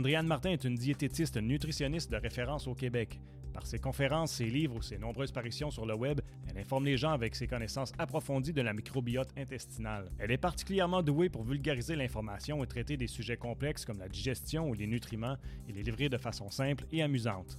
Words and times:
Andréane 0.00 0.26
Martin 0.26 0.52
est 0.52 0.64
une 0.64 0.76
diététiste 0.76 1.36
nutritionniste 1.36 2.10
de 2.10 2.16
référence 2.16 2.66
au 2.66 2.74
Québec. 2.74 3.20
Par 3.52 3.66
ses 3.66 3.78
conférences, 3.78 4.32
ses 4.32 4.46
livres 4.46 4.76
ou 4.76 4.80
ses 4.80 4.96
nombreuses 4.96 5.30
parutions 5.30 5.70
sur 5.70 5.84
le 5.84 5.94
web, 5.94 6.22
elle 6.48 6.56
informe 6.56 6.86
les 6.86 6.96
gens 6.96 7.10
avec 7.10 7.36
ses 7.36 7.46
connaissances 7.46 7.92
approfondies 7.98 8.54
de 8.54 8.62
la 8.62 8.72
microbiote 8.72 9.28
intestinale. 9.36 10.10
Elle 10.18 10.30
est 10.30 10.38
particulièrement 10.38 11.02
douée 11.02 11.28
pour 11.28 11.42
vulgariser 11.42 11.96
l'information 11.96 12.64
et 12.64 12.66
traiter 12.66 12.96
des 12.96 13.08
sujets 13.08 13.36
complexes 13.36 13.84
comme 13.84 13.98
la 13.98 14.08
digestion 14.08 14.70
ou 14.70 14.72
les 14.72 14.86
nutriments 14.86 15.36
et 15.68 15.72
les 15.74 15.82
livrer 15.82 16.08
de 16.08 16.16
façon 16.16 16.48
simple 16.48 16.86
et 16.92 17.02
amusante. 17.02 17.58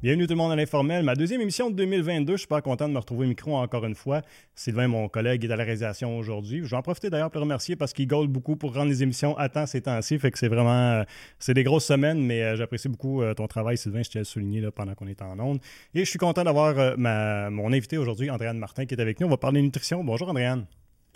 Bienvenue 0.00 0.28
tout 0.28 0.34
le 0.34 0.38
monde 0.38 0.52
à 0.52 0.54
l'informel. 0.54 1.02
Ma 1.02 1.16
deuxième 1.16 1.40
émission 1.40 1.70
de 1.70 1.74
2022. 1.74 2.34
Je 2.34 2.36
suis 2.36 2.46
pas 2.46 2.62
content 2.62 2.86
de 2.86 2.92
me 2.92 3.00
retrouver 3.00 3.26
au 3.26 3.28
micro 3.28 3.56
encore 3.56 3.84
une 3.84 3.96
fois. 3.96 4.22
Sylvain, 4.54 4.86
mon 4.86 5.08
collègue, 5.08 5.44
est 5.44 5.50
à 5.50 5.56
la 5.56 5.64
réalisation 5.64 6.16
aujourd'hui. 6.16 6.60
Je 6.62 6.70
vais 6.70 6.76
en 6.76 6.82
profiter 6.82 7.10
d'ailleurs 7.10 7.32
pour 7.32 7.40
le 7.40 7.42
remercier 7.42 7.74
parce 7.74 7.92
qu'il 7.92 8.06
gaule 8.06 8.28
beaucoup 8.28 8.54
pour 8.54 8.74
rendre 8.74 8.90
les 8.90 9.02
émissions 9.02 9.36
à 9.36 9.48
temps 9.48 9.66
ces 9.66 9.80
temps-ci. 9.80 10.16
Fait 10.20 10.30
que 10.30 10.38
c'est 10.38 10.46
vraiment, 10.46 11.00
euh, 11.00 11.02
c'est 11.40 11.52
des 11.52 11.64
grosses 11.64 11.86
semaines, 11.86 12.24
mais 12.24 12.44
euh, 12.44 12.54
j'apprécie 12.54 12.88
beaucoup 12.88 13.22
euh, 13.22 13.34
ton 13.34 13.48
travail, 13.48 13.76
Sylvain. 13.76 14.04
Je 14.04 14.10
tiens 14.10 14.20
à 14.20 14.22
le 14.22 14.26
souligner 14.26 14.70
pendant 14.70 14.94
qu'on 14.94 15.08
est 15.08 15.20
en 15.20 15.36
ondes. 15.40 15.58
Et 15.92 16.04
je 16.04 16.08
suis 16.08 16.18
content 16.20 16.44
d'avoir 16.44 16.96
mon 16.96 17.72
invité 17.72 17.98
aujourd'hui, 17.98 18.30
Andréane 18.30 18.56
Martin, 18.56 18.86
qui 18.86 18.94
est 18.94 19.00
avec 19.00 19.18
nous. 19.18 19.26
On 19.26 19.30
va 19.30 19.36
parler 19.36 19.60
nutrition. 19.60 20.04
Bonjour, 20.04 20.28
Andréane. 20.28 20.64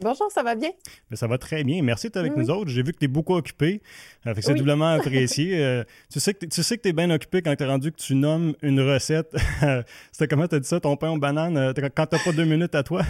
Bonjour, 0.02 0.30
ça 0.32 0.42
va 0.42 0.54
bien? 0.54 0.70
Mais 1.10 1.16
ça 1.16 1.26
va 1.26 1.38
très 1.38 1.62
bien. 1.62 1.82
Merci 1.82 2.08
d'être 2.08 2.16
avec 2.16 2.36
nous 2.36 2.50
autres. 2.50 2.70
J'ai 2.70 2.82
vu 2.82 2.92
que 2.92 2.98
tu 2.98 3.04
es 3.04 3.08
beaucoup 3.08 3.34
occupé. 3.34 3.82
Euh, 4.26 4.34
c'est 4.40 4.54
doublement 4.54 4.88
apprécié. 4.94 5.62
Euh, 5.62 5.84
tu 6.12 6.18
sais 6.18 6.34
que 6.34 6.44
tu 6.46 6.62
sais 6.62 6.80
es 6.82 6.92
bien 6.92 7.10
occupé 7.10 7.40
quand 7.42 7.54
tu 7.54 7.62
es 7.62 7.66
rendu 7.66 7.92
que 7.92 7.98
tu 7.98 8.14
nommes 8.14 8.54
une 8.62 8.80
recette. 8.80 9.34
C'était 10.12 10.28
comment 10.28 10.48
tu 10.48 10.56
as 10.56 10.60
dit 10.60 10.68
ça, 10.68 10.80
ton 10.80 10.96
pain 10.96 11.10
aux 11.10 11.18
bananes, 11.18 11.56
euh, 11.56 11.72
quand 11.94 12.06
tu 12.06 12.16
pas 12.18 12.32
deux 12.32 12.44
minutes 12.44 12.74
à 12.74 12.82
toi? 12.82 13.02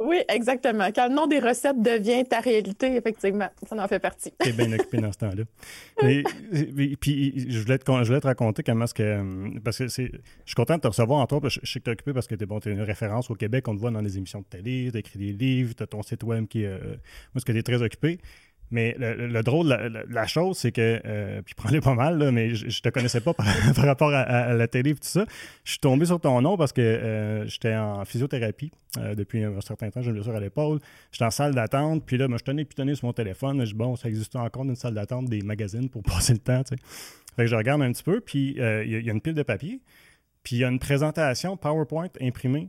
Oui, 0.00 0.22
exactement. 0.30 0.88
Quand 0.94 1.08
le 1.08 1.14
nom 1.14 1.26
des 1.26 1.40
recettes 1.40 1.80
devient 1.80 2.24
ta 2.24 2.40
réalité, 2.40 2.96
effectivement, 2.96 3.48
ça 3.68 3.76
en 3.76 3.86
fait 3.86 3.98
partie. 3.98 4.32
Tu 4.40 4.48
es 4.48 4.52
bien 4.52 4.72
occupé 4.72 4.96
dans 4.96 5.12
ce 5.12 5.18
temps-là. 5.18 5.44
puis, 7.00 7.34
je 7.50 7.58
voulais, 7.60 7.76
te, 7.76 7.84
je 7.84 8.06
voulais 8.06 8.20
te 8.20 8.26
raconter 8.26 8.62
comment 8.62 8.84
est-ce 8.84 8.94
que. 8.94 9.58
Parce 9.60 9.76
que 9.76 9.88
c'est, 9.88 10.06
je 10.06 10.20
suis 10.46 10.54
content 10.54 10.76
de 10.76 10.80
te 10.80 10.88
recevoir 10.88 11.20
en 11.20 11.26
toi. 11.26 11.40
Je, 11.44 11.60
sais 11.64 11.80
que 11.80 11.84
tu 11.84 11.90
es 11.90 11.92
occupé 11.92 12.14
parce 12.14 12.26
que 12.26 12.34
tu 12.34 12.44
es, 12.44 12.46
bon, 12.46 12.60
une 12.60 12.80
référence 12.80 13.30
au 13.30 13.34
Québec. 13.34 13.68
On 13.68 13.74
te 13.74 13.80
voit 13.80 13.90
dans 13.90 14.00
les 14.00 14.16
émissions 14.16 14.40
de 14.40 14.46
télé, 14.46 14.88
tu 14.90 14.98
écrit 14.98 15.18
des 15.18 15.32
livres, 15.32 15.74
tu 15.76 15.82
as 15.82 15.86
ton 15.86 16.02
site 16.02 16.22
web 16.22 16.46
qui 16.48 16.62
est. 16.62 16.66
Euh, 16.66 16.96
moi, 17.34 17.42
que 17.44 17.52
tu 17.52 17.58
es 17.58 17.62
très 17.62 17.82
occupé. 17.82 18.18
Mais 18.70 18.94
le, 18.98 19.42
drôle, 19.42 19.68
la, 19.68 19.88
la, 19.88 20.26
chose, 20.26 20.58
c'est 20.58 20.70
que, 20.70 21.00
euh, 21.04 21.42
puis 21.42 21.54
prends-le 21.54 21.80
pas 21.80 21.94
mal, 21.94 22.30
mais 22.30 22.54
je, 22.54 22.80
te 22.80 22.88
connaissais 22.88 23.20
pas 23.20 23.34
par, 23.34 23.46
rapport 23.84 24.12
à, 24.14 24.54
la 24.54 24.68
télé 24.68 24.90
et 24.90 24.94
tout 24.94 25.00
ça. 25.02 25.24
Je 25.64 25.72
suis 25.72 25.80
tombé 25.80 26.06
sur 26.06 26.20
ton 26.20 26.40
nom 26.40 26.56
parce 26.56 26.72
que 26.72 26.80
euh, 26.80 27.46
j'étais 27.46 27.74
en 27.74 28.04
physiothérapie 28.04 28.70
euh, 28.98 29.16
depuis 29.16 29.42
un 29.42 29.60
certain 29.60 29.90
temps, 29.90 30.02
j'ai 30.02 30.10
une 30.10 30.14
blessure 30.14 30.36
à 30.36 30.40
l'épaule. 30.40 30.78
J'étais 31.10 31.24
en 31.24 31.30
salle 31.30 31.54
d'attente, 31.54 32.04
puis 32.06 32.16
là, 32.16 32.28
moi, 32.28 32.38
je 32.38 32.44
tenais 32.44 32.64
pitonné 32.64 32.94
sur 32.94 33.06
mon 33.06 33.12
téléphone. 33.12 33.60
Je 33.64 33.70
dis, 33.70 33.74
bon, 33.74 33.96
ça 33.96 34.08
existe 34.08 34.36
encore 34.36 34.62
une 34.64 34.76
salle 34.76 34.94
d'attente 34.94 35.26
des 35.26 35.42
magazines 35.42 35.88
pour 35.88 36.02
passer 36.04 36.34
le 36.34 36.38
temps, 36.38 36.62
tu 36.62 36.76
sais. 36.76 36.82
Fait 37.36 37.44
que 37.44 37.48
je 37.48 37.56
regarde 37.56 37.82
un 37.82 37.90
petit 37.92 38.02
peu, 38.02 38.20
puis 38.20 38.56
il 38.56 38.86
y, 38.86 39.04
y, 39.04 39.10
a 39.10 39.12
une 39.12 39.20
pile 39.20 39.34
de 39.34 39.42
papier, 39.42 39.80
puis 40.42 40.56
il 40.56 40.58
y 40.60 40.64
a 40.64 40.68
une 40.68 40.80
présentation 40.80 41.56
PowerPoint 41.56 42.08
imprimée 42.20 42.68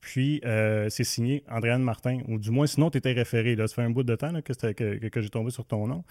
puis, 0.00 0.40
euh, 0.44 0.88
c'est 0.88 1.04
signé 1.04 1.44
Andréane 1.48 1.82
Martin, 1.82 2.20
ou 2.26 2.38
du 2.38 2.50
moins, 2.50 2.66
sinon, 2.66 2.90
tu 2.90 2.98
étais 2.98 3.12
référé. 3.12 3.54
Là. 3.54 3.68
Ça 3.68 3.74
fait 3.76 3.82
un 3.82 3.90
bout 3.90 4.02
de 4.02 4.14
temps 4.16 4.32
que, 4.40 4.72
que, 4.72 5.20
j'ai 5.20 5.28
tombé 5.28 5.50
sur 5.50 5.66
ton 5.66 5.86
nom. 5.86 6.04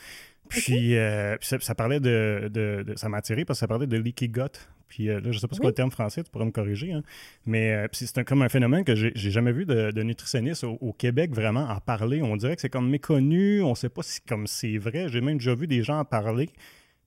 Puis, 0.47 0.95
euh, 0.95 1.35
ça, 1.41 1.75
parlait 1.75 1.99
de, 1.99 2.85
Ça 2.95 3.09
m'a 3.09 3.17
attiré 3.17 3.45
parce 3.45 3.57
que 3.57 3.61
ça 3.61 3.67
parlait 3.67 3.87
de 3.87 3.97
leaky 3.97 4.29
gut. 4.29 4.41
Puis 4.87 5.07
euh, 5.09 5.19
là, 5.19 5.31
je 5.31 5.37
sais 5.37 5.47
pas 5.47 5.55
ce 5.55 5.61
qu'est 5.61 5.67
le 5.67 5.73
terme 5.73 5.91
français, 5.91 6.23
tu 6.23 6.31
pourrais 6.31 6.45
me 6.45 6.51
corriger. 6.51 6.93
Hein. 6.93 7.03
Mais 7.45 7.87
c'est 7.91 8.23
comme 8.23 8.41
un 8.41 8.49
phénomène 8.49 8.83
que 8.83 8.95
j'ai 8.95 9.31
jamais 9.31 9.51
vu 9.51 9.65
de, 9.65 9.91
de 9.91 10.01
nutritionniste 10.01 10.63
au, 10.63 10.93
Québec 10.93 11.31
vraiment 11.31 11.69
en 11.69 11.79
parler. 11.79 12.23
On 12.23 12.35
dirait 12.35 12.55
que 12.55 12.61
c'est 12.61 12.71
comme 12.71 12.89
méconnu. 12.89 13.61
On 13.61 13.75
sait 13.75 13.89
pas 13.89 14.01
si 14.01 14.19
comme 14.21 14.47
c'est 14.47 14.79
vrai. 14.79 15.07
J'ai 15.09 15.21
même 15.21 15.37
déjà 15.37 15.53
vu 15.53 15.67
des 15.67 15.83
gens 15.83 15.99
en 15.99 16.05
parler 16.05 16.49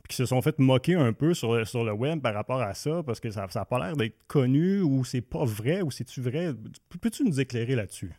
qui 0.09 0.17
se 0.17 0.27
sont 0.27 0.43
fait 0.43 0.59
moquer 0.59 0.95
un 0.95 1.13
peu 1.13 1.35
sur, 1.35 1.67
sur 1.67 1.85
le 1.85 1.93
web 1.93 2.21
par 2.21 2.35
rapport 2.35 2.61
à 2.61 2.75
ça, 2.75 3.03
parce 3.05 3.21
que 3.21 3.31
ça 3.31 3.47
n'a 3.55 3.65
pas 3.65 3.79
l'air 3.79 3.97
d'être 3.97 4.19
connu 4.27 4.81
ou 4.81 5.05
c'est 5.05 5.21
pas 5.21 5.45
vrai 5.45 5.83
ou 5.83 5.91
c'est-tu 5.91 6.21
vrai? 6.21 6.53
Peux-tu 7.01 7.25
nous 7.25 7.41
éclairer 7.41 7.75
là-dessus? 7.75 8.13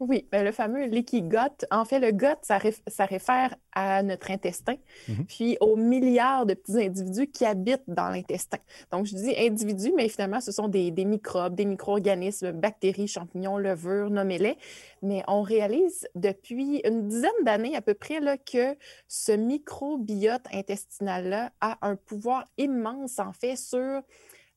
Oui, 0.00 0.28
ben, 0.30 0.44
le 0.44 0.52
fameux 0.52 0.86
gut. 0.86 1.66
En 1.72 1.84
fait, 1.84 1.98
le 1.98 2.12
gut, 2.12 2.26
ça, 2.42 2.60
ça 2.86 3.04
réfère 3.04 3.56
à 3.72 4.02
notre 4.04 4.30
intestin, 4.30 4.76
mhm. 5.08 5.26
puis 5.26 5.56
aux 5.60 5.74
milliards 5.74 6.46
de 6.46 6.54
petits 6.54 6.80
individus 6.84 7.26
qui 7.26 7.44
habitent 7.44 7.88
dans 7.88 8.08
l'intestin. 8.08 8.58
Donc, 8.92 9.06
je 9.06 9.16
dis 9.16 9.34
individus, 9.36 9.92
mais 9.96 10.08
finalement, 10.08 10.40
ce 10.40 10.52
sont 10.52 10.68
des, 10.68 10.92
microbes, 10.92 11.56
des 11.56 11.64
micro-organismes, 11.64 12.52
bactéries, 12.52 13.08
champignons, 13.08 13.58
levures, 13.58 14.10
nommez-les. 14.10 14.56
Mais 15.02 15.24
on 15.26 15.42
réalise 15.42 16.06
depuis 16.14 16.80
une 16.84 17.08
dizaine 17.08 17.30
d'années 17.44 17.74
à 17.74 17.82
peu 17.82 17.94
près 17.94 18.20
là, 18.20 18.36
que 18.36 18.76
ce 19.08 19.32
microbiote 19.32 20.46
intestinal-là 20.52 21.50
a 21.60 21.78
un 21.82 21.96
pouvoir 21.96 22.46
immense, 22.56 23.18
en 23.18 23.32
fait, 23.32 23.56
sur 23.56 24.02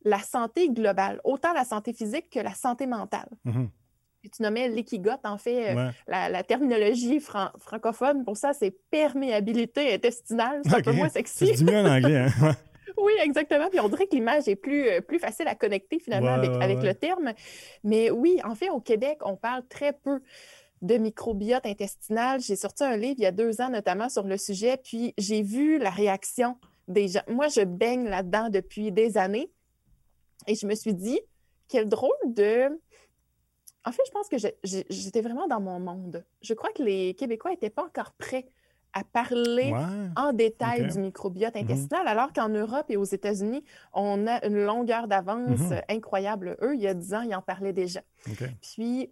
la 0.04 0.20
santé 0.20 0.70
globale, 0.70 1.20
autant 1.24 1.54
la 1.54 1.64
santé 1.66 1.94
physique 1.94 2.30
que 2.30 2.40
la 2.40 2.54
santé 2.54 2.86
mentale. 2.86 3.30
Tu 4.24 4.44
nommais 4.44 4.70
l'ikigot, 4.70 5.12
en 5.24 5.38
fait, 5.38 5.76
euh, 5.76 5.90
la, 6.08 6.44
terminologie 6.44 7.20
francophone 7.20 8.24
pour 8.24 8.38
ça, 8.38 8.54
c'est 8.54 8.72
perméabilité 8.92 9.94
intestinale. 9.94 10.62
C'est 10.66 10.76
un 10.76 10.82
peu 10.82 10.92
moins 10.92 11.10
sexy. 11.10 11.56
C'est 11.56 11.64
mieux 11.64 11.78
en 11.78 11.86
anglais. 11.86 12.28
Hein? 12.42 12.56
oui, 12.98 13.14
exactement. 13.24 13.70
Puis 13.70 13.80
on 13.80 13.90
dirait 13.90 14.08
que 14.08 14.16
l'image 14.16 14.48
est 14.48 14.56
plus, 14.56 14.88
euh, 14.88 15.02
plus 15.02 15.20
facile 15.20 15.48
à 15.48 15.56
connecter 15.56 16.00
finalement 16.00 16.34
avec, 16.34 16.84
le 16.84 16.94
terme. 16.94 17.34
Mais 17.84 18.12
oui, 18.12 18.40
en 18.44 18.56
fait, 18.56 18.70
au 18.70 18.80
Québec, 18.80 19.20
on 19.22 19.36
parle 19.36 19.66
très 19.68 19.94
peu 19.94 20.22
de 20.82 20.98
microbiote 20.98 21.66
intestinal. 21.66 22.42
J'ai 22.42 22.56
sorti 22.56 22.84
un 22.84 22.98
livre 22.98 23.16
il 23.18 23.24
y 23.24 23.28
a 23.28 23.32
deux 23.32 23.62
ans 23.62 23.70
notamment 23.70 24.10
sur 24.10 24.24
le 24.24 24.38
sujet, 24.38 24.78
puis 24.78 25.14
j'ai 25.18 25.42
vu 25.42 25.78
la 25.78 25.90
réaction 25.90 26.58
des 26.88 27.08
gens. 27.08 27.22
Moi, 27.28 27.48
je 27.48 27.62
baigne 27.62 28.08
là-dedans 28.08 28.50
depuis 28.50 28.92
des 28.92 29.18
années 29.18 29.52
et 30.48 30.56
je 30.56 30.66
me 30.66 30.76
suis 30.76 30.94
dit, 30.94 31.20
quel 31.68 31.88
drôle 31.88 32.12
de 32.26 32.70
en 33.86 33.92
fait, 33.92 34.04
je 34.06 34.12
pense 34.12 34.30
que 34.30 34.38
j'étais 34.90 35.22
vraiment 35.22 35.48
dans 35.48 35.60
mon 35.60 35.80
monde. 35.80 36.24
Je 36.42 36.54
crois 36.54 36.72
que 36.72 36.84
les 36.84 37.14
Québécois 37.16 37.52
n'étaient 37.52 37.70
pas 37.70 37.84
encore 37.84 38.12
prêts 38.14 38.48
à 38.94 39.04
parler 39.04 39.74
en 40.16 40.34
détail 40.34 40.88
du 40.92 41.00
microbiote 41.00 41.56
mm-hmm. 41.56 41.64
intestinal, 41.64 42.08
alors 42.08 42.34
qu'en 42.34 42.50
Europe 42.50 42.86
et 42.90 42.98
aux 42.98 43.06
États-Unis, 43.06 43.64
on 43.94 44.28
a 44.28 44.46
une 44.46 44.66
longueur 44.66 45.08
d'avance 45.08 45.60
mm-hmm. 45.60 45.84
incroyable. 45.90 46.58
Eux, 46.62 46.76
il 46.76 46.82
y 46.82 46.88
a 46.88 46.94
dix 46.94 47.14
ans, 47.14 47.22
ils 47.22 47.34
en 47.34 47.42
parlaient 47.42 47.74
déjà. 47.74 48.02
Puis, 48.62 49.12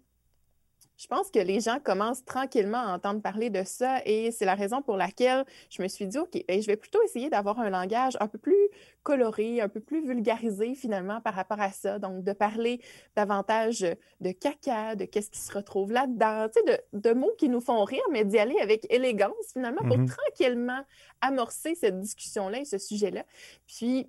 je 1.00 1.06
pense 1.06 1.30
que 1.30 1.38
les 1.38 1.60
gens 1.60 1.78
commencent 1.82 2.26
tranquillement 2.26 2.76
à 2.76 2.94
entendre 2.94 3.22
parler 3.22 3.48
de 3.48 3.62
ça 3.64 4.02
et 4.04 4.30
c'est 4.32 4.44
la 4.44 4.54
raison 4.54 4.82
pour 4.82 4.98
laquelle 4.98 5.46
je 5.70 5.82
me 5.82 5.88
suis 5.88 6.06
dit, 6.06 6.18
OK, 6.18 6.44
ben, 6.46 6.60
je 6.60 6.66
vais 6.66 6.76
plutôt 6.76 7.02
essayer 7.02 7.30
d'avoir 7.30 7.58
un 7.58 7.70
langage 7.70 8.18
un 8.20 8.28
peu 8.28 8.36
plus 8.36 8.68
coloré, 9.02 9.62
un 9.62 9.70
peu 9.70 9.80
plus 9.80 10.06
vulgarisé 10.06 10.74
finalement 10.74 11.22
par 11.22 11.32
rapport 11.32 11.58
à 11.58 11.72
ça. 11.72 11.98
Donc, 11.98 12.22
de 12.22 12.32
parler 12.34 12.82
davantage 13.16 13.80
de 14.20 14.30
caca, 14.32 14.94
de 14.94 15.06
qu'est-ce 15.06 15.30
qui 15.30 15.38
se 15.38 15.54
retrouve 15.54 15.90
là-dedans, 15.90 16.48
tu 16.54 16.60
sais, 16.60 16.84
de, 16.92 17.12
mots 17.14 17.32
qui 17.38 17.48
nous 17.48 17.62
font 17.62 17.82
rire, 17.84 18.04
mais 18.10 18.26
d'y 18.26 18.38
aller 18.38 18.58
avec 18.60 18.86
élégance 18.92 19.32
finalement 19.54 19.80
pour 19.80 19.96
mm-hmm. 19.96 20.14
tranquillement 20.14 20.84
amorcer 21.22 21.74
cette 21.76 21.98
discussion-là 21.98 22.60
et 22.60 22.64
ce 22.66 22.76
sujet-là. 22.76 23.24
Puis, 23.66 24.06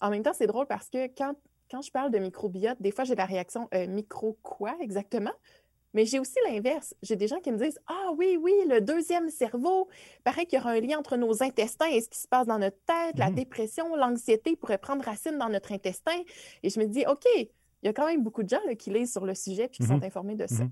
en 0.00 0.10
même 0.10 0.24
temps, 0.24 0.34
c'est 0.34 0.48
drôle 0.48 0.66
parce 0.66 0.88
que 0.88 1.06
quand, 1.06 1.34
quand 1.70 1.82
je 1.82 1.90
parle 1.92 2.10
de 2.10 2.18
microbiote, 2.18 2.80
des 2.80 2.90
fois, 2.90 3.04
j'ai 3.04 3.14
la 3.14 3.26
réaction 3.26 3.68
euh, 3.74 3.86
micro 3.86 4.38
quoi 4.42 4.74
exactement? 4.80 5.32
Mais 5.94 6.04
j'ai 6.04 6.18
aussi 6.18 6.36
l'inverse. 6.46 6.94
J'ai 7.02 7.16
des 7.16 7.28
gens 7.28 7.40
qui 7.40 7.50
me 7.50 7.58
disent 7.58 7.78
Ah 7.86 8.10
oui, 8.16 8.38
oui, 8.40 8.52
le 8.66 8.80
deuxième 8.80 9.30
cerveau, 9.30 9.88
paraît 10.24 10.46
qu'il 10.46 10.58
y 10.58 10.62
aura 10.62 10.72
un 10.72 10.80
lien 10.80 10.98
entre 10.98 11.16
nos 11.16 11.42
intestins 11.42 11.88
et 11.88 12.00
ce 12.00 12.08
qui 12.08 12.18
se 12.18 12.28
passe 12.28 12.46
dans 12.46 12.58
notre 12.58 12.78
tête, 12.86 13.18
la 13.18 13.30
mmh. 13.30 13.34
dépression, 13.34 13.96
l'anxiété 13.96 14.56
pourrait 14.56 14.78
prendre 14.78 15.04
racine 15.04 15.38
dans 15.38 15.48
notre 15.48 15.72
intestin. 15.72 16.20
Et 16.62 16.70
je 16.70 16.78
me 16.78 16.86
dis 16.86 17.04
OK, 17.06 17.24
il 17.36 17.48
y 17.86 17.88
a 17.88 17.92
quand 17.92 18.06
même 18.06 18.22
beaucoup 18.22 18.42
de 18.42 18.48
gens 18.48 18.58
qui 18.78 18.90
lisent 18.90 19.12
sur 19.12 19.24
le 19.24 19.34
sujet 19.34 19.64
et 19.64 19.68
qui 19.68 19.82
sont 19.82 19.98
mmh 19.98 20.04
informés 20.04 20.36
de 20.36 20.46
ça. 20.46 20.64
Mmh 20.64 20.70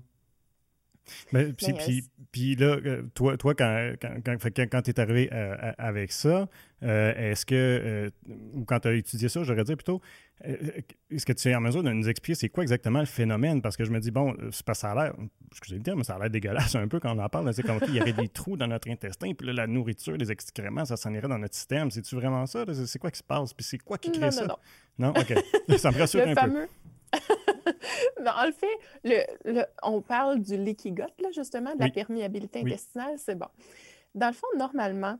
mais, 1.31 1.53
puis, 1.53 2.03
puis, 2.31 2.55
là, 2.55 2.77
euh, 2.85 3.03
toi, 3.13 3.37
toi 3.37 3.53
quand, 3.55 3.93
quand, 4.01 4.37
quand, 4.71 4.81
tu 4.81 4.91
es 4.91 4.99
arrivé 4.99 5.29
euh, 5.31 5.71
avec 5.77 6.11
ça, 6.11 6.47
euh, 6.83 7.31
est-ce 7.31 7.45
que, 7.45 8.11
ou 8.53 8.63
quand 8.65 8.81
tu 8.81 8.87
as 8.87 8.93
étudié 8.93 9.29
ça, 9.29 9.43
j'aurais 9.43 9.63
dit 9.63 9.75
plutôt, 9.75 10.01
est-ce 10.43 11.25
que 11.25 11.33
tu 11.33 11.49
es 11.49 11.55
en 11.55 11.61
mesure 11.61 11.83
de 11.83 11.91
nous 11.91 12.07
expliquer 12.09 12.35
c'est 12.35 12.49
quoi 12.49 12.63
exactement 12.63 12.99
le 12.99 13.05
phénomène? 13.05 13.61
Parce 13.61 13.75
que 13.75 13.85
je 13.85 13.91
me 13.91 13.99
dis, 13.99 14.11
bon, 14.11 14.35
c'est 14.51 14.65
pas 14.65 14.73
ça 14.73 14.91
a 14.91 14.95
l'air, 14.95 15.15
excusez 15.51 15.77
le 15.77 15.83
terme, 15.83 15.99
mais 15.99 16.03
ça 16.03 16.15
a 16.15 16.19
l'air 16.19 16.29
dégueulasse 16.29 16.75
un 16.75 16.87
peu 16.87 16.99
quand 16.99 17.15
on 17.15 17.19
en 17.19 17.29
parle. 17.29 17.51
C'est 17.53 17.63
comme 17.63 17.79
il 17.87 17.95
y 17.95 18.01
aurait 18.01 18.13
des 18.13 18.29
trous 18.29 18.57
dans 18.57 18.67
notre 18.67 18.89
intestin, 18.89 19.33
puis 19.33 19.47
là, 19.47 19.53
la 19.53 19.67
nourriture, 19.67 20.15
les 20.17 20.31
excréments, 20.31 20.85
ça 20.85 20.97
s'en 20.97 21.13
irait 21.13 21.27
dans 21.27 21.39
notre 21.39 21.55
système. 21.55 21.89
C'est-tu 21.89 22.15
vraiment 22.15 22.45
ça? 22.45 22.65
C'est 22.85 22.99
quoi 22.99 23.11
qui 23.11 23.19
se 23.19 23.23
passe? 23.23 23.53
Puis 23.53 23.65
c'est 23.65 23.79
quoi 23.79 23.97
qui 23.97 24.11
crée 24.11 24.31
ça? 24.31 24.45
Non, 24.45 24.57
non? 24.99 25.09
OK. 25.09 25.33
ça 25.77 25.91
me 25.91 25.97
rassure 25.99 26.27
un 26.27 26.35
peu. 26.35 26.67
en 28.25 28.45
le 28.45 28.51
fait, 28.51 29.27
on 29.83 30.01
parle 30.01 30.39
du 30.39 30.57
gut, 30.57 31.01
là, 31.19 31.31
justement, 31.33 31.75
de 31.75 31.79
la 31.79 31.89
perméabilité 31.89 32.59
intestinale, 32.61 33.15
c'est 33.17 33.35
bon. 33.35 33.47
Dans 34.15 34.27
le 34.27 34.33
fond, 34.33 34.47
normalement, 34.57 35.19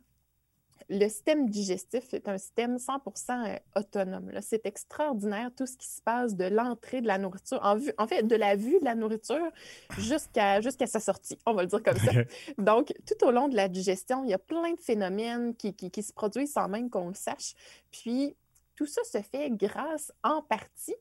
le 0.89 1.07
système 1.09 1.49
digestif 1.49 2.13
est 2.13 2.27
un 2.29 2.37
système 2.37 2.77
100% 2.77 3.55
euh, 3.55 3.57
autonome. 3.75 4.31
C'est 4.41 4.65
extraordinaire 4.65 5.51
tout 5.55 5.65
ce 5.65 5.75
qui 5.75 5.87
se 5.87 6.01
passe 6.01 6.35
de 6.35 6.45
l'entrée 6.45 7.01
de 7.01 7.07
la 7.07 7.17
nourriture, 7.17 7.59
en, 7.61 7.75
vue, 7.75 7.91
en 7.97 8.07
fait, 8.07 8.23
de 8.23 8.35
la 8.35 8.55
vue 8.55 8.79
de 8.79 8.85
la 8.85 8.95
nourriture 8.95 9.51
jusqu'à 9.97 10.61
jusqu'à 10.61 10.87
sa 10.87 10.99
sortie, 10.99 11.37
on 11.45 11.53
va 11.53 11.63
le 11.63 11.67
dire 11.67 11.83
comme 11.83 11.97
ça. 11.97 12.11
Donc, 12.57 12.93
tout 13.05 13.25
au 13.25 13.31
long 13.31 13.49
de 13.49 13.55
la 13.55 13.67
digestion, 13.67 14.23
il 14.23 14.29
y 14.29 14.33
a 14.33 14.39
plein 14.39 14.73
de 14.73 14.79
phénomènes 14.79 15.55
qui, 15.55 15.73
qui 15.73 16.03
se 16.03 16.13
produisent 16.13 16.53
sans 16.53 16.69
même 16.69 16.89
qu'on 16.89 17.09
le 17.09 17.15
sache. 17.15 17.53
Puis, 17.91 18.35
tout 18.75 18.85
ça 18.85 19.03
se 19.03 19.21
fait 19.21 19.49
grâce 19.49 20.13
en 20.23 20.41
partie 20.41 20.95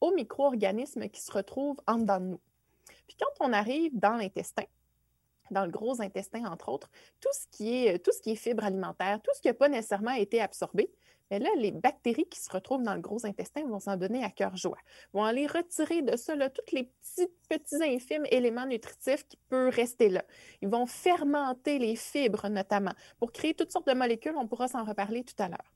aux 0.00 0.12
micro-organismes 0.12 1.08
qui 1.08 1.20
se 1.20 1.32
retrouvent 1.32 1.80
en 1.86 1.98
dedans 1.98 2.20
de 2.20 2.26
nous. 2.26 2.40
Puis 3.06 3.16
quand 3.18 3.46
on 3.46 3.52
arrive 3.52 3.98
dans 3.98 4.16
l'intestin, 4.16 4.64
dans 5.50 5.64
le 5.64 5.70
gros 5.70 6.00
intestin, 6.00 6.44
entre 6.46 6.68
autres, 6.68 6.90
tout 7.20 7.32
ce 7.32 7.46
qui 7.56 7.86
est, 7.86 8.04
tout 8.04 8.12
ce 8.12 8.20
qui 8.20 8.32
est 8.32 8.36
fibre 8.36 8.64
alimentaire, 8.64 9.20
tout 9.22 9.30
ce 9.34 9.40
qui 9.40 9.48
n'a 9.48 9.54
pas 9.54 9.68
nécessairement 9.68 10.12
été 10.12 10.40
absorbé, 10.40 10.90
mais 11.30 11.38
là, 11.40 11.48
les 11.56 11.72
bactéries 11.72 12.28
qui 12.28 12.38
se 12.38 12.50
retrouvent 12.50 12.82
dans 12.82 12.94
le 12.94 13.00
gros 13.00 13.26
intestin 13.26 13.66
vont 13.66 13.80
s'en 13.80 13.96
donner 13.96 14.22
à 14.22 14.30
cœur 14.30 14.56
joie, 14.56 14.78
vont 15.12 15.24
aller 15.24 15.46
retirer 15.46 16.02
de 16.02 16.16
ça 16.16 16.34
tous 16.50 16.72
les 16.72 16.84
petits, 16.84 17.28
petits 17.48 17.82
infimes 17.82 18.26
éléments 18.30 18.66
nutritifs 18.66 19.26
qui 19.26 19.36
peuvent 19.48 19.74
rester 19.74 20.08
là. 20.08 20.24
Ils 20.62 20.68
vont 20.68 20.86
fermenter 20.86 21.78
les 21.78 21.96
fibres 21.96 22.48
notamment 22.48 22.92
pour 23.18 23.32
créer 23.32 23.54
toutes 23.54 23.72
sortes 23.72 23.88
de 23.88 23.94
molécules. 23.94 24.36
On 24.36 24.46
pourra 24.46 24.68
s'en 24.68 24.84
reparler 24.84 25.24
tout 25.24 25.40
à 25.42 25.48
l'heure. 25.48 25.75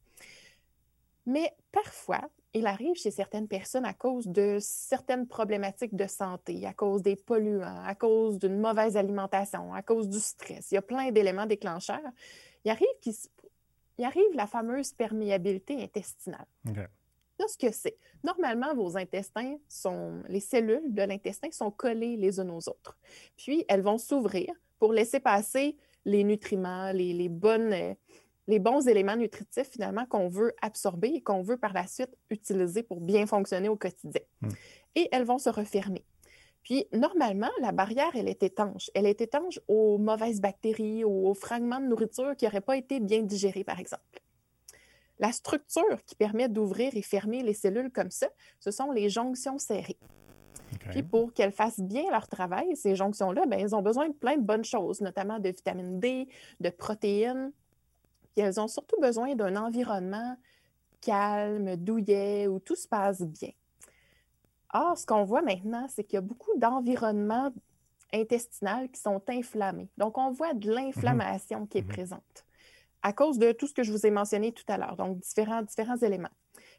Mais 1.31 1.55
parfois, 1.71 2.29
il 2.55 2.67
arrive 2.67 2.97
chez 2.97 3.12
certaines 3.12 3.47
personnes 3.47 3.85
à 3.85 3.94
cause 3.94 4.27
de 4.27 4.59
certaines 4.61 5.29
problématiques 5.29 5.94
de 5.94 6.09
santé, 6.09 6.67
à 6.67 6.73
cause 6.73 7.03
des 7.03 7.15
polluants, 7.15 7.85
à 7.85 7.94
cause 7.94 8.41
d'une 8.41 8.59
mauvaise 8.59 8.97
alimentation, 8.97 9.73
à 9.73 9.81
cause 9.81 10.09
du 10.09 10.19
stress. 10.19 10.73
Il 10.73 10.75
y 10.75 10.79
a 10.79 10.82
plein 10.82 11.12
d'éléments 11.12 11.47
déclencheurs. 11.47 12.00
Il 12.65 12.71
arrive, 12.73 12.88
il 13.06 14.05
arrive 14.05 14.35
la 14.35 14.49
fameuse 14.49 14.93
perméabilité 14.93 15.81
intestinale. 15.81 16.47
ce 17.47 17.56
que 17.56 17.73
c'est? 17.73 17.97
Normalement, 18.25 18.75
vos 18.75 18.97
intestins 18.97 19.56
sont, 19.69 20.21
les 20.29 20.41
cellules 20.41 20.93
de 20.93 21.03
l'intestin 21.03 21.53
sont 21.53 21.71
collées 21.71 22.17
les 22.17 22.41
unes 22.41 22.50
aux 22.50 22.69
autres. 22.69 22.99
Puis, 23.37 23.65
elles 23.69 23.83
vont 23.83 23.99
s'ouvrir 23.99 24.53
pour 24.81 24.93
laisser 24.93 25.21
passer 25.21 25.76
les 26.05 26.25
nutriments, 26.25 26.91
les, 26.91 27.12
les 27.12 27.29
bonnes, 27.29 27.94
les 28.50 28.58
bons 28.58 28.88
éléments 28.88 29.17
nutritifs 29.17 29.70
finalement 29.70 30.06
qu'on 30.06 30.29
veut 30.29 30.52
absorber 30.61 31.08
et 31.14 31.23
qu'on 31.23 31.41
veut 31.41 31.56
par 31.56 31.73
la 31.73 31.87
suite 31.87 32.11
utiliser 32.31 32.82
pour 32.82 33.00
bien 33.00 33.26
fonctionner 33.26 33.69
au 33.69 33.76
quotidien. 33.76 34.23
Hmm. 34.43 34.49
Et 34.97 35.08
elles 35.12 35.25
vont 35.25 35.38
se 35.38 35.50
refermer. 35.50 36.05
Puis, 36.64 36.87
normalement, 36.93 37.50
la 37.61 37.70
barrière, 37.70 38.11
elle 38.14 38.29
est 38.29 38.43
étanche. 38.43 38.91
Elle 38.94 39.06
est 39.06 39.20
étanche 39.20 39.61
aux 39.69 39.99
mauvaises 39.99 40.41
bactéries, 40.41 41.05
aux 41.05 41.32
fragments 41.32 41.81
de 41.81 41.87
nourriture 41.87 42.35
qui 42.37 42.44
n'auraient 42.44 42.61
pas 42.61 42.76
été 42.76 42.99
bien 42.99 43.23
digérés, 43.23 43.64
par 43.64 43.79
exemple. 43.79 44.20
La 45.20 45.31
structure 45.31 46.05
qui 46.05 46.17
permet 46.17 46.49
d'ouvrir 46.49 46.97
et 46.97 47.02
fermer 47.02 47.43
les 47.43 47.55
cellules 47.55 47.93
comme 47.93 48.11
ça, 48.11 48.29
ce 48.58 48.73
sont 48.73 48.91
les 48.91 49.08
jonctions 49.08 49.58
serrées. 49.58 49.99
Puis 50.91 51.02
pour 51.02 51.32
qu'elles 51.32 51.52
fassent 51.52 51.81
bien 51.81 52.11
leur 52.11 52.26
travail, 52.26 52.75
ces 52.76 52.94
jonctions-là, 52.97 53.47
ben, 53.47 53.61
elles 53.61 53.75
ont 53.75 53.82
besoin 53.82 54.08
de 54.08 54.14
plein 54.14 54.37
de 54.37 54.43
bonnes 54.43 54.64
choses, 54.64 55.00
notamment 55.00 55.38
de 55.38 55.49
vitamine 55.49 56.00
D, 56.00 56.29
de 56.61 56.70
protéines, 56.70 57.52
puis 58.35 58.44
elles 58.44 58.61
ont 58.61 58.69
surtout 58.69 59.00
besoin 59.00 59.35
d'un 59.35 59.56
environnement 59.56 60.37
calme, 61.00 61.77
douillet, 61.77 62.47
où 62.47 62.59
tout 62.59 62.77
se 62.77 62.87
passe 62.87 63.23
bien. 63.23 63.50
Or, 64.73 64.97
ce 64.97 65.06
qu'on 65.06 65.25
voit 65.25 65.43
maintenant, 65.43 65.87
c'est 65.88 66.05
qu'il 66.05 66.15
y 66.15 66.19
a 66.19 66.23
beaucoup 66.23 66.56
d'environnements 66.56 67.53
intestinaux 68.12 68.88
qui 68.93 69.00
sont 69.00 69.23
inflammés. 69.29 69.88
Donc, 69.97 70.19
on 70.19 70.31
voit 70.31 70.55
de 70.55 70.71
l'inflammation 70.71 71.67
qui 71.67 71.79
est 71.79 71.82
mhm. 71.82 71.88
présente 71.88 72.44
à 73.03 73.12
cause 73.12 73.38
de 73.38 73.53
tout 73.53 73.67
ce 73.67 73.75
que 73.75 73.82
je 73.82 73.93
vous 73.93 74.06
ai 74.06 74.11
mentionné 74.11 74.53
tout 74.53 74.65
à 74.69 74.76
l'heure, 74.76 74.97
donc 74.97 75.19
différents, 75.21 75.62
différents 75.62 75.97
éléments. 75.97 76.29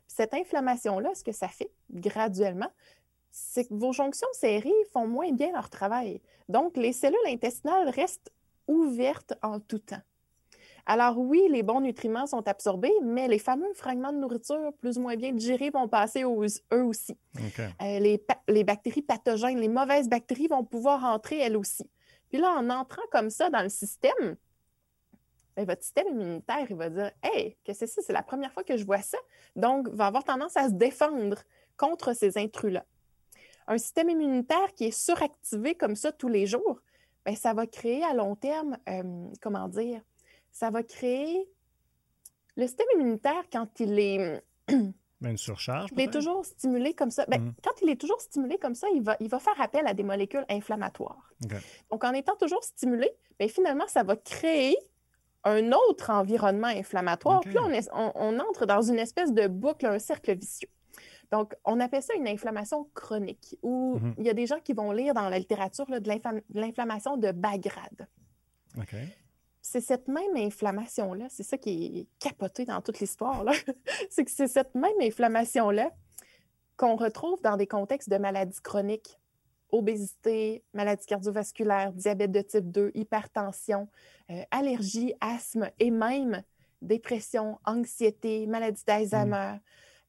cette 0.07 0.33
inflammation-là, 0.33 1.15
ce 1.15 1.23
que 1.23 1.31
ça 1.31 1.47
fait 1.47 1.71
graduellement, 1.89 2.71
c'est 3.31 3.65
que 3.65 3.73
vos 3.73 3.93
jonctions 3.93 4.27
serrées 4.33 4.69
font 4.91 5.07
moins 5.07 5.31
bien 5.31 5.51
leur 5.53 5.69
travail. 5.69 6.21
Donc, 6.49 6.75
les 6.75 6.91
cellules 6.91 7.17
intestinales 7.27 7.89
restent 7.89 8.31
ouvertes 8.67 9.33
en 9.41 9.59
tout 9.59 9.79
temps. 9.79 10.01
Alors 10.85 11.17
oui, 11.17 11.47
les 11.49 11.63
bons 11.63 11.81
nutriments 11.81 12.27
sont 12.27 12.47
absorbés, 12.47 12.93
mais 13.03 13.27
les 13.27 13.39
fameux 13.39 13.73
fragments 13.73 14.11
de 14.11 14.17
nourriture 14.17 14.73
plus 14.79 14.97
ou 14.97 15.01
moins 15.01 15.15
bien 15.15 15.31
digérés 15.31 15.69
vont 15.69 15.87
passer 15.87 16.23
eux 16.23 16.83
aussi. 16.83 17.17
Euh, 17.81 17.99
les, 18.47 18.63
bactéries 18.63 19.01
pathogènes, 19.01 19.59
les 19.59 19.69
mauvaises 19.69 20.09
bactéries 20.09 20.47
vont 20.47 20.63
pouvoir 20.63 21.03
entrer 21.05 21.39
elles 21.39 21.57
aussi. 21.57 21.89
Puis 22.29 22.39
là, 22.39 22.51
en 22.57 22.69
entrant 22.69 23.01
comme 23.11 23.29
ça 23.29 23.49
dans 23.49 23.61
le 23.61 23.69
système, 23.69 24.35
ben, 25.55 25.65
votre 25.65 25.83
système 25.83 26.07
immunitaire, 26.07 26.65
il 26.69 26.75
va 26.75 26.89
dire 26.89 27.11
Hey, 27.21 27.57
que 27.65 27.73
c'est 27.73 27.87
ça? 27.87 28.01
C'est 28.01 28.13
la 28.13 28.23
première 28.23 28.53
fois 28.53 28.63
que 28.63 28.77
je 28.77 28.85
vois 28.85 29.01
ça. 29.01 29.17
Donc, 29.55 29.89
va 29.89 30.07
avoir 30.07 30.23
tendance 30.23 30.55
à 30.55 30.69
se 30.69 30.73
défendre 30.73 31.37
contre 31.77 32.13
ces 32.13 32.37
intrus-là. 32.37 32.85
Un 33.67 33.77
système 33.77 34.09
immunitaire 34.09 34.73
qui 34.75 34.85
est 34.85 34.91
suractivé 34.91 35.75
comme 35.75 35.95
ça 35.95 36.11
tous 36.11 36.27
les 36.27 36.45
jours, 36.45 36.81
bien, 37.25 37.35
ça 37.35 37.53
va 37.53 37.67
créer 37.67 38.03
à 38.03 38.13
long 38.13 38.35
terme, 38.35 38.77
euh, 38.89 39.27
comment 39.41 39.67
dire, 39.67 40.01
ça 40.51 40.69
va 40.69 40.83
créer 40.83 41.47
le 42.55 42.67
système 42.67 42.87
immunitaire 42.95 43.43
quand 43.51 43.79
il 43.79 43.99
est. 43.99 44.43
Ben, 45.21 45.29
une 45.29 45.37
surcharge. 45.37 45.91
Il 45.95 46.01
est 46.01 46.11
toujours 46.11 46.43
stimulé 46.43 46.95
comme 46.95 47.11
ça. 47.11 47.25
Ben, 47.27 47.39
mm. 47.39 47.53
Quand 47.63 47.79
il 47.83 47.89
est 47.91 48.01
toujours 48.01 48.19
stimulé 48.19 48.57
comme 48.57 48.73
ça, 48.73 48.87
il 48.93 49.03
va, 49.03 49.15
il 49.19 49.29
va 49.29 49.37
faire 49.37 49.59
appel 49.61 49.85
à 49.85 49.93
des 49.93 50.01
molécules 50.01 50.45
inflammatoires. 50.49 51.31
Donc, 51.91 52.03
en 52.03 52.13
étant 52.13 52.35
toujours 52.35 52.63
stimulé, 52.63 53.07
ben, 53.39 53.47
finalement, 53.47 53.87
ça 53.87 54.01
va 54.01 54.15
créer 54.15 54.75
un 55.43 55.71
autre 55.71 56.09
environnement 56.09 56.67
inflammatoire. 56.67 57.41
Puis 57.41 57.55
on, 57.59 58.11
on, 58.15 58.39
entre 58.39 58.65
dans 58.65 58.81
une 58.81 58.97
espèce 58.97 59.31
de 59.31 59.47
boucle, 59.47 59.85
un 59.85 59.99
cercle 59.99 60.35
vicieux. 60.35 60.69
Donc, 61.31 61.53
on 61.65 61.79
appelle 61.79 62.01
ça 62.01 62.13
une 62.15 62.27
inflammation 62.27 62.89
chronique, 62.93 63.57
où 63.61 63.99
mm-hmm. 63.99 64.13
il 64.17 64.25
y 64.25 64.29
a 64.29 64.33
des 64.33 64.47
gens 64.47 64.59
qui 64.59 64.73
vont 64.73 64.91
lire 64.91 65.13
dans 65.13 65.29
la 65.29 65.39
littérature 65.39 65.85
là, 65.89 65.99
de 65.99 66.09
l'inflammation 66.53 67.17
de 67.17 67.31
bas 67.31 67.57
grade. 67.57 68.07
C'est 69.61 69.81
cette 69.81 70.07
même 70.07 70.35
inflammation-là, 70.35 71.27
c'est 71.29 71.43
ça 71.43 71.57
qui 71.57 71.99
est 71.99 72.07
capoté 72.19 72.65
dans 72.65 72.81
toute 72.81 72.99
l'histoire, 72.99 73.45
c'est 74.09 74.25
que 74.25 74.31
c'est 74.31 74.47
cette 74.47 74.73
même 74.73 74.99
inflammation-là 75.01 75.91
qu'on 76.77 76.95
retrouve 76.95 77.39
dans 77.41 77.57
des 77.57 77.67
contextes 77.67 78.09
de 78.09 78.17
maladies 78.17 78.59
chroniques, 78.61 79.19
obésité, 79.69 80.63
maladie 80.73 81.05
cardiovasculaire, 81.05 81.93
diabète 81.93 82.31
de 82.31 82.41
type 82.41 82.71
2, 82.71 82.91
hypertension, 82.95 83.87
euh, 84.31 84.41
allergie, 84.51 85.13
asthme 85.21 85.69
et 85.79 85.91
même 85.91 86.43
dépression, 86.81 87.59
anxiété, 87.65 88.47
maladie 88.47 88.83
d'Alzheimer, 88.85 89.59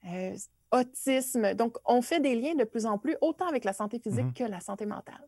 mmh. 0.02 0.08
euh, 0.14 0.36
autisme. 0.72 1.54
Donc, 1.54 1.76
on 1.84 2.02
fait 2.02 2.20
des 2.20 2.34
liens 2.34 2.54
de 2.54 2.64
plus 2.64 2.86
en 2.86 2.98
plus, 2.98 3.16
autant 3.20 3.46
avec 3.46 3.64
la 3.64 3.72
santé 3.72 3.98
physique 3.98 4.26
mmh. 4.26 4.32
que 4.32 4.44
la 4.44 4.60
santé 4.60 4.86
mentale. 4.86 5.26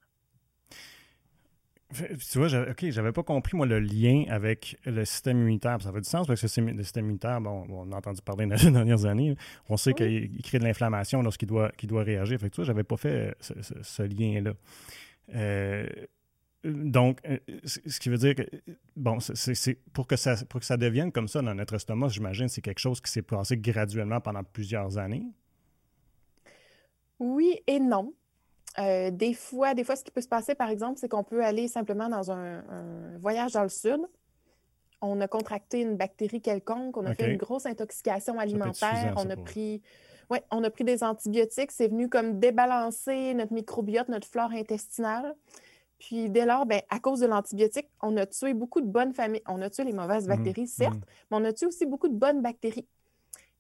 Tu 2.31 2.39
vois, 2.39 2.49
OK, 2.71 2.91
j'avais 2.91 3.13
pas 3.13 3.23
compris, 3.23 3.57
moi, 3.57 3.67
le 3.67 3.81
lien 3.81 4.25
avec 4.29 4.79
le 4.85 5.05
système 5.05 5.39
immunitaire. 5.41 5.81
Ça 5.81 5.93
fait 5.93 6.01
du 6.01 6.09
sens 6.09 6.27
parce 6.27 6.41
que 6.41 6.47
le 6.61 6.83
système 6.83 7.05
immunitaire, 7.05 7.41
bon, 7.41 7.67
on 7.69 7.93
a 7.93 7.97
entendu 7.97 8.21
parler 8.23 8.47
dans 8.47 8.57
les 8.57 8.71
dernières 8.71 9.05
années. 9.05 9.37
On 9.69 9.77
sait 9.77 9.93
qu'il 9.93 10.43
crée 10.43 10.59
de 10.59 10.65
l'inflammation 10.65 11.23
lorsqu'il 11.23 11.49
doit, 11.49 11.73
doit 11.85 12.03
réagir. 12.03 12.39
Fait 12.39 12.49
que 12.49 12.55
tu 12.55 12.57
vois, 12.57 12.65
j'avais 12.65 12.85
pas 12.85 12.97
fait 12.97 13.35
ce, 13.41 14.03
lien-là. 14.03 14.53
Euh, 15.35 15.87
donc, 16.65 17.21
euh, 17.27 17.39
ce 17.65 18.01
qui 18.01 18.09
veut 18.09 18.17
dire 18.17 18.35
que, 18.35 18.43
bon, 18.97 19.19
c'est 19.21 19.79
pour, 19.93 20.07
que 20.07 20.17
ça, 20.17 20.37
pour 20.49 20.61
que 20.61 20.67
ça 20.67 20.77
devienne 20.77 21.13
comme 21.13 21.29
ça 21.29 21.43
dans 21.43 21.55
notre 21.55 21.75
estomac, 21.75 22.09
j'imagine, 22.09 22.49
c'est 22.49 22.63
quelque 22.63 22.79
chose 22.79 23.01
qui 23.01 23.11
s'est 23.11 23.23
passé 23.23 23.57
graduellement 23.59 24.21
pendant 24.21 24.43
plusieurs 24.43 24.97
années. 24.97 25.27
Oui 27.19 27.61
et 27.67 27.79
non. 27.79 28.15
Euh, 28.79 29.11
des 29.11 29.35
fois, 29.35 29.75
des 29.75 29.85
fois, 29.85 29.97
ce 29.97 30.03
qui 30.03 30.11
peut 30.11 30.21
se 30.21 30.29
passer, 30.29 30.55
par 30.55 30.69
exemple, 30.69 30.99
c'est 30.99 31.09
qu'on 31.09 31.23
peut 31.25 31.45
aller 31.45 31.69
simplement 31.69 32.09
dans 32.09 32.31
un, 32.31 32.63
voyage 33.19 33.53
dans 33.53 33.63
le 33.63 33.69
sud. 33.69 34.01
On 35.01 35.21
a 35.21 35.29
contracté 35.29 35.81
une 35.81 35.97
bactérie 35.97 36.41
quelconque, 36.41 36.97
on 36.97 37.05
a 37.05 37.15
fait 37.15 37.31
une 37.31 37.37
grosse 37.37 37.67
intoxication 37.67 38.39
alimentaire, 38.39 39.15
on 39.17 39.29
a 39.29 39.37
pris, 39.37 39.83
ouais, 40.31 40.43
on 40.51 40.65
a 40.65 40.71
pris 40.71 40.85
des 40.85 41.05
antibiotiques, 41.05 41.73
c'est 41.73 41.89
venu 41.89 42.09
comme 42.09 42.41
débalancer 42.41 43.35
notre 43.35 43.53
microbiote, 43.53 44.09
notre 44.09 44.27
flore 44.27 44.53
intestinale. 44.53 45.35
Puis 45.99 46.31
dès 46.31 46.47
lors, 46.47 46.67
ben, 46.67 46.81
à 46.91 46.99
cause 47.01 47.21
de 47.21 47.27
l'antibiotique, 47.27 47.89
on 48.03 48.17
a 48.17 48.27
tué 48.27 48.55
beaucoup 48.55 48.81
de 48.81 48.87
bonnes 48.87 49.13
familles. 49.13 49.43
On 49.47 49.61
a 49.63 49.71
tué 49.71 49.85
les 49.85 49.93
mauvaises 49.93 50.27
mmh, 50.27 50.29
bactéries, 50.29 50.67
certes, 50.67 50.95
mmh. 50.95 51.31
mais 51.31 51.37
on 51.37 51.45
a 51.45 51.53
tué 51.53 51.67
aussi 51.67 51.87
beaucoup 51.87 52.09
de 52.09 52.15
bonnes 52.17 52.43
bactéries. 52.43 52.87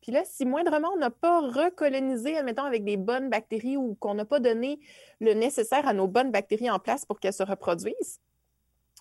Puis 0.04 0.12
là, 0.12 0.22
si 0.26 0.44
moindrement 0.44 0.90
on 0.92 0.98
n'a 0.98 1.08
pas 1.08 1.40
recolonisé, 1.40 2.36
admettons, 2.36 2.64
avec 2.64 2.84
des 2.84 2.98
bonnes 2.98 3.30
bactéries 3.30 3.78
ou 3.78 3.94
qu'on 3.94 4.12
n'a 4.12 4.26
pas 4.26 4.38
donné 4.38 4.78
le 5.18 5.32
nécessaire 5.32 5.88
à 5.88 5.94
nos 5.94 6.06
bonnes 6.06 6.30
bactéries 6.30 6.70
en 6.70 6.78
place 6.78 7.06
pour 7.06 7.18
qu'elles 7.18 7.32
se 7.32 7.42
reproduisent, 7.42 8.20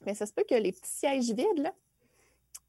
mais 0.06 0.16
ça 0.16 0.26
se 0.26 0.32
peut 0.32 0.46
que 0.50 0.56
les 0.56 0.72
petits 0.72 0.90
sièges 0.90 1.32
vides 1.32 1.74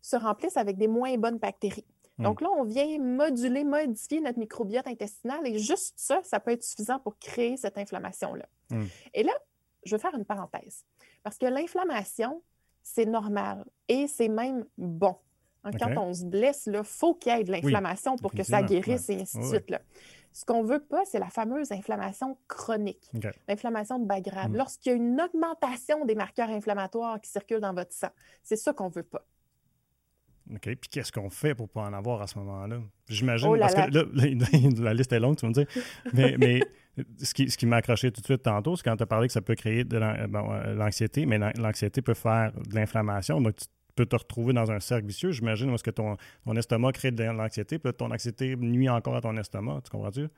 se 0.02 0.16
remplissent 0.16 0.56
avec 0.56 0.78
des 0.78 0.88
moins 0.88 1.16
bonnes 1.16 1.38
bactéries. 1.38 1.86
Hmm. 2.18 2.24
Donc 2.24 2.40
là, 2.40 2.48
on 2.50 2.64
vient 2.64 2.98
moduler, 2.98 3.62
modifier 3.62 4.20
notre 4.20 4.40
microbiote 4.40 4.88
intestinal 4.88 5.46
et 5.46 5.60
juste 5.60 5.94
ça, 5.96 6.20
ça 6.24 6.40
peut 6.40 6.50
être 6.50 6.64
suffisant 6.64 6.98
pour 6.98 7.16
créer 7.20 7.56
cette 7.56 7.78
inflammation-là. 7.78 8.46
Hmm. 8.70 8.86
Et 9.14 9.22
là, 9.22 9.32
je 9.84 9.94
veux 9.94 10.00
faire 10.00 10.16
une 10.16 10.24
parenthèse 10.24 10.84
parce 11.22 11.38
que 11.38 11.46
l'inflammation, 11.46 12.42
c'est 12.82 13.06
normal 13.06 13.64
et 13.86 14.08
c'est 14.08 14.28
même 14.28 14.66
bon. 14.76 15.14
Hein, 15.64 15.70
quand 15.78 15.96
on 15.96 16.12
se 16.12 16.24
blesse, 16.24 16.68
il 16.72 16.80
faut 16.84 17.14
qu'il 17.14 17.34
y 17.34 17.40
ait 17.40 17.44
de 17.44 17.50
l'inflammation 17.50 18.16
pour 18.16 18.32
que 18.32 18.42
ça 18.42 18.62
guérisse 18.62 19.08
et 19.08 19.20
ainsi 19.20 19.38
de 19.38 19.44
suite. 19.44 19.70
Là. 19.70 19.80
Ce 20.32 20.44
qu'on 20.44 20.64
ne 20.64 20.68
veut 20.68 20.80
pas, 20.80 21.04
c'est 21.04 21.20
la 21.20 21.30
fameuse 21.30 21.70
inflammation 21.70 22.36
chronique, 22.48 23.08
l'inflammation 23.46 24.00
de 24.00 24.04
bas 24.04 24.20
grade. 24.20 24.50
Mm. 24.50 24.56
Lorsqu'il 24.56 24.90
y 24.90 24.94
a 24.94 24.96
une 24.96 25.20
augmentation 25.20 26.04
des 26.04 26.16
marqueurs 26.16 26.50
inflammatoires 26.50 27.20
qui 27.20 27.30
circulent 27.30 27.60
dans 27.60 27.72
votre 27.72 27.92
sang, 27.92 28.10
c'est 28.42 28.56
ça 28.56 28.72
qu'on 28.72 28.88
ne 28.88 28.94
veut 28.94 29.04
pas. 29.04 29.24
OK. 30.52 30.60
Puis 30.60 30.90
qu'est-ce 30.90 31.12
qu'on 31.12 31.30
fait 31.30 31.54
pour 31.54 31.66
ne 31.66 31.70
pas 31.70 31.82
en 31.82 31.92
avoir 31.92 32.20
à 32.20 32.26
ce 32.26 32.38
moment-là? 32.40 32.80
J'imagine, 33.08 33.48
oh 33.48 33.56
parce 33.58 33.74
que 33.74 33.80
là, 33.80 34.04
la 34.82 34.94
liste 34.94 35.12
est 35.12 35.20
longue, 35.20 35.36
tu 35.36 35.46
vas 35.46 35.48
me 35.50 35.54
dire. 35.54 35.66
Mais, 36.12 36.36
mais 36.38 36.60
ce 37.22 37.32
qui, 37.32 37.48
ce 37.48 37.56
qui 37.56 37.66
m'a 37.66 37.76
accroché 37.76 38.10
tout 38.10 38.20
de 38.20 38.26
suite 38.26 38.42
tantôt, 38.42 38.76
c'est 38.76 38.82
quand 38.82 38.96
tu 38.96 39.04
as 39.04 39.06
parlé 39.06 39.28
que 39.28 39.32
ça 39.32 39.40
peut 39.40 39.54
créer 39.54 39.84
de 39.84 39.96
euh, 39.96 40.74
l'anxiété, 40.74 41.26
mais 41.26 41.38
l'anxiété 41.38 42.02
peut 42.02 42.14
faire 42.14 42.52
de 42.52 42.74
l'inflammation. 42.74 43.40
Donc, 43.40 43.56
tu 43.56 43.66
peux 43.94 44.06
te 44.06 44.16
retrouver 44.16 44.52
dans 44.52 44.70
un 44.70 44.80
cercle 44.80 45.06
vicieux. 45.06 45.30
J'imagine, 45.30 45.70
parce 45.70 45.82
que 45.82 45.90
ton, 45.90 46.16
ton 46.44 46.56
estomac 46.56 46.92
crée 46.92 47.10
de 47.10 47.24
l'anxiété, 47.24 47.78
puis 47.78 47.92
ton 47.92 48.10
anxiété 48.10 48.56
nuit 48.56 48.88
encore 48.88 49.16
à 49.16 49.20
ton 49.20 49.36
estomac. 49.36 49.80
Tu 49.84 49.90
comprends-tu? 49.90 50.28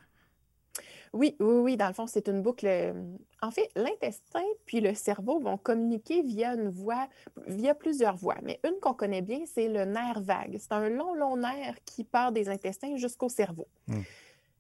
Oui, 1.13 1.37
oui, 1.41 1.57
oui. 1.57 1.77
Dans 1.77 1.89
le 1.89 1.95
fond, 1.95 2.07
c'est 2.07 2.29
une 2.29 2.43
boucle. 2.43 2.67
Euh, 2.67 2.93
en 3.41 3.51
fait, 3.51 3.71
l'intestin 3.75 4.45
puis 4.67 4.81
le 4.81 4.95
cerveau 4.95 5.41
vont 5.41 5.57
communiquer 5.57 6.23
via 6.23 6.55
une 6.55 6.69
voie, 6.69 7.09
via 7.47 7.75
plusieurs 7.75 8.17
voies. 8.17 8.37
Mais 8.43 8.61
une 8.65 8.79
qu'on 8.81 8.95
connaît 8.95 9.23
bien, 9.23 9.41
c'est 9.47 9.69
le 9.69 9.85
nerf 9.85 10.21
vague. 10.21 10.57
C'est 10.59 10.73
un 10.73 10.89
long, 10.89 11.15
long 11.15 11.37
nerf 11.37 11.77
qui 11.85 12.05
part 12.05 12.33
des 12.33 12.49
intestins 12.49 12.97
jusqu'au 12.97 13.29
cerveau. 13.29 13.67
Hmm. 13.87 14.03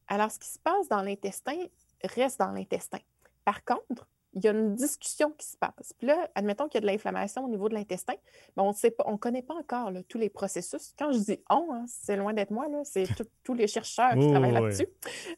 Alors, 0.09 0.31
ce 0.31 0.39
qui 0.39 0.49
se 0.49 0.59
passe 0.59 0.89
dans 0.89 1.03
l'intestin 1.03 1.59
reste 2.03 2.39
dans 2.39 2.53
l'intestin. 2.53 3.01
Par 3.45 3.65
contre, 3.65 4.09
il 4.37 4.45
y 4.45 4.49
a 4.49 4.51
une 4.51 4.75
discussion 4.75 5.33
qui 5.33 5.47
se 5.47 5.57
passe. 5.57 5.95
Puis 5.97 6.07
là, 6.07 6.31
admettons 6.35 6.69
qu'il 6.69 6.75
y 6.75 6.79
a 6.79 6.81
de 6.83 6.87
l'inflammation 6.87 7.45
au 7.47 7.49
niveau 7.49 7.71
de 7.71 7.75
l'intestin, 7.75 8.13
mais 8.57 8.63
on 8.63 9.13
ne 9.13 9.17
connaît 9.17 9.43
pas 9.43 9.55
encore 9.55 9.91
tous 10.09 10.19
les 10.19 10.29
processus. 10.29 10.93
Quand 10.99 11.11
je 11.11 11.19
dis 11.19 11.41
on, 11.49 11.73
hein, 11.73 11.87
c'est 11.89 12.17
loin 12.17 12.35
d'être 12.35 12.51
moi, 12.51 12.67
c'est 12.85 13.07
tous 13.43 13.55
les 13.55 13.67
chercheurs 13.67 14.13
qui 14.13 14.29
travaillent 14.31 14.53
là-dessus. 14.53 14.89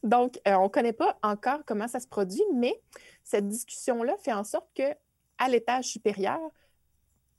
Donc, 0.03 0.41
euh, 0.49 0.55
on 0.55 0.65
ne 0.65 0.69
connaît 0.69 0.93
pas 0.93 1.17
encore 1.23 1.61
comment 1.65 1.87
ça 1.87 2.01
se 2.01 2.09
produit, 2.09 2.43
mais 2.53 2.75
cette 3.23 3.47
discussion-là 3.47 4.17
fait 4.19 4.33
en 4.33 4.43
sorte 4.43 4.69
que 4.75 4.93
à 5.39 5.49
l'étage 5.49 5.85
supérieur, 5.85 6.41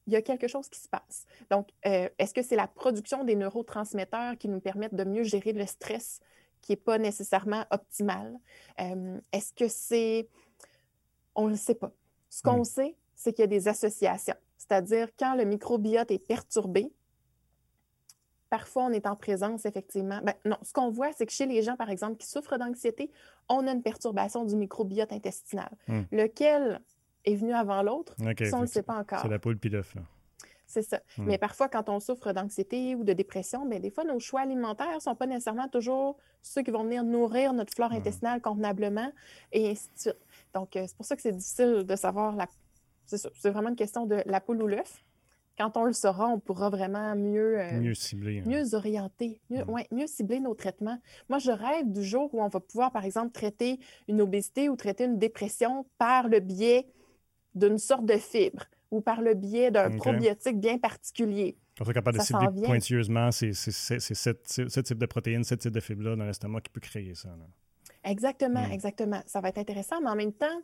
il 0.07 0.13
y 0.13 0.15
a 0.15 0.21
quelque 0.21 0.47
chose 0.47 0.69
qui 0.69 0.79
se 0.79 0.87
passe. 0.87 1.25
Donc, 1.51 1.67
euh, 1.85 2.07
est-ce 2.17 2.33
que 2.33 2.41
c'est 2.41 2.55
la 2.55 2.67
production 2.67 3.25
des 3.25 3.35
neurotransmetteurs 3.35 4.37
qui 4.37 4.47
nous 4.47 4.61
permettent 4.61 4.95
de 4.95 5.03
mieux 5.03 5.23
gérer 5.23 5.51
le 5.51 5.65
stress 5.65 6.21
qui 6.61 6.71
n'est 6.71 6.77
pas 6.77 6.97
nécessairement 6.97 7.65
optimal? 7.69 8.39
Euh, 8.79 9.19
est-ce 9.33 9.53
que 9.53 9.67
c'est 9.67 10.29
on 11.39 11.46
ne 11.46 11.51
le 11.51 11.58
sait 11.58 11.75
pas. 11.75 11.91
Ce 12.29 12.43
qu'on 12.43 12.63
sait, 12.63 12.96
c'est 13.15 13.34
qu'il 13.34 13.43
y 13.43 13.43
a 13.43 13.48
des 13.48 13.67
associations. 13.67 14.36
C'est-à-dire, 14.58 15.08
quand 15.17 15.36
le 15.36 15.46
microbiote 15.46 16.12
est 16.12 16.19
perturbé, 16.19 16.91
parfois 18.50 18.84
on 18.84 18.91
est 18.91 19.08
en 19.08 19.15
présence, 19.15 19.65
effectivement. 19.65 20.19
Ben, 20.24 20.34
non, 20.46 20.58
ce 20.62 20.74
qu'on 20.74 20.89
voit, 20.89 21.12
c'est 21.13 21.25
que 21.25 21.31
chez 21.31 21.46
les 21.46 21.62
gens, 21.62 21.75
par 21.75 21.89
exemple, 21.89 22.17
qui 22.17 22.27
souffrent 22.27 22.58
d'anxiété, 22.58 23.10
on 23.48 23.65
a 23.67 23.72
une 23.72 23.81
perturbation 23.81 24.46
du 24.46 24.55
microbiote 24.55 25.12
intestinal. 25.12 25.69
Hmm. 25.88 26.03
Lequel 26.12 26.81
est 27.25 27.36
venu 27.36 27.53
avant 27.53 27.81
l'autre, 27.81 28.15
ça, 28.17 28.24
on 28.53 28.58
ne 28.58 28.62
le 28.62 28.67
sait 28.67 28.84
pas 28.84 28.96
encore. 28.96 29.22
C'est 29.22 29.29
la 29.29 29.39
poule 29.39 29.58
puis 29.58 29.69
l'œuf, 29.69 29.96
C'est 30.67 30.84
ça. 30.84 31.00
Hmm. 31.17 31.25
Mais 31.25 31.38
parfois, 31.38 31.69
quand 31.69 31.89
on 31.89 32.00
souffre 32.00 32.31
d'anxiété 32.34 32.96
ou 32.96 33.03
de 33.03 33.13
dépression, 33.13 33.65
bien, 33.65 33.79
des 33.79 33.89
fois, 33.89 34.03
nos 34.03 34.19
choix 34.19 34.41
alimentaires 34.41 34.93
ne 34.93 35.00
sont 35.00 35.15
pas 35.15 35.25
nécessairement 35.25 35.67
toujours 35.67 36.17
ceux 36.41 36.62
qui 36.63 36.72
vont 36.72 36.84
venir 36.84 37.03
nourrir 37.03 37.53
notre 37.53 37.74
flore 37.74 37.91
intestinale 37.91 38.41
convenablement 38.41 39.12
et 39.51 39.69
ainsi 39.69 39.89
de 39.96 40.00
suite. 40.00 40.17
Donc, 40.53 40.75
euh, 40.75 40.86
c'est 40.88 40.96
pour 40.96 41.06
ça 41.06 41.15
que 41.15 41.22
c'est 41.22 41.32
difficile 41.32 41.84
de 41.84 41.96
savoir 41.96 42.36
la. 42.36 42.48
C'est 43.06 43.50
vraiment 43.50 43.70
une 43.70 43.75
question 43.75 44.06
de 44.06 44.22
la 44.25 44.39
poule 44.39 44.62
ou 44.62 44.68
l'œuf. 44.68 45.03
Quand 45.58 45.75
on 45.75 45.84
le 45.84 45.94
saura, 45.94 46.27
on 46.27 46.39
pourra 46.39 46.70
vraiment 46.70 47.15
mieux, 47.15 47.60
euh, 47.60 47.82
mieux 47.82 47.94
cibler. 47.94 48.39
Hein. 48.39 48.44
Mieux 48.46 48.75
orienter, 48.75 49.41
mieux, 49.50 49.63
mm. 49.63 49.96
mieux 49.96 50.08
cibler 50.08 50.39
nos 50.39 50.53
traitements. 50.53 51.00
Moi, 51.27 51.39
je 51.39 51.51
rêve 51.51 51.91
du 51.91 52.03
jour 52.03 52.34
où 52.34 52.41
on 52.41 52.48
va 52.48 52.60
pouvoir, 52.60 52.91
par 52.91 53.03
exemple, 53.03 53.32
traiter 53.32 53.79
une 54.08 54.22
obésité 54.22 54.70
ou 54.70 54.75
traiter 54.75 55.06
une 55.06 55.18
dépression 55.18 55.86
par 55.98 56.29
le 56.29 56.39
biais 56.39 56.88
d'une 57.56 57.77
sorte 57.77 58.06
de 58.06 58.15
fibre 58.15 58.63
ou 58.91 59.01
par 59.01 59.22
le 59.22 59.34
biais 59.34 59.72
d'un 59.72 59.98
probiotique 59.98 60.60
bien 60.60 60.77
particulier. 60.77 61.58
On 61.79 61.84
serait 61.84 61.94
capable 61.94 62.18
de 62.18 62.24
cibler 62.24 62.48
pointilleusement 62.63 63.32
c'est 63.32 63.53
ce 63.53 64.79
type 64.79 64.98
de 64.98 65.06
protéines, 65.06 65.44
ce 65.44 65.56
type 65.56 65.72
de 65.72 65.79
fibre-là 65.79 66.15
dans 66.15 66.25
l'estomac 66.25 66.62
qui 66.62 66.70
peut 66.70 66.82
créer 66.82 67.15
ça. 67.15 67.29
Exactement, 68.03 68.68
hmm. 68.68 68.72
exactement. 68.72 69.22
Ça 69.25 69.41
va 69.41 69.50
être 69.50 69.58
intéressant, 69.58 70.01
mais 70.01 70.10
en 70.10 70.15
même 70.15 70.34
temps, 70.34 70.62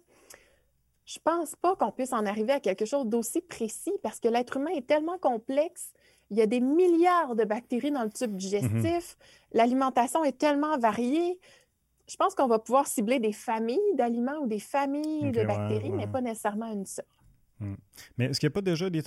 je 1.05 1.19
pense 1.23 1.55
pas 1.55 1.75
qu'on 1.75 1.91
puisse 1.91 2.13
en 2.13 2.25
arriver 2.25 2.53
à 2.53 2.59
quelque 2.59 2.85
chose 2.85 3.05
d'aussi 3.05 3.41
précis 3.41 3.93
parce 4.01 4.19
que 4.19 4.27
l'être 4.27 4.57
humain 4.57 4.71
est 4.75 4.87
tellement 4.87 5.17
complexe. 5.17 5.91
Il 6.31 6.37
y 6.37 6.41
a 6.41 6.47
des 6.47 6.59
milliards 6.59 7.35
de 7.35 7.43
bactéries 7.43 7.91
dans 7.91 8.03
le 8.03 8.09
tube 8.09 8.35
digestif. 8.35 8.71
Mm-hmm. 8.81 9.17
L'alimentation 9.53 10.23
est 10.23 10.37
tellement 10.37 10.77
variée. 10.79 11.39
Je 12.07 12.15
pense 12.15 12.33
qu'on 12.33 12.47
va 12.47 12.59
pouvoir 12.59 12.87
cibler 12.87 13.19
des 13.19 13.31
familles 13.31 13.95
d'aliments 13.95 14.37
ou 14.41 14.47
des 14.47 14.59
familles 14.59 15.31
de 15.31 15.43
bactéries, 15.43 15.91
mais 15.91 16.07
pas 16.07 16.21
nécessairement 16.21 16.71
une 16.71 16.85
seule. 16.85 17.05
Hmm. 17.59 17.75
Mais 18.17 18.25
est-ce 18.25 18.39
qu'il 18.39 18.47
n'y 18.47 18.51
a 18.51 18.55
pas 18.55 18.61
déjà 18.61 18.89
des, 18.89 19.01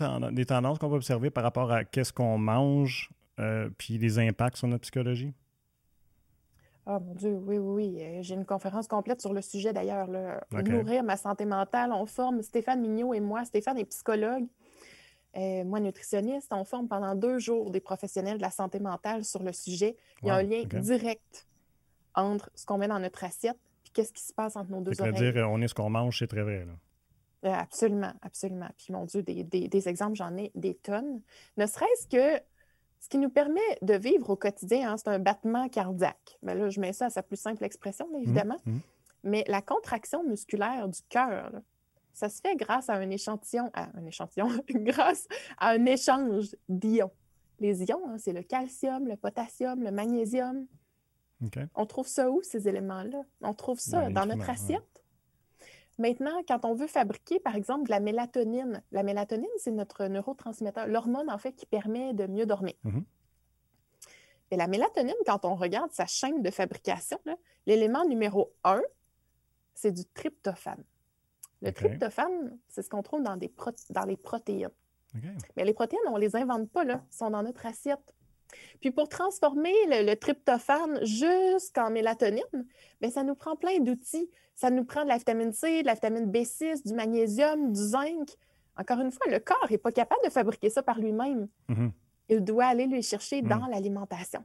tendances 0.47 0.79
qu'on 0.79 0.89
va 0.89 0.97
observer 0.97 1.31
par 1.31 1.45
rapport 1.45 1.71
à 1.71 1.85
qu'est-ce 1.85 2.13
qu'on 2.13 2.39
mange 2.39 3.11
euh, 3.41 3.69
puis 3.77 3.99
les 3.99 4.19
impacts 4.19 4.57
sur 4.57 4.69
notre 4.69 4.83
psychologie? 4.83 5.33
Ah 6.91 6.99
mon 7.01 7.15
Dieu, 7.15 7.39
oui, 7.45 7.59
oui, 7.59 7.59
oui. 7.59 8.03
Euh, 8.03 8.23
j'ai 8.23 8.35
une 8.35 8.47
conférence 8.47 8.89
complète 8.89 9.21
sur 9.21 9.35
le 9.35 9.43
sujet 9.43 9.75
d'ailleurs. 9.75 10.09
Nourrir 10.51 11.03
ma 11.03 11.19
santé 11.19 11.45
mentale. 11.45 11.93
On 11.93 12.07
forme 12.07 12.41
Stéphane 12.41 12.81
Mignot 12.81 13.13
et 13.13 13.21
moi. 13.21 13.45
Stéphane 13.45 13.77
est 13.77 13.85
psychologue, 13.85 14.47
euh, 15.37 15.65
moi 15.65 15.81
nutritionniste. 15.81 16.51
On 16.51 16.65
forme 16.65 16.89
pendant 16.89 17.15
deux 17.15 17.39
jours 17.39 17.71
des 17.71 17.81
professionnels 17.81 18.39
de 18.39 18.43
la 18.43 18.51
santé 18.51 18.81
mentale 18.81 19.27
sur 19.27 19.43
le 19.43 19.53
sujet. 19.53 19.97
Il 20.23 20.29
y 20.29 20.31
a 20.31 20.37
un 20.37 20.43
lien 20.43 20.65
direct 20.65 21.47
entre 22.15 22.51
ce 22.55 22.65
qu'on 22.65 22.79
met 22.79 22.89
dans 22.89 22.99
notre 22.99 23.23
assiette 23.23 23.59
et 23.87 23.91
qu'est-ce 23.91 24.15
qui 24.15 24.23
se 24.23 24.33
passe 24.33 24.57
entre 24.57 24.71
nos 24.71 24.81
deux 24.81 24.99
oreilles. 24.99 25.15
C'est-à-dire, 25.15 25.47
on 25.51 25.61
est 25.61 25.69
ce 25.69 25.75
qu'on 25.75 25.91
mange, 25.91 26.19
c'est 26.19 26.27
très 26.27 26.43
vrai. 26.43 26.65
Là. 26.65 26.73
Euh, 27.51 27.55
absolument, 27.55 28.13
absolument. 28.23 28.71
Puis 28.79 28.95
mon 28.95 29.05
Dieu, 29.05 29.23
des, 29.23 29.45
des 29.45 29.89
exemples, 29.91 30.17
j'en 30.17 30.35
ai 30.39 30.51
des 30.55 30.75
tonnes. 30.75 31.21
Ne 31.59 31.67
serait-ce 31.67 32.09
que 32.09 32.43
ce 33.01 33.09
qui 33.09 33.19
nous 33.19 33.31
permet 33.31 33.61
de 33.83 33.95
vivre 33.95 34.31
au 34.31 34.37
quotidien, 34.37 34.93
hein, 34.93 34.97
c'est 34.97 35.09
un 35.09 35.19
battement 35.19 35.69
cardiaque. 35.69 36.39
Mais 36.43 36.55
là, 36.55 36.69
je 36.69 36.81
mets 36.81 36.93
ça 36.93 37.07
à 37.07 37.11
sa 37.11 37.23
plus 37.23 37.37
simple 37.37 37.65
expression, 37.65 38.09
mmh, 38.09 38.23
évidemment. 38.23 38.57
Mmh. 38.67 38.79
Mais 39.25 39.45
la 39.47 39.63
contraction 39.63 40.25
musculaire 40.25 40.89
du 40.89 41.01
cœur, 41.09 41.53
ça 42.13 42.29
se 42.29 42.41
fait 42.41 42.57
grâce 42.57 42.89
à 42.89 42.95
un 42.95 43.11
échantillon, 43.11 43.71
à 43.75 43.89
un 43.97 44.05
échantillon, 44.07 44.49
grâce 44.71 45.27
à 45.59 45.71
un 45.71 45.85
échange 45.87 46.57
d'ions. 46.69 47.13
Les 47.61 47.83
ions, 47.85 48.03
hein, 48.09 48.19
c'est 48.19 48.33
le 48.33 48.43
calcium, 48.43 49.07
le 49.07 49.17
potassium, 49.17 49.83
le 49.83 49.91
magnésium. 49.91 50.67
On 51.75 51.87
trouve 51.87 52.09
ça 52.09 52.31
où, 52.31 52.43
ces 52.43 52.69
éléments-là? 52.69 53.23
On 53.43 53.55
trouve 53.55 53.79
ça 53.79 54.11
dans 54.11 54.27
notre 54.27 54.51
assiette? 54.51 55.05
Maintenant, 55.99 56.43
quand 56.47 56.65
on 56.65 56.75
veut 56.75 56.87
fabriquer, 56.87 57.41
par 57.41 57.57
exemple, 57.57 57.85
de 57.87 57.91
la 57.91 58.01
mélatonine, 58.01 58.83
la 58.93 59.03
mélatonine, 59.03 59.49
c'est 59.59 59.73
notre 59.73 60.07
neurotransmetteur, 60.07 60.87
l'hormone, 60.87 61.29
en 61.29 61.39
fait, 61.39 61.53
qui 61.53 61.67
permet 61.67 62.15
de 62.15 62.27
mieux 62.27 62.47
dormir. 62.47 62.75
Mm-hmm. 62.85 63.03
Et 64.53 64.57
la 64.57 64.69
mélatonine, 64.69 65.15
quand 65.27 65.45
on 65.45 65.57
regarde 65.57 65.93
sa 65.93 66.07
chaîne 66.07 66.41
de 66.41 66.51
fabrication, 66.51 67.19
l'élément 67.67 68.05
numéro 68.05 68.55
un, 68.65 68.81
c'est 69.75 69.93
du 69.93 70.05
tryptophane. 70.07 70.83
Le 71.63 71.73
tryptophane, 71.73 72.57
c'est 72.69 72.83
ce 72.83 72.89
qu'on 72.89 73.03
trouve 73.03 73.23
dans, 73.23 73.37
des 73.37 73.53
dans 73.91 74.05
les 74.05 74.17
protéines. 74.17 74.71
Mais 75.57 75.65
les 75.65 75.75
protéines, 75.75 76.01
on 76.07 76.15
ne 76.15 76.21
les 76.21 76.37
invente 76.37 76.71
pas, 76.71 76.85
là. 76.85 77.03
Elles 77.05 77.17
sont 77.17 77.31
dans 77.31 77.43
notre 77.43 77.67
assiette. 77.67 78.15
Puis 78.81 78.91
pour 78.91 79.09
transformer 79.09 79.75
le, 79.87 80.15
tryptophane 80.15 81.05
jusqu'en 81.05 81.91
mélatonine, 81.91 82.67
bien, 83.01 83.11
ça 83.11 83.23
nous 83.23 83.35
prend 83.35 83.57
plein 83.57 83.79
d'outils. 83.81 84.31
Ça 84.55 84.71
nous 84.71 84.85
prend 84.85 85.05
de 85.05 85.09
la 85.09 85.19
vitamine 85.19 85.53
C, 85.53 85.83
de 85.83 85.87
la 85.87 85.95
vitamine 85.95 86.31
B6, 86.31 86.87
du 86.87 86.95
magnésium, 86.95 87.73
du 87.73 87.81
zinc. 87.81 88.37
Encore 88.77 89.01
une 89.01 89.11
fois, 89.11 89.31
le 89.31 89.39
corps 89.39 89.67
n'est 89.71 89.79
pas 89.79 89.93
capable 89.93 90.25
de 90.25 90.31
fabriquer 90.31 90.71
ça 90.71 90.83
par 90.83 90.99
lui-même. 90.99 91.49
Mm-hmm. 91.69 91.91
Il 92.31 92.45
doit 92.45 92.67
aller 92.67 92.87
le 92.87 93.01
chercher 93.01 93.43
dans 93.43 93.67
mm. 93.67 93.71
l'alimentation. 93.71 94.45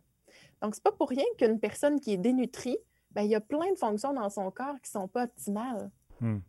Donc, 0.61 0.75
ce 0.75 0.79
n'est 0.79 0.83
pas 0.83 0.91
pour 0.91 1.09
rien 1.09 1.25
qu'une 1.37 1.59
personne 1.59 1.99
qui 1.99 2.13
est 2.13 2.17
dénutrie, 2.17 2.77
bien, 3.11 3.23
il 3.23 3.29
y 3.29 3.35
a 3.35 3.41
plein 3.41 3.71
de 3.71 3.77
fonctions 3.77 4.13
dans 4.13 4.29
son 4.29 4.49
corps 4.51 4.75
qui 4.81 4.95
ne 4.95 5.01
sont 5.01 5.07
pas 5.07 5.23
optimales. 5.25 5.91
Mm. 6.19 6.39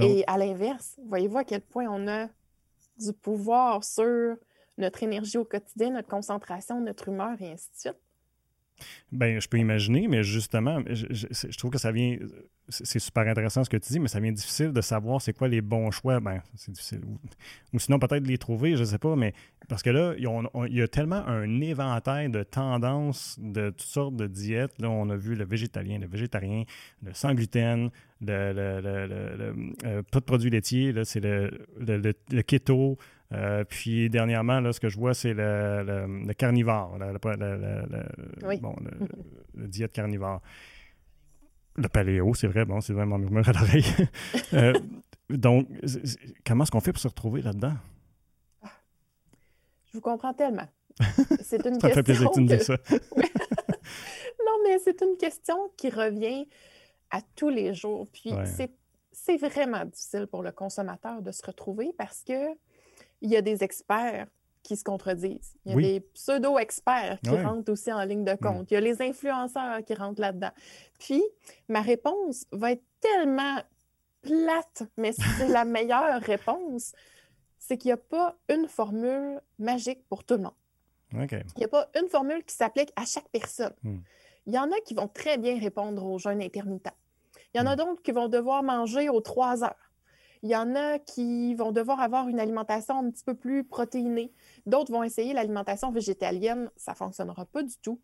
Et 0.00 0.24
à 0.26 0.36
l'inverse, 0.36 0.98
voyez-vous 1.06 1.38
à 1.38 1.44
quel 1.44 1.60
point 1.60 1.86
on 1.88 2.08
a 2.08 2.28
du 2.98 3.12
pouvoir 3.12 3.84
sur 3.84 4.36
notre 4.78 5.02
énergie 5.02 5.38
au 5.38 5.44
quotidien, 5.44 5.90
notre 5.90 6.08
concentration, 6.08 6.80
notre 6.80 7.08
humeur 7.08 7.40
et 7.40 7.52
ainsi 7.52 7.70
de 7.70 7.78
suite? 7.78 7.98
Ben, 9.12 9.40
je 9.40 9.48
peux 9.48 9.58
imaginer, 9.58 10.08
mais 10.08 10.24
justement, 10.24 10.82
je, 10.86 11.56
trouve 11.56 11.70
que 11.70 11.78
ça 11.78 11.92
vient. 11.92 12.18
C'est 12.68 12.98
super 12.98 13.28
intéressant 13.28 13.62
ce 13.62 13.70
que 13.70 13.76
tu 13.76 13.92
dis, 13.92 14.00
mais 14.00 14.08
ça 14.08 14.18
vient 14.20 14.32
difficile 14.32 14.72
de 14.72 14.80
savoir 14.80 15.20
c'est 15.20 15.32
quoi 15.32 15.48
les 15.48 15.60
bons 15.60 15.90
choix. 15.90 16.18
Ben, 16.18 16.42
c'est 16.56 16.72
difficile. 16.72 17.02
Ou, 17.72 17.78
sinon, 17.78 17.98
peut-être 17.98 18.26
les 18.26 18.38
trouver, 18.38 18.74
je 18.74 18.80
ne 18.80 18.86
sais 18.86 18.98
pas, 18.98 19.14
mais 19.14 19.32
parce 19.68 19.82
que 19.82 19.90
là, 19.90 20.14
il 20.16 20.74
y 20.74 20.82
a 20.82 20.88
tellement 20.88 21.24
un 21.26 21.60
éventail 21.60 22.30
de 22.30 22.42
tendances 22.42 23.38
de 23.40 23.70
toutes 23.70 23.80
sortes 23.82 24.16
de 24.16 24.26
diètes. 24.26 24.72
Là, 24.80 24.90
on 24.90 25.08
a 25.10 25.16
vu 25.16 25.36
le 25.36 25.44
végétalien, 25.44 25.98
le 25.98 26.08
végétarien, 26.08 26.64
le 27.02 27.14
sans 27.14 27.34
gluten, 27.34 27.90
le, 28.20 28.34
euh, 29.84 30.02
pas 30.10 30.20
de 30.20 30.24
produits 30.24 30.50
laitiers, 30.50 30.92
c'est 31.04 31.20
le, 31.20 31.50
keto, 32.42 32.98
Euh, 33.32 33.64
puis 33.64 34.10
dernièrement, 34.10 34.60
là, 34.60 34.72
ce 34.72 34.80
que 34.80 34.88
je 34.88 34.98
vois, 34.98 35.14
c'est 35.14 35.34
le, 35.34 36.32
carnivore, 36.34 36.96
le, 36.98 38.16
diète 39.66 39.92
carnivore. 39.92 40.40
Le 41.76 41.88
paléo, 41.88 42.34
c'est 42.34 42.46
vrai, 42.46 42.64
bon, 42.64 42.80
c'est 42.80 42.92
vraiment 42.92 43.18
murmure 43.18 43.48
à 43.48 43.52
l'oreille. 43.52 43.86
Euh, 44.52 44.72
donc, 45.30 45.66
comment 46.46 46.62
est-ce 46.62 46.70
qu'on 46.70 46.80
fait 46.80 46.92
pour 46.92 47.00
se 47.00 47.08
retrouver 47.08 47.42
là-dedans? 47.42 47.74
Je 49.86 49.94
vous 49.94 50.00
comprends 50.00 50.32
tellement. 50.34 50.68
C'est 51.42 51.66
une 51.66 51.80
ça 51.80 51.88
question. 51.88 51.90
fait 51.90 52.02
plaisir 52.02 52.28
que 52.28 52.34
tu 52.34 52.40
me 52.40 52.46
dis 52.46 52.62
ça. 52.62 52.76
non, 52.90 54.56
mais 54.64 54.78
c'est 54.78 55.00
une 55.02 55.16
question 55.16 55.56
qui 55.76 55.90
revient 55.90 56.46
à 57.10 57.20
tous 57.34 57.48
les 57.48 57.74
jours. 57.74 58.06
Puis 58.12 58.30
c'est 59.12 59.36
vraiment 59.36 59.84
difficile 59.84 60.26
pour 60.26 60.42
le 60.42 60.52
consommateur 60.52 61.22
de 61.22 61.32
se 61.32 61.44
retrouver 61.44 61.92
parce 61.98 62.22
que 62.22 62.54
il 63.24 63.30
y 63.30 63.36
a 63.36 63.42
des 63.42 63.64
experts 63.64 64.26
qui 64.62 64.76
se 64.76 64.84
contredisent. 64.84 65.56
Il 65.64 65.72
y 65.72 65.74
a 65.74 65.76
des 65.76 66.00
pseudo-experts 66.00 67.18
qui 67.22 67.30
rentrent 67.30 67.72
aussi 67.72 67.92
en 67.92 68.04
ligne 68.04 68.24
de 68.24 68.32
mm. 68.32 68.38
compte. 68.38 68.70
Il 68.70 68.74
y 68.74 68.76
a 68.76 68.80
les 68.80 69.00
influenceurs 69.02 69.82
qui 69.84 69.94
rentrent 69.94 70.20
là-dedans. 70.20 70.52
Puis, 70.98 71.22
ma 71.68 71.80
réponse 71.80 72.44
va 72.52 72.72
être 72.72 72.84
tellement 73.00 73.62
plate, 74.20 74.84
mais 74.96 75.12
c'est 75.12 75.48
la 75.48 75.64
meilleure 75.76 76.20
réponse, 76.20 76.92
c'est 77.58 77.78
qu'il 77.78 77.88
n'y 77.88 77.92
a 77.92 77.96
pas 77.96 78.36
une 78.48 78.68
formule 78.68 79.40
magique 79.58 80.06
pour 80.08 80.22
tout 80.22 80.34
le 80.34 80.42
monde. 80.42 80.52
Il 81.12 81.58
n'y 81.58 81.64
a 81.64 81.68
pas 81.68 81.88
une 81.98 82.08
formule 82.08 82.44
qui 82.44 82.54
s'applique 82.54 82.92
à 82.96 83.06
chaque 83.06 83.28
personne. 83.28 83.74
Mm. 83.82 83.98
Il 84.46 84.52
y 84.52 84.58
en 84.58 84.70
a 84.70 84.80
qui 84.84 84.92
vont 84.92 85.08
très 85.08 85.38
bien 85.38 85.58
répondre 85.58 86.04
aux 86.04 86.18
jeunes 86.18 86.42
intermittents. 86.42 86.96
Il 87.54 87.58
y 87.58 87.60
en 87.60 87.66
a 87.66 87.74
mm. 87.74 87.78
d'autres 87.78 88.02
qui 88.02 88.12
vont 88.12 88.28
devoir 88.28 88.62
manger 88.62 89.08
aux 89.08 89.20
trois 89.22 89.64
heures. 89.64 89.83
Il 90.44 90.50
y 90.50 90.56
en 90.56 90.76
a 90.76 90.98
qui 90.98 91.54
vont 91.54 91.72
devoir 91.72 92.00
avoir 92.00 92.28
une 92.28 92.38
alimentation 92.38 92.98
un 92.98 93.10
petit 93.10 93.24
peu 93.24 93.34
plus 93.34 93.64
protéinée. 93.64 94.30
D'autres 94.66 94.92
vont 94.92 95.02
essayer 95.02 95.32
l'alimentation 95.32 95.90
végétalienne. 95.90 96.70
Ça 96.76 96.92
ne 96.92 96.96
fonctionnera 96.96 97.46
pas 97.46 97.62
du 97.62 97.74
tout. 97.78 97.98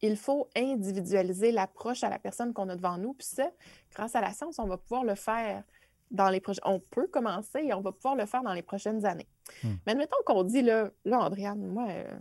Il 0.00 0.16
faut 0.16 0.48
individualiser 0.56 1.52
l'approche 1.52 2.04
à 2.04 2.08
la 2.08 2.18
personne 2.18 2.54
qu'on 2.54 2.70
a 2.70 2.74
devant 2.74 2.96
nous. 2.96 3.12
Puis 3.12 3.26
ça, 3.26 3.50
grâce 3.94 4.16
à 4.16 4.22
la 4.22 4.32
science, 4.32 4.58
on 4.58 4.66
va 4.66 4.78
pouvoir 4.78 5.04
le 5.04 5.14
faire 5.14 5.62
dans 6.10 6.30
les 6.30 6.40
prochaines. 6.40 6.64
On 6.64 6.80
peut 6.80 7.06
commencer 7.06 7.58
et 7.64 7.74
on 7.74 7.82
va 7.82 7.92
pouvoir 7.92 8.16
le 8.16 8.24
faire 8.24 8.42
dans 8.42 8.54
les 8.54 8.62
prochaines 8.62 9.04
années. 9.04 9.28
Hmm. 9.62 9.74
Mais 9.84 9.92
admettons 9.92 10.16
qu'on 10.24 10.42
dit, 10.42 10.62
là, 10.62 10.90
là 11.04 11.20
Andréane, 11.20 11.66
moi, 11.66 11.84
ne 11.84 11.98
euh, 11.98 12.18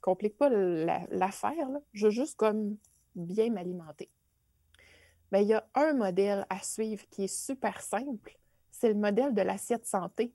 complique 0.00 0.36
pas 0.36 0.48
l'affaire. 0.48 1.68
je 1.92 2.06
veux 2.06 2.10
juste 2.10 2.36
comme 2.36 2.76
bien 3.14 3.48
m'alimenter. 3.50 4.10
Bien, 5.30 5.40
il 5.40 5.46
y 5.46 5.54
a 5.54 5.64
un 5.76 5.92
modèle 5.92 6.44
à 6.50 6.58
suivre 6.58 7.04
qui 7.10 7.22
est 7.22 7.32
super 7.32 7.80
simple 7.80 8.39
c'est 8.80 8.88
le 8.88 8.94
modèle 8.94 9.34
de 9.34 9.42
l'assiette 9.42 9.86
santé. 9.86 10.32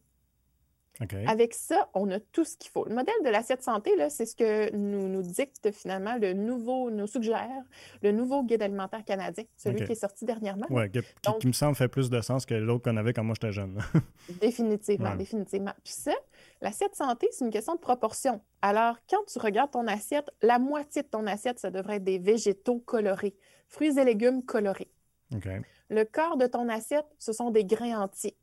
Avec 1.27 1.53
ça, 1.53 1.89
on 1.93 2.09
a 2.09 2.21
tout 2.21 2.45
ce 2.45 2.55
qu'il 2.55 2.71
faut. 2.71 2.85
Le 2.85 2.95
modèle 2.95 3.15
de 3.25 3.29
l'assiette 3.29 3.61
santé, 3.61 3.91
c'est 4.09 4.25
ce 4.25 4.33
que 4.33 4.73
nous, 4.73 5.09
nous 5.09 5.23
dicte 5.23 5.71
finalement 5.73 6.15
le 6.17 6.31
nouveau, 6.31 6.89
nous 6.89 7.05
suggère 7.05 7.63
le 8.01 8.13
nouveau 8.13 8.43
guide 8.43 8.61
alimentaire 8.61 9.03
canadien, 9.03 9.43
celui 9.57 9.83
qui 9.83 9.91
est 9.91 9.95
sorti 9.95 10.23
dernièrement. 10.23 10.67
Oui, 10.69 10.89
qui, 11.39 11.47
me 11.47 11.51
semble 11.51 11.75
fait 11.75 11.89
plus 11.89 12.09
de 12.09 12.21
sens 12.21 12.45
que 12.45 12.53
l'autre 12.53 12.89
qu'on 12.89 12.95
avait 12.95 13.11
quand 13.11 13.25
moi 13.25 13.35
j'étais 13.35 13.51
jeune. 13.51 13.77
définitivement, 14.39 15.15
définitivement. 15.15 15.73
Puis 15.83 15.93
ça, 15.93 16.13
l'assiette 16.61 16.95
santé, 16.95 17.27
c'est 17.31 17.43
une 17.43 17.51
question 17.51 17.75
de 17.75 17.81
proportion. 17.81 18.41
Alors, 18.61 18.95
quand 19.09 19.25
tu 19.27 19.37
regardes 19.39 19.71
ton 19.71 19.87
assiette, 19.87 20.29
la 20.41 20.59
moitié 20.59 21.01
de 21.01 21.07
ton 21.07 21.27
assiette, 21.27 21.59
ça 21.59 21.71
devrait 21.71 21.97
être 21.97 22.05
des 22.05 22.19
végétaux 22.19 22.79
colorés, 22.79 23.35
fruits 23.67 23.99
et 23.99 24.05
légumes 24.05 24.43
colorés. 24.43 24.91
Le 25.89 26.03
corps 26.03 26.37
de 26.37 26.47
ton 26.47 26.69
assiette, 26.69 27.07
ce 27.19 27.33
sont 27.33 27.49
des 27.51 27.65
grains 27.65 28.01
entiers. 28.01 28.37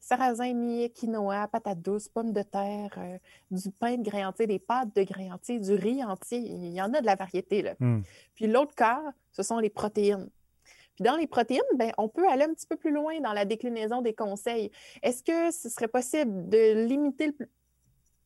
Sarrasin, 0.00 0.54
millet, 0.54 0.90
quinoa, 0.90 1.48
patates 1.48 1.82
douces, 1.82 2.08
pommes 2.08 2.32
de 2.32 2.42
terre, 2.42 2.94
euh, 2.98 3.18
du 3.50 3.70
pain 3.70 3.96
de 3.96 4.02
grains 4.02 4.28
entiers, 4.28 4.46
des 4.46 4.58
pâtes 4.58 4.94
de 4.94 5.02
grains 5.02 5.32
entiers, 5.32 5.58
du 5.58 5.74
riz 5.74 6.04
entier. 6.04 6.38
Il 6.38 6.72
y 6.72 6.80
en 6.80 6.92
a 6.94 7.00
de 7.00 7.06
la 7.06 7.16
variété. 7.16 7.62
Là. 7.62 7.74
Hmm. 7.80 8.02
Puis 8.34 8.46
l'autre 8.46 8.74
corps, 8.76 9.12
ce 9.32 9.42
sont 9.42 9.58
les 9.58 9.70
protéines. 9.70 10.28
Puis 10.94 11.04
dans 11.04 11.16
les 11.16 11.26
protéines, 11.26 11.62
ben, 11.76 11.92
on 11.98 12.08
peut 12.08 12.28
aller 12.28 12.44
un 12.44 12.54
petit 12.54 12.66
peu 12.66 12.76
plus 12.76 12.92
loin 12.92 13.20
dans 13.20 13.32
la 13.32 13.44
déclinaison 13.44 14.02
des 14.02 14.14
conseils. 14.14 14.70
Est-ce 15.02 15.22
que 15.22 15.50
ce 15.50 15.68
serait 15.68 15.88
possible 15.88 16.48
de 16.48 16.86
limiter 16.86 17.26
le 17.26 17.32
plus 17.32 17.48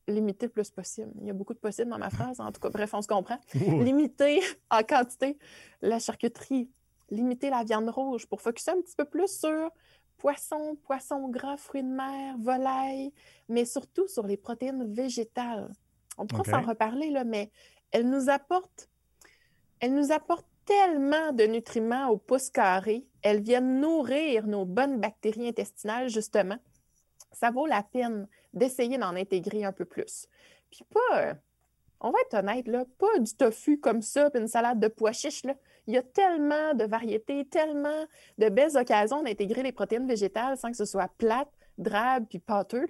limiter 0.09 0.47
le 0.47 0.53
plus 0.53 0.71
possible? 0.71 1.12
Il 1.21 1.27
y 1.27 1.31
a 1.31 1.33
beaucoup 1.33 1.55
de 1.55 1.59
possibles 1.59 1.91
dans 1.91 1.99
ma 1.99 2.11
phrase, 2.11 2.41
en 2.41 2.51
tout 2.51 2.61
cas, 2.61 2.71
bref, 2.71 2.93
on 2.95 3.03
se 3.03 3.09
comprend. 3.09 3.38
Limiter 3.55 4.41
en 4.71 4.83
quantité 4.83 5.38
la 5.81 5.99
charcuterie, 5.99 6.71
limiter 7.12 7.51
la 7.51 7.62
viande 7.64 7.90
rouge 7.90 8.27
pour 8.27 8.40
focuser 8.40 8.72
un 8.72 8.81
petit 8.81 8.96
peu 8.96 9.05
plus 9.05 9.29
sur 9.29 9.70
poisson, 10.18 10.77
poisson 10.85 11.29
gras, 11.29 11.57
fruits 11.57 11.83
de 11.83 11.88
mer, 11.88 12.37
volaille, 12.38 13.12
mais 13.48 13.64
surtout 13.64 14.09
sur 14.09 14.27
les 14.27 14.37
protéines 14.37 14.92
végétales. 14.92 15.72
On 16.18 16.27
pourra 16.27 16.44
s'en 16.44 16.61
reparler, 16.61 17.11
là, 17.11 17.25
mais 17.25 17.51
elles 17.90 18.09
nous 18.09 18.31
apportent, 18.31 18.88
elles 19.81 19.94
nous 19.94 20.12
apportent 20.12 20.46
tellement 20.64 21.33
de 21.33 21.44
nutriments 21.44 22.09
au 22.09 22.16
pouce 22.16 22.51
carré. 22.51 23.05
Elles 23.22 23.42
viennent 23.42 23.81
nourrir 23.81 24.46
nos 24.46 24.64
bonnes 24.64 25.01
bactéries 25.01 25.48
intestinales, 25.48 26.09
justement. 26.09 26.59
Ça 27.33 27.51
vaut 27.51 27.66
la 27.66 27.83
peine 27.83 28.29
d'essayer 28.53 28.98
d'en 28.98 29.16
intégrer 29.16 29.64
un 29.64 29.72
peu 29.72 29.85
plus. 29.85 30.29
Puis 30.70 30.85
pas, 30.85 31.35
on 32.01 32.11
va 32.11 32.18
être 32.20 32.35
honnête, 32.35 32.68
là, 32.68 32.85
pas 32.98 33.18
du 33.18 33.35
tofu 33.35 33.81
comme 33.81 34.03
ça, 34.03 34.31
puis 34.31 34.40
une 34.40 34.48
salade 34.48 34.79
de 34.79 34.88
pois 34.88 35.12
chiches, 35.12 35.44
là. 35.44 35.55
Il 35.87 35.95
y 35.95 35.99
a 35.99 36.03
tellement 36.03 36.75
de 36.75 36.85
variétés, 36.85 37.45
tellement 37.47 38.05
de 38.38 38.49
belles 38.49 38.77
occasions 38.77 39.23
d'intégrer 39.23 39.62
les 39.62 39.73
protéines 39.73 40.07
végétales 40.07 40.57
sans 40.57 40.71
que 40.71 40.77
ce 40.77 40.85
soit 40.85 41.09
plate, 41.18 41.49
drabe 41.79 42.27
puis 42.29 42.38
pâteux. 42.38 42.87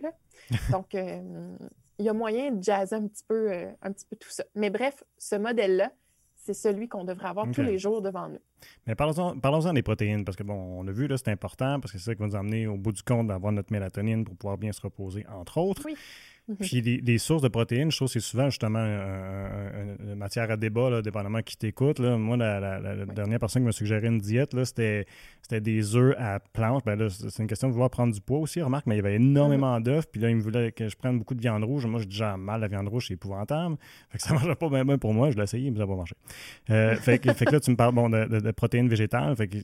Donc, 0.70 0.94
euh, 0.94 1.57
il 1.98 2.05
y 2.05 2.09
a 2.09 2.12
moyen 2.12 2.50
de 2.50 2.62
jazzer 2.62 2.96
un 2.96 3.07
petit 3.07 3.24
peu, 3.24 3.52
euh, 3.52 3.70
un 3.83 3.92
petit 3.92 4.07
peu 4.07 4.16
tout 4.16 4.31
ça. 4.31 4.44
Mais 4.55 4.70
bref, 4.70 5.02
ce 5.18 5.37
modèle-là, 5.37 5.92
c'est 6.37 6.55
celui 6.55 6.88
qu'on 6.88 7.05
devrait 7.05 7.28
avoir 7.28 7.50
tous 7.50 7.62
les 7.62 7.78
jours 7.78 8.02
devant 8.02 8.28
nous. 8.28 8.40
Mais 8.87 8.94
parlons-en 8.94 9.38
parlons 9.38 9.72
des 9.72 9.83
protéines, 9.83 10.25
parce 10.25 10.37
que 10.37 10.42
bon, 10.42 10.55
on 10.55 10.87
a 10.87 10.92
vu, 10.92 11.07
là, 11.07 11.16
c'est 11.16 11.31
important, 11.31 11.81
parce 11.81 11.92
que 11.92 11.98
c'est 11.98 12.05
ça 12.05 12.14
qui 12.14 12.20
va 12.20 12.27
nous 12.27 12.37
amener 12.37 12.66
au 12.66 12.77
bout 12.77 12.92
du 12.92 13.03
compte 13.03 13.29
d'avoir 13.29 13.53
notre 13.53 13.72
mélatonine 13.72 14.25
pour 14.25 14.37
pouvoir 14.37 14.59
bien 14.59 14.72
se 14.72 14.81
reposer, 14.81 15.25
entre 15.29 15.59
autres. 15.59 15.83
Oui. 15.85 15.94
Mhm. 16.48 16.57
Puis 16.57 16.81
les, 16.81 17.18
sources 17.18 17.42
de 17.42 17.48
protéines, 17.48 17.92
je 17.92 17.96
trouve 17.96 18.09
que 18.09 18.14
c'est 18.14 18.20
souvent 18.20 18.51
justement 18.51 18.81
une 18.81 20.16
matière 20.16 20.51
à 20.51 20.57
débat, 20.57 20.90
là, 20.90 21.01
dépendamment 21.01 21.40
qui 21.40 21.57
t'écoute. 21.57 22.01
Moi, 22.01 22.37
la, 22.37 23.07
dernière 23.07 23.38
personne 23.38 23.62
qui 23.62 23.66
m'a 23.66 23.72
suggéré 23.72 24.09
une 24.09 24.18
diète, 24.18 24.57
c'était 24.64 25.07
des 25.61 25.94
œufs 25.94 26.16
à 26.18 26.40
planche. 26.40 26.83
Ben 26.85 27.09
c'est 27.09 27.42
une 27.42 27.46
question 27.46 27.68
de 27.68 27.72
vouloir 27.72 27.90
prendre 27.90 28.12
du 28.12 28.20
poids 28.20 28.38
aussi, 28.38 28.61
remarque, 28.61 28.87
mais 28.87 28.96
il 28.96 28.98
y 28.98 29.01
avait 29.01 29.14
énormément 29.14 29.77
mhm. 29.77 29.85
d'œufs. 29.85 30.07
Puis 30.11 30.20
là, 30.20 30.31
il 30.31 30.37
me 30.37 30.42
voulait 30.42 30.72
que 30.72 30.88
je 30.88 30.96
prenne 30.96 31.18
beaucoup 31.18 31.35
de 31.35 31.40
viande 31.40 31.62
rouge. 31.62 31.87
Moi, 31.87 32.01
j'ai 32.01 32.07
déjà 32.07 32.37
mal 32.37 32.61
la 32.61 32.68
viande 32.68 32.88
rouge, 32.88 33.07
c'est 33.07 33.14
épouvantable. 33.14 33.77
Fait 34.11 34.18
que 34.18 34.25
ça 34.25 34.35
ne 34.35 34.38
marche 34.44 34.55
pas 34.55 34.68
bien, 34.68 34.98
pour 34.98 35.14
moi. 35.14 35.31
Je 35.31 35.37
l'ai 35.37 35.44
essayé, 35.44 35.70
mais 35.70 35.77
ça 35.77 35.85
n'a 35.85 35.88
pas 35.88 35.96
marché. 35.96 36.16
Euh, 36.70 36.96
fait, 36.96 37.18
que, 37.18 37.29
là, 37.29 37.61
tu 37.61 37.70
me 37.70 37.77
parles 37.77 37.94
bon, 37.94 38.11
de, 38.11 38.51
protéines 38.52 38.88
végétales. 38.88 39.36
Fait 39.36 39.48
que 39.48 39.58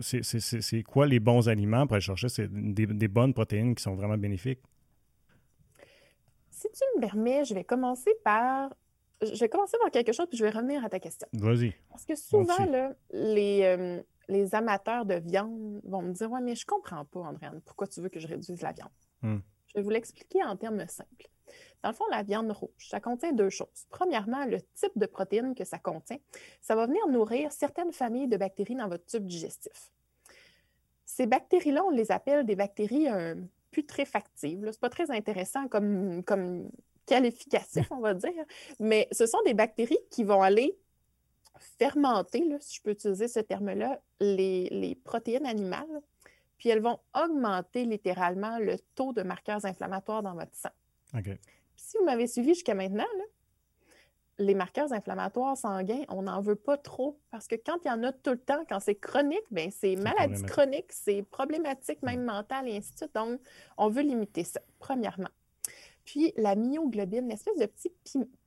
c'est 0.00 0.82
quoi 0.82 1.06
les 1.06 1.20
bons 1.20 1.48
aliments 1.48 1.86
pour 1.86 1.94
aller 1.94 2.02
chercher? 2.02 2.28
Des, 2.50 2.86
des 2.86 3.08
bonnes 3.08 3.34
protéines 3.34 3.74
qui 3.74 3.82
sont 3.82 3.94
vraiment 3.94 4.18
bénéfiques? 4.18 4.60
si 6.62 6.68
tu 6.70 6.84
me 6.96 7.00
permets, 7.00 7.44
je 7.44 7.54
vais 7.54 7.64
commencer 7.64 8.14
par. 8.24 8.74
Je 9.20 9.38
vais 9.38 9.48
commencer 9.48 9.76
par 9.80 9.90
quelque 9.90 10.12
chose, 10.12 10.26
puis 10.28 10.36
je 10.36 10.44
vais 10.44 10.50
revenir 10.50 10.84
à 10.84 10.88
ta 10.88 10.98
question. 10.98 11.28
Vas-y. 11.32 11.74
Parce 11.88 12.04
que 12.04 12.16
souvent, 12.16 12.64
là, 12.66 12.92
les, 13.12 13.62
euh, 13.62 14.02
les 14.28 14.54
amateurs 14.54 15.06
de 15.06 15.14
viande 15.14 15.80
vont 15.84 16.02
me 16.02 16.12
dire 16.12 16.30
Ouais, 16.30 16.40
mais 16.40 16.56
je 16.56 16.66
comprends 16.66 17.04
pas, 17.04 17.20
Andréane, 17.20 17.60
pourquoi 17.64 17.86
tu 17.86 18.00
veux 18.00 18.08
que 18.08 18.18
je 18.18 18.26
réduise 18.26 18.60
la 18.62 18.72
viande? 18.72 18.90
Hmm. 19.22 19.38
Je 19.68 19.78
vais 19.78 19.82
vous 19.82 19.90
l'expliquer 19.90 20.42
en 20.42 20.56
termes 20.56 20.84
simples. 20.88 21.28
Dans 21.82 21.90
le 21.90 21.94
fond, 21.94 22.04
la 22.10 22.22
viande 22.22 22.50
rouge, 22.52 22.88
ça 22.88 23.00
contient 23.00 23.32
deux 23.32 23.50
choses. 23.50 23.86
Premièrement, 23.90 24.44
le 24.44 24.60
type 24.74 24.92
de 24.96 25.06
protéines 25.06 25.54
que 25.54 25.64
ça 25.64 25.78
contient, 25.78 26.18
ça 26.60 26.76
va 26.76 26.86
venir 26.86 27.06
nourrir 27.08 27.50
certaines 27.52 27.92
familles 27.92 28.28
de 28.28 28.36
bactéries 28.36 28.76
dans 28.76 28.88
votre 28.88 29.04
tube 29.06 29.26
digestif. 29.26 29.90
Ces 31.04 31.26
bactéries-là, 31.26 31.84
on 31.84 31.90
les 31.90 32.12
appelle 32.12 32.46
des 32.46 32.56
bactéries 32.56 33.08
euh, 33.08 33.34
putréfactives. 33.70 34.60
Ce 34.60 34.66
n'est 34.66 34.72
pas 34.80 34.90
très 34.90 35.10
intéressant 35.10 35.66
comme, 35.68 36.22
comme 36.24 36.70
qualificatif, 37.06 37.90
on 37.90 38.00
va 38.00 38.14
dire, 38.14 38.44
mais 38.78 39.08
ce 39.10 39.26
sont 39.26 39.42
des 39.44 39.54
bactéries 39.54 39.98
qui 40.10 40.24
vont 40.24 40.42
aller 40.42 40.78
fermenter, 41.78 42.44
si 42.60 42.76
je 42.76 42.82
peux 42.82 42.90
utiliser 42.90 43.28
ce 43.28 43.40
terme-là, 43.40 44.00
les, 44.20 44.98
protéines 45.04 45.46
animales, 45.46 46.00
puis 46.58 46.68
elles 46.68 46.80
vont 46.80 46.98
augmenter 47.14 47.84
littéralement 47.84 48.58
le 48.58 48.78
taux 48.94 49.12
de 49.12 49.22
marqueurs 49.22 49.64
inflammatoires 49.64 50.22
dans 50.22 50.34
votre 50.34 50.54
sang. 50.54 50.70
Si 51.82 51.98
vous 51.98 52.04
m'avez 52.04 52.28
suivi 52.28 52.50
jusqu'à 52.50 52.74
maintenant, 52.74 53.04
là, 53.18 53.24
les 54.38 54.54
marqueurs 54.54 54.92
inflammatoires 54.92 55.56
sanguins, 55.56 56.04
on 56.08 56.22
n'en 56.22 56.40
veut 56.40 56.56
pas 56.56 56.76
trop 56.76 57.18
parce 57.30 57.48
que 57.48 57.56
quand 57.56 57.78
il 57.84 57.88
y 57.88 57.90
en 57.90 58.04
a 58.04 58.12
tout 58.12 58.30
le 58.30 58.38
temps, 58.38 58.64
quand 58.68 58.78
c'est 58.78 58.94
chronique, 58.94 59.42
ben 59.50 59.68
c'est 59.70 59.96
maladie 59.96 60.42
chronique, 60.44 60.92
c'est 60.92 61.22
problématique 61.24 62.00
même 62.02 62.22
mentale 62.22 62.68
et 62.68 62.76
ainsi 62.76 62.92
de 62.92 62.96
suite. 62.98 63.14
Donc, 63.14 63.40
on 63.76 63.88
veut 63.88 64.02
limiter 64.02 64.44
ça, 64.44 64.60
premièrement. 64.78 65.28
Puis 66.04 66.32
la 66.36 66.54
myoglobine, 66.54 67.28
l'espèce 67.28 67.58
de 67.58 67.66
petit 67.66 67.92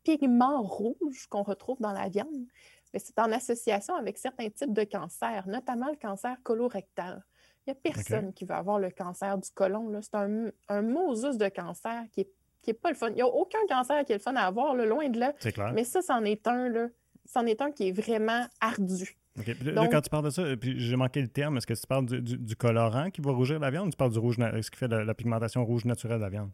pigment 0.04 0.64
rouge 0.64 1.28
qu'on 1.30 1.44
retrouve 1.44 1.80
dans 1.82 1.94
la 1.94 2.08
viande, 2.08 2.48
ben, 2.94 3.02
c'est 3.04 3.20
en 3.20 3.32
association 3.34 3.96
avec 3.96 4.18
certains 4.18 4.50
types 4.50 4.74
de 4.74 4.86
cancers, 4.86 5.46
notamment 5.46 5.90
le 5.90 5.98
cancer 5.98 6.38
colorectal. 6.42 7.24
Il 7.68 7.72
n'y 7.72 7.78
a 7.78 7.82
personne 7.82 8.32
qui 8.34 8.46
va 8.46 8.58
avoir 8.58 8.80
le 8.80 8.92
cancer 8.92 9.38
du 9.38 9.50
côlon. 9.52 9.92
C'est 10.02 10.16
un, 10.16 10.52
un 10.70 10.82
Moses 10.82 11.38
de 11.38 11.50
cancer 11.50 12.06
qui 12.12 12.22
n'est 12.22 12.30
qui 12.66 12.72
est 12.72 12.74
pas 12.74 12.90
le 12.90 12.96
fun. 12.96 13.10
Il 13.10 13.16
n'y 13.16 13.22
a 13.22 13.28
aucun 13.28 13.60
cancer 13.70 14.04
qui 14.04 14.12
est 14.12 14.16
le 14.16 14.22
fun 14.22 14.36
à 14.36 14.42
avoir, 14.42 14.76
loin 14.76 15.08
de 15.08 15.20
là. 15.20 15.34
C'est 15.40 15.54
clair. 15.54 15.72
Mais 15.74 15.84
ça, 15.84 16.02
c'en 16.02 16.24
est 16.24 16.46
un, 16.48 16.68
là. 16.68 16.88
C'en 17.26 17.46
est 17.46 17.62
un 17.62 17.72
qui 17.72 17.88
est 17.88 17.92
vraiment 17.92 18.46
ardu. 18.60 19.18
Là, 19.64 19.88
quand 19.88 20.02
tu 20.02 20.10
parles 20.10 20.26
de 20.26 20.30
ça, 20.30 20.44
puis 20.60 20.80
j'ai 20.80 20.96
manqué 20.96 21.22
le 21.22 21.28
terme, 21.28 21.58
est-ce 21.58 21.68
que 21.68 21.74
tu 21.74 21.88
parles 21.88 22.06
du, 22.06 22.56
colorant 22.56 23.10
qui 23.10 23.22
va 23.22 23.32
rougir 23.32 23.60
la 23.60 23.70
viande 23.70 23.88
ou 23.88 23.92
tu 23.92 23.98
parles 23.98 24.12
du 24.12 24.20
rouge, 24.20 24.38
ce 24.38 24.72
qui 24.72 24.78
fait 24.78 24.88
la, 24.88 25.14
pigmentation 25.14 25.64
rouge 25.66 25.86
naturelle 25.86 26.18
de 26.18 26.24
la 26.24 26.30
viande? 26.30 26.52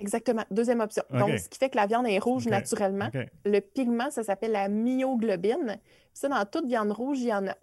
Exactement. 0.00 0.44
Deuxième 0.50 0.80
option. 0.80 1.04
Donc, 1.10 1.38
ce 1.38 1.48
qui 1.48 1.58
fait 1.58 1.70
que 1.70 1.76
la 1.76 1.86
viande 1.86 2.06
est 2.06 2.18
rouge 2.18 2.46
naturellement. 2.46 3.10
Le 3.44 3.60
pigment, 3.60 4.10
ça 4.10 4.24
s'appelle 4.24 4.52
la 4.52 4.68
myoglobine. 4.68 5.78
ça, 6.12 6.28
dans 6.28 6.44
toute 6.46 6.66
viande 6.66 6.92
rouge, 6.92 7.20
il 7.20 7.28
y 7.28 7.34
en 7.34 7.46
a. 7.46 7.56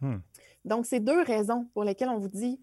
Hmm. 0.00 0.18
Donc, 0.64 0.86
c'est 0.86 1.00
deux 1.00 1.22
raisons 1.22 1.68
pour 1.74 1.84
lesquelles 1.84 2.08
on 2.08 2.18
vous 2.18 2.28
dit 2.28 2.60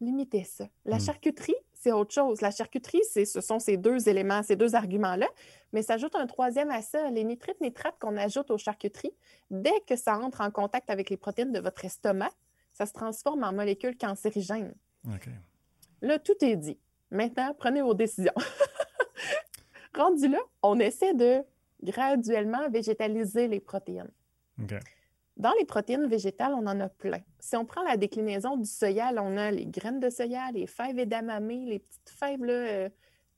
limitez 0.00 0.44
ça. 0.44 0.66
La 0.84 0.96
hmm. 0.96 1.00
charcuterie, 1.00 1.54
c'est 1.82 1.90
autre 1.90 2.14
chose. 2.14 2.40
La 2.40 2.52
charcuterie, 2.52 3.02
ce 3.04 3.40
sont 3.40 3.58
ces 3.58 3.76
deux 3.76 4.08
éléments, 4.08 4.44
ces 4.44 4.54
deux 4.54 4.76
arguments-là. 4.76 5.26
Mais 5.72 5.82
s'ajoute 5.82 6.14
un 6.14 6.26
troisième 6.28 6.70
à 6.70 6.80
ça, 6.80 7.10
les 7.10 7.24
nitrites 7.24 7.60
nitrates 7.60 7.98
qu'on 7.98 8.16
ajoute 8.16 8.52
aux 8.52 8.58
charcuteries. 8.58 9.14
Dès 9.50 9.80
que 9.86 9.96
ça 9.96 10.16
entre 10.18 10.42
en 10.42 10.52
contact 10.52 10.90
avec 10.90 11.10
les 11.10 11.16
protéines 11.16 11.50
de 11.50 11.58
votre 11.58 11.84
estomac, 11.84 12.30
ça 12.72 12.86
se 12.86 12.92
transforme 12.92 13.42
en 13.42 13.52
molécules 13.52 13.96
cancérigènes. 13.96 14.74
Là, 16.02 16.20
tout 16.20 16.36
est 16.44 16.56
dit. 16.56 16.78
Maintenant, 17.10 17.52
prenez 17.58 17.82
vos 17.82 17.94
décisions. 17.94 18.32
Rendu 19.96 20.28
là, 20.28 20.38
on 20.62 20.78
essaie 20.78 21.14
de 21.14 21.42
graduellement 21.82 22.70
végétaliser 22.70 23.48
les 23.48 23.60
protéines. 23.60 24.10
Dans 25.36 25.52
les 25.58 25.64
protéines 25.64 26.06
végétales, 26.06 26.52
on 26.54 26.66
en 26.66 26.78
a 26.80 26.88
plein. 26.88 27.20
Si 27.38 27.56
on 27.56 27.64
prend 27.64 27.82
la 27.82 27.96
déclinaison 27.96 28.56
du 28.56 28.66
soya, 28.66 29.12
on 29.16 29.36
a 29.36 29.50
les 29.50 29.66
graines 29.66 29.98
de 29.98 30.10
soya, 30.10 30.50
les 30.52 30.66
fèves 30.66 30.98
edamame, 30.98 31.48
les 31.48 31.78
petites 31.78 32.10
fèves 32.10 32.44
là, 32.44 32.52
euh, 32.52 32.88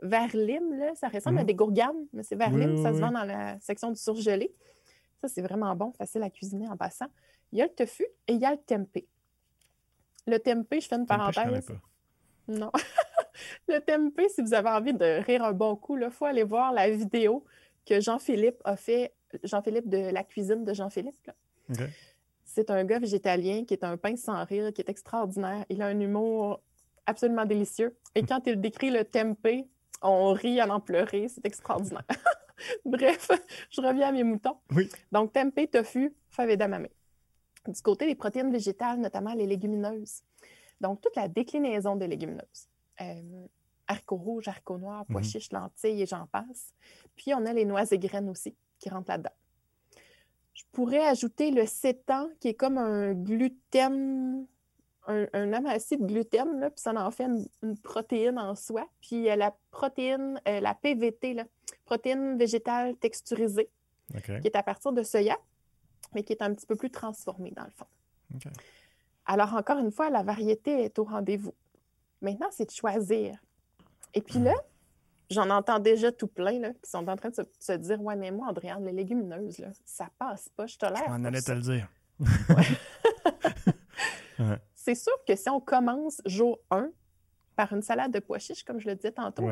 là, 0.03 0.95
ça 0.95 1.09
ressemble 1.09 1.39
à 1.39 1.43
mhm. 1.43 1.47
des 1.47 1.55
gourganes, 1.55 2.07
mais 2.13 2.23
c'est 2.23 2.37
verlim, 2.37 2.83
ça 2.83 2.93
se 2.93 2.99
vend 2.99 3.13
dans 3.13 3.25
la 3.25 3.59
section 3.61 3.91
du 3.91 3.99
surgelé. 3.99 4.53
Ça, 5.21 5.29
c'est 5.29 5.43
vraiment 5.43 5.75
bon, 5.77 5.93
facile 5.93 6.23
à 6.23 6.31
cuisiner 6.31 6.69
en 6.69 6.77
passant. 6.77 7.07
Il 7.53 7.59
y 7.59 7.63
a 7.63 7.67
le 7.67 7.73
tofu 7.73 8.05
et 8.27 8.33
il 8.35 8.41
y 8.41 8.45
a 8.45 8.51
le 8.51 8.59
tempeh. 8.59 9.07
Le 10.27 10.39
tempeh, 10.39 10.81
je 10.81 10.89
fais 10.89 10.97
une 10.97 11.07
parenthèse. 11.07 11.69
non. 12.49 12.71
le 13.69 13.79
tempeh, 13.79 14.29
si 14.29 14.43
vous 14.43 14.53
avez 14.53 14.71
envie 14.71 14.95
de 14.95 15.23
rire 15.25 15.45
un 15.45 15.53
bon 15.53 15.77
coup, 15.77 15.97
il 15.97 16.11
faut 16.11 16.25
aller 16.25 16.43
voir 16.43 16.73
la 16.73 16.91
vidéo 16.91 17.45
que 17.87 18.01
Jean-Philippe 18.01 18.61
a 18.65 18.77
fait, 18.77 19.15
Jean-Philippe 19.43 19.89
de 19.89 20.11
la 20.11 20.25
cuisine 20.25 20.65
de 20.65 20.75
Jean-Philippe. 20.75 21.31
C'est 22.45 22.71
un 22.71 22.85
gars 22.85 22.99
végétalien 22.99 23.65
qui 23.65 23.75
est 23.75 23.85
un 23.85 23.97
pain 23.97 24.17
sans 24.17 24.45
rire, 24.45 24.73
qui 24.73 24.81
est 24.81 24.89
extraordinaire. 24.89 25.65
Il 25.69 25.83
a 25.83 25.87
un 25.87 25.99
humour 25.99 26.61
absolument 27.07 27.45
délicieux. 27.45 27.97
Et 28.15 28.23
quand 28.23 28.47
il 28.47 28.61
décrit 28.61 28.91
le 28.91 29.05
tempeh, 29.05 29.67
on 30.03 30.33
rit 30.33 30.61
à 30.61 30.73
en 30.73 30.81
pleurer. 30.81 31.29
C'est 31.29 31.45
extraordinaire. 31.47 32.05
Bref, 32.85 33.31
je 33.71 33.81
reviens 33.81 34.09
à 34.09 34.13
mes 34.13 34.23
moutons. 34.23 34.57
Donc, 35.11 35.33
tempeh, 35.33 35.67
tofu, 35.67 36.15
fave 36.29 36.57
d'amamé. 36.57 36.91
Du 37.67 37.81
côté 37.83 38.07
des 38.07 38.15
protéines 38.15 38.53
végétales, 38.53 39.01
notamment 39.01 39.35
les 39.35 39.47
légumineuses. 39.47 40.23
Donc, 40.81 41.01
toute 41.01 41.17
la 41.17 41.29
déclinaison 41.29 41.97
des 41.97 42.07
légumineuses. 42.07 42.69
Euh, 43.01 43.47
haricot 43.89 44.17
rouge, 44.17 44.49
haricot 44.49 44.79
noir, 44.79 45.05
pois 45.11 45.23
mhm. 45.23 45.27
chiches, 45.27 45.51
lentilles 45.51 46.03
et 46.03 46.07
j'en 46.07 46.27
passe. 46.27 46.75
Puis, 47.17 47.35
on 47.35 47.45
a 47.47 47.53
les 47.53 47.65
noix 47.65 47.85
et 47.91 47.99
graines 47.99 48.29
aussi 48.29 48.55
qui 48.79 48.89
rentrent 48.91 49.11
là-dedans. 49.11 49.33
Je 50.55 50.63
pourrais 50.73 51.05
ajouter 51.05 51.51
le 51.51 51.67
sétan, 51.67 52.29
qui 52.41 52.49
est 52.49 52.55
comme 52.55 52.79
un 52.79 53.13
gluten, 53.13 54.47
un, 55.07 55.27
un 55.33 55.47
de 55.47 56.07
gluten, 56.07 56.61
là, 56.61 56.71
puis 56.71 56.81
ça 56.81 56.93
en 56.93 57.11
fait 57.11 57.27
une, 57.63 57.79
protéine 57.79 58.39
en 58.39 58.55
soi. 58.55 58.89
Puis 59.01 59.29
a 59.29 59.37
la 59.37 59.55
protéine, 59.71 60.41
euh, 60.49 60.61
la 60.61 60.75
PVT, 60.75 61.35
là, 61.35 61.45
protéine 61.85 62.39
végétale 62.39 62.97
texturisée, 62.97 63.69
qui 64.13 64.47
est 64.47 64.57
à 64.57 64.63
partir 64.63 64.93
de 64.93 65.03
soya, 65.03 65.37
mais 66.15 66.23
qui 66.23 66.33
est 66.33 66.43
un 66.43 66.55
petit 66.55 66.67
peu 66.67 66.77
plus 66.77 66.91
transformée 66.91 67.51
dans 67.51 67.65
le 67.65 67.71
fond. 67.71 67.87
Alors, 69.27 69.55
encore 69.55 69.79
une 69.79 69.91
fois, 69.91 70.11
la 70.11 70.23
variété 70.23 70.85
est 70.85 70.99
au 70.99 71.05
rendez-vous. 71.05 71.55
Maintenant, 72.21 72.49
c'est 72.51 72.67
de 72.67 72.71
choisir. 72.71 73.37
Et 74.15 74.23
puis 74.23 74.39
là, 74.39 74.55
J'en 75.35 75.51
entends 75.51 75.81
déjà 75.81 76.13
tout 76.13 76.29
plein 76.29 76.61
là, 76.61 76.71
qui 76.71 76.89
sont 76.89 77.09
en 77.09 77.17
train 77.17 77.31
de 77.31 77.35
se, 77.59 77.73
dire 77.73 78.01
Ouais, 78.01 78.15
mais 78.15 78.31
moi, 78.31 78.47
Andréane, 78.49 78.87
les 78.87 78.93
légumineuses, 78.93 79.59
là, 79.59 79.71
ça 79.85 80.09
passe 80.17 80.49
pas, 80.51 80.67
je 80.67 80.79
tolère. 80.79 81.03
Je 81.05 81.11
m'en 81.11 81.25
allais 81.25 81.43
te 81.43 81.51
le 81.51 81.61
dire. 81.61 81.89
C'est 84.75 84.95
sûr 84.95 85.13
que 85.27 85.35
si 85.35 85.51
on 85.51 85.61
commence 85.61 86.21
jour 86.25 86.61
1 86.71 86.91
par 87.57 87.73
une 87.73 87.83
salade 87.83 88.13
de 88.13 88.21
pois 88.21 88.39
chiches, 88.39 88.65
comme 88.65 88.79
je 88.79 88.89
le 88.89 88.95
disais 88.95 89.13
tantôt, 89.13 89.49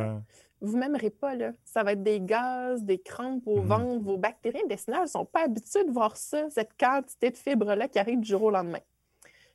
vous 0.61 0.77
m'aimerez 0.77 1.11
pas. 1.11 1.35
Là. 1.35 1.53
Ça 1.65 1.83
va 1.83 1.93
être 1.93 2.03
des 2.03 2.21
gaz, 2.21 2.85
des 2.85 2.99
crampes 2.99 3.47
au 3.47 3.61
mm-hmm. 3.61 3.67
ventre, 3.67 4.05
vos 4.05 4.19
bactéries 4.19 4.61
intestinales 4.65 5.03
ne 5.03 5.09
sont 5.09 5.25
pas 5.25 5.45
habituées 5.45 5.85
de 5.85 5.91
voir 5.91 6.17
ça, 6.17 6.49
cette 6.51 6.79
quantité 6.79 7.31
de 7.31 7.37
fibres-là 7.37 7.89
qui 7.89 7.99
arrive 7.99 8.21
du 8.21 8.29
jour 8.29 8.45
au 8.45 8.51
lendemain. 8.51 8.81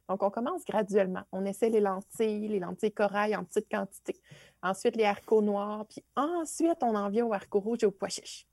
Donc, 0.10 0.24
on 0.24 0.30
commence 0.30 0.63
graduellement. 0.63 1.24
On 1.32 1.46
essaie 1.46 1.70
les 1.70 1.82
lentilles, 1.82 2.48
les 2.48 2.60
lentilles 2.60 2.91
corail 2.91 3.36
en 3.36 3.43
petite 3.43 3.70
quantité. 3.70 4.15
Ensuite, 4.63 4.96
les 4.96 5.04
haricots 5.04 5.41
noirs. 5.41 5.86
Puis 5.88 6.04
ensuite, 6.15 6.82
on 6.82 6.96
en 6.96 7.10
vient 7.10 7.26
aux 7.26 7.34
haricots 7.34 7.60
rouges 7.60 7.84
et 7.84 7.86
aux 7.86 7.91
pois 7.91 8.10
chiches. 8.10 8.48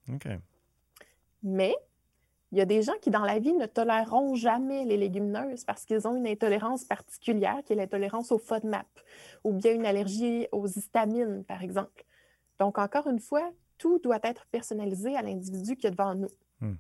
Mais 1.43 1.77
il 2.51 2.59
y 2.59 2.61
a 2.61 2.67
des 2.67 2.83
gens 2.83 2.95
qui, 3.01 3.11
dans 3.11 3.25
la 3.25 3.39
vie, 3.39 3.53
ne 3.53 3.67
toléreront 3.67 4.35
jamais 4.35 4.85
les 4.85 4.97
légumineuses 4.97 5.65
parce 5.65 5.85
qu'ils 5.85 6.07
ont 6.07 6.17
une 6.17 6.27
intolérance 6.27 6.85
particulière, 6.85 7.59
qui 7.65 7.73
est 7.73 7.77
l'intolérance 7.77 8.33
au 8.33 8.39
FODMAP, 8.39 8.87
ou 9.45 9.53
bien 9.53 9.75
une 9.75 9.87
allergie 9.87 10.47
aux 10.53 10.67
histamines, 10.67 11.45
par 11.45 11.63
exemple. 11.63 12.05
Donc, 12.59 12.79
encore 12.79 13.09
une 13.09 13.19
fois, 13.19 13.51
tout 13.79 13.99
doit 13.99 14.21
être 14.23 14.47
personnalisé 14.47 15.17
à 15.17 15.23
l'individu 15.23 15.77
qui 15.77 15.87
est 15.87 15.91
devant 15.91 16.15
nous. 16.15 16.29
Hmm. 16.61 16.75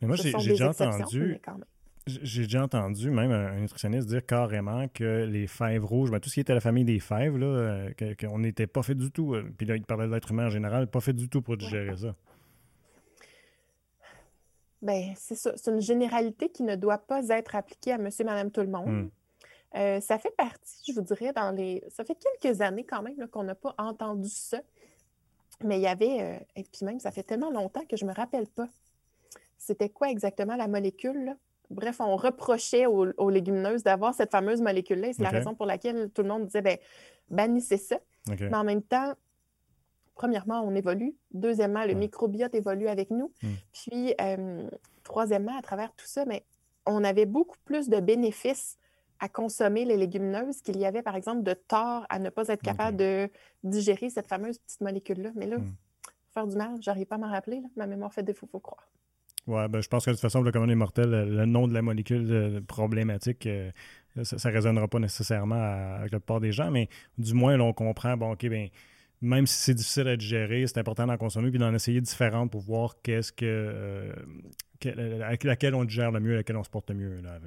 Mais 0.00 0.08
moi, 0.08 0.16
j'ai 0.16 0.32
déjà 0.32 0.70
entendu. 0.70 1.40
J'ai 2.06 2.42
déjà 2.42 2.62
entendu 2.62 3.10
même 3.10 3.30
un 3.30 3.60
nutritionniste 3.60 4.08
dire 4.08 4.26
carrément 4.26 4.88
que 4.88 5.24
les 5.24 5.46
fèves 5.46 5.86
rouges, 5.86 6.10
ben, 6.10 6.20
tout 6.20 6.28
ce 6.28 6.34
qui 6.34 6.40
était 6.40 6.52
la 6.52 6.60
famille 6.60 6.84
des 6.84 7.00
fèves, 7.00 7.38
là, 7.38 7.46
euh, 7.46 8.14
qu'on 8.20 8.38
n'était 8.38 8.66
pas 8.66 8.82
fait 8.82 8.94
du 8.94 9.10
tout. 9.10 9.34
Euh, 9.34 9.50
puis 9.56 9.66
là, 9.66 9.76
il 9.76 9.84
parlait 9.84 10.06
de 10.06 10.12
l'être 10.12 10.30
humain 10.30 10.46
en 10.46 10.50
général, 10.50 10.86
pas 10.86 11.00
fait 11.00 11.14
du 11.14 11.30
tout 11.30 11.40
pour 11.40 11.56
digérer 11.56 11.96
ça. 11.96 12.14
Bien, 14.82 15.14
c'est 15.16 15.34
ça. 15.34 15.54
C'est 15.56 15.70
une 15.70 15.80
généralité 15.80 16.50
qui 16.50 16.62
ne 16.62 16.76
doit 16.76 16.98
pas 16.98 17.26
être 17.28 17.54
appliquée 17.54 17.92
à 17.92 17.98
monsieur, 17.98 18.26
madame, 18.26 18.50
tout 18.50 18.60
le 18.60 18.68
monde. 18.68 18.86
Hmm. 18.86 19.10
Euh, 19.76 20.00
ça 20.00 20.18
fait 20.18 20.36
partie, 20.36 20.82
je 20.86 20.92
vous 20.92 21.00
dirais, 21.00 21.32
dans 21.32 21.52
les. 21.52 21.82
Ça 21.88 22.04
fait 22.04 22.16
quelques 22.16 22.60
années 22.60 22.84
quand 22.84 23.02
même 23.02 23.16
qu'on 23.28 23.44
n'a 23.44 23.54
pas 23.54 23.74
entendu 23.78 24.28
ça. 24.28 24.60
Mais 25.62 25.78
il 25.78 25.82
y 25.82 25.86
avait. 25.86 26.46
et 26.54 26.64
puis 26.64 26.84
même, 26.84 27.00
ça 27.00 27.10
fait 27.12 27.22
tellement 27.22 27.50
longtemps 27.50 27.84
que 27.88 27.96
je 27.96 28.04
ne 28.04 28.10
me 28.10 28.14
rappelle 28.14 28.46
pas. 28.46 28.68
C'était 29.56 29.88
quoi 29.88 30.10
exactement 30.10 30.56
la 30.56 30.68
molécule? 30.68 31.24
Là? 31.24 31.36
Bref, 31.70 32.00
on 32.00 32.16
reprochait 32.16 32.86
aux, 32.86 33.30
légumineuses 33.30 33.82
d'avoir 33.82 34.14
cette 34.14 34.30
fameuse 34.30 34.60
molécule-là. 34.60 35.12
C'est 35.12 35.22
la 35.22 35.30
raison 35.30 35.54
pour 35.54 35.66
laquelle 35.66 36.10
tout 36.10 36.22
le 36.22 36.28
monde 36.28 36.46
disait 36.46 36.62
ben, 36.62 36.78
bannissez 37.30 37.78
ça. 37.78 37.98
Mais 38.28 38.54
en 38.54 38.64
même 38.64 38.82
temps, 38.82 39.14
premièrement, 40.14 40.62
on 40.62 40.74
évolue. 40.74 41.14
Deuxièmement, 41.32 41.84
le 41.84 41.94
microbiote 41.94 42.54
évolue 42.54 42.88
avec 42.88 43.10
nous. 43.10 43.32
Hmm. 43.42 43.52
Puis, 43.72 44.14
euh, 44.20 44.68
troisièmement, 45.02 45.56
à 45.56 45.62
travers 45.62 45.92
tout 45.94 46.06
ça, 46.06 46.24
mais 46.24 46.44
on 46.86 47.04
avait 47.04 47.26
beaucoup 47.26 47.58
plus 47.64 47.88
de 47.88 48.00
bénéfices 48.00 48.78
à 49.20 49.28
consommer 49.28 49.84
les 49.84 49.96
légumineuses 49.96 50.60
qu'il 50.60 50.78
y 50.78 50.86
avait, 50.86 51.02
par 51.02 51.16
exemple, 51.16 51.42
de 51.42 51.54
tort 51.54 52.04
à 52.08 52.18
ne 52.18 52.30
pas 52.30 52.48
être 52.48 52.62
capable 52.62 52.96
de 52.96 53.30
digérer 53.62 54.10
cette 54.10 54.26
fameuse 54.26 54.58
petite 54.58 54.80
molécule-là. 54.80 55.30
Mais 55.34 55.46
là, 55.46 55.58
hmm. 55.58 55.74
faire 56.32 56.46
du 56.46 56.56
mal, 56.56 56.76
j'arrive 56.80 57.06
pas 57.06 57.16
à 57.16 57.18
m'en 57.18 57.30
rappeler. 57.30 57.62
Ma 57.76 57.86
mémoire 57.86 58.12
fait 58.12 58.22
défaut, 58.22 58.46
il 58.46 58.50
faut 58.50 58.60
croire. 58.60 58.88
Ouais, 59.46 59.68
ben, 59.68 59.82
je 59.82 59.88
pense 59.88 60.04
que 60.04 60.10
de 60.10 60.14
toute 60.14 60.22
façon, 60.22 60.40
le 60.40 60.52
commun 60.52 60.66
des 60.66 60.74
mortels, 60.74 61.10
le, 61.10 61.44
nom 61.44 61.68
de 61.68 61.74
la 61.74 61.82
molécule 61.82 62.26
euh, 62.30 62.60
problématique, 62.62 63.46
euh, 63.46 63.70
ça 64.22 64.48
ne 64.48 64.54
résonnera 64.54 64.88
pas 64.88 64.98
nécessairement 64.98 65.96
avec 65.98 66.12
la 66.12 66.20
plupart 66.20 66.40
des 66.40 66.52
gens, 66.52 66.70
mais 66.70 66.88
du 67.18 67.34
moins, 67.34 67.56
là, 67.56 67.64
on 67.64 67.72
comprend, 67.72 68.16
bon, 68.16 68.32
OK, 68.32 68.46
ben, 68.48 68.68
même 69.20 69.46
si 69.46 69.56
c'est 69.56 69.74
difficile 69.74 70.08
à 70.08 70.16
digérer, 70.16 70.66
c'est 70.66 70.78
important 70.78 71.06
d'en 71.06 71.16
consommer 71.16 71.50
puis 71.50 71.58
d'en 71.58 71.74
essayer 71.74 72.00
différentes 72.00 72.50
pour 72.50 72.60
voir 72.60 72.96
qu'est-ce 73.02 73.32
que, 73.32 73.44
euh, 73.44 74.12
laquelle 75.44 75.74
on 75.74 75.84
digère 75.84 76.10
le 76.10 76.20
mieux, 76.20 76.36
laquelle 76.36 76.56
on 76.56 76.64
se 76.64 76.70
porte 76.70 76.90
le 76.90 76.96
mieux 76.96 77.20
là, 77.22 77.38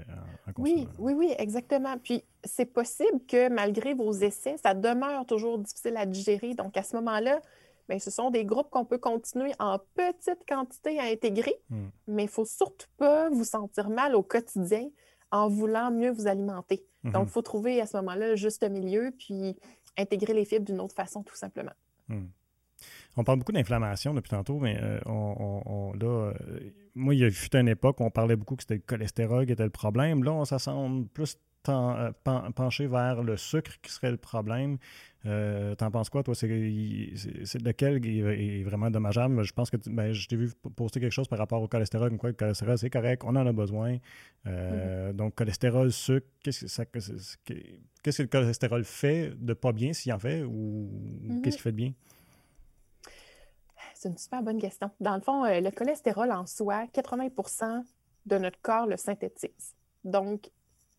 en, 0.48 0.62
Oui, 0.62 0.88
oui, 0.98 1.14
oui, 1.14 1.34
exactement. 1.38 1.98
Puis 2.04 2.24
c'est 2.44 2.66
possible 2.66 3.20
que 3.28 3.50
malgré 3.50 3.94
vos 3.94 4.12
essais, 4.12 4.56
ça 4.58 4.74
demeure 4.74 5.26
toujours 5.26 5.60
difficile 5.60 5.98
à 5.98 6.06
digérer. 6.06 6.56
Donc 6.56 6.76
à 6.78 6.84
ce 6.84 6.96
moment-là, 6.96 7.42
Bien, 7.88 8.00
ce 8.00 8.12
sont 8.12 8.30
des 8.30 8.44
groupes 8.44 8.70
qu'on 8.70 8.86
peut 8.86 8.98
continuer 8.98 9.54
en 9.60 9.80
petite 9.96 10.46
quantité 10.48 11.00
à 11.00 11.04
intégrer, 11.04 11.56
hmm. 11.70 11.88
mais 12.08 12.24
il 12.24 12.28
ne 12.28 12.32
faut 12.32 12.46
surtout 12.46 12.88
pas 12.98 13.30
vous 13.30 13.46
sentir 13.46 13.90
mal 13.90 14.16
au 14.16 14.24
quotidien 14.24 14.90
en 15.32 15.48
voulant 15.48 15.92
mieux 15.92 16.12
vous 16.12 16.28
alimenter. 16.28 16.86
Hmm. 17.04 17.12
Donc, 17.12 17.28
il 17.28 17.32
faut 17.32 17.42
trouver 17.42 17.80
à 17.82 17.86
ce 17.86 17.98
moment-là 17.98 18.30
le 18.30 18.36
juste 18.36 18.68
milieu, 18.70 19.12
puis 19.18 19.56
intégrer 19.98 20.34
les 20.34 20.46
fibres 20.46 20.66
d'une 20.66 20.82
autre 20.82 20.96
façon, 20.96 21.24
tout 21.24 21.36
simplement. 21.36 21.74
Hmm. 22.10 22.28
On 23.16 23.24
parle 23.24 23.40
beaucoup 23.40 23.52
d'inflammation 23.52 24.14
depuis 24.14 24.30
tantôt, 24.30 24.60
mais 24.60 24.78
euh, 24.80 25.00
on, 25.08 25.94
là, 25.94 26.06
euh, 26.06 26.34
moi, 26.94 27.16
il 27.16 27.22
y 27.22 27.24
a 27.24 27.28
eu 27.28 27.50
une 27.54 27.68
époque 27.68 28.00
où 28.00 28.04
on 28.04 28.12
parlait 28.12 28.36
beaucoup 28.36 28.56
que 28.56 28.64
c'était 28.64 28.76
le 28.76 28.82
cholestérol 28.82 29.46
qui 29.46 29.54
était 29.54 29.64
le 29.64 29.72
problème. 29.72 30.24
Là, 30.24 30.34
on, 30.34 30.46
ça 30.46 30.60
semble 30.60 31.08
plus 31.08 31.38
euh, 31.70 32.12
pencher 32.56 32.88
vers 32.88 33.24
le 33.24 33.36
sucre 33.36 33.74
qui 33.82 33.92
serait 33.92 34.12
le 34.12 34.18
problème. 34.18 34.78
Euh, 35.28 35.76
T'en 35.76 35.92
penses 35.92 36.10
quoi, 36.10 36.24
toi? 36.24 36.34
C'est 36.34 36.48
lequel 36.48 38.06
est, 38.06 38.64
vraiment 38.64 38.90
dommageable? 38.90 39.44
Je 39.44 39.54
pense 39.54 39.70
que 39.70 39.78
ben, 39.90 40.14
je 40.14 40.28
t'ai 40.28 40.36
vu 40.36 40.52
poster 40.76 41.00
quelque 41.00 41.12
chose 41.12 41.28
par 41.28 41.38
rapport 41.38 41.62
au 41.62 41.68
cholestérol, 41.68 42.10
comme 42.10 42.18
quoi 42.18 42.30
le 42.30 42.36
cholestérol, 42.36 42.78
c'est 42.78 42.90
correct, 42.90 43.24
on 43.26 43.36
en 43.36 43.46
a 43.46 43.52
besoin. 43.52 43.98
Euh, 44.46 45.12
mm-hmm. 45.12 45.16
Donc, 45.16 45.36
cholestérol, 45.36 45.92
sucre, 45.92 46.28
qu'est-ce 46.44 46.82
que, 47.46 47.64
que 48.04 48.22
le 48.22 48.28
cholestérol 48.28 48.84
fait 48.86 49.34
de 49.38 49.54
pas 49.54 49.74
bien 49.74 49.94
s'il 49.94 50.14
en 50.14 50.20
fait 50.20 50.44
ou 50.44 50.90
mm-hmm. 51.24 51.42
qu'est-ce 51.42 51.58
qu'il 51.58 51.64
fait 51.64 51.72
de 51.72 51.78
bien? 51.78 51.94
C'est 53.96 54.10
une 54.10 54.18
super 54.18 54.44
bonne 54.44 54.62
question. 54.62 54.92
Dans 55.00 55.16
le 55.16 55.22
fond, 55.22 55.44
euh, 55.44 55.60
le 55.60 55.72
cholestérol 55.72 56.32
en 56.32 56.46
soi, 56.46 56.86
80% 56.94 57.84
de 58.28 58.38
notre 58.38 58.62
corps 58.62 58.86
le 58.86 58.96
synthétise. 58.96 59.76
Donc, 60.04 60.52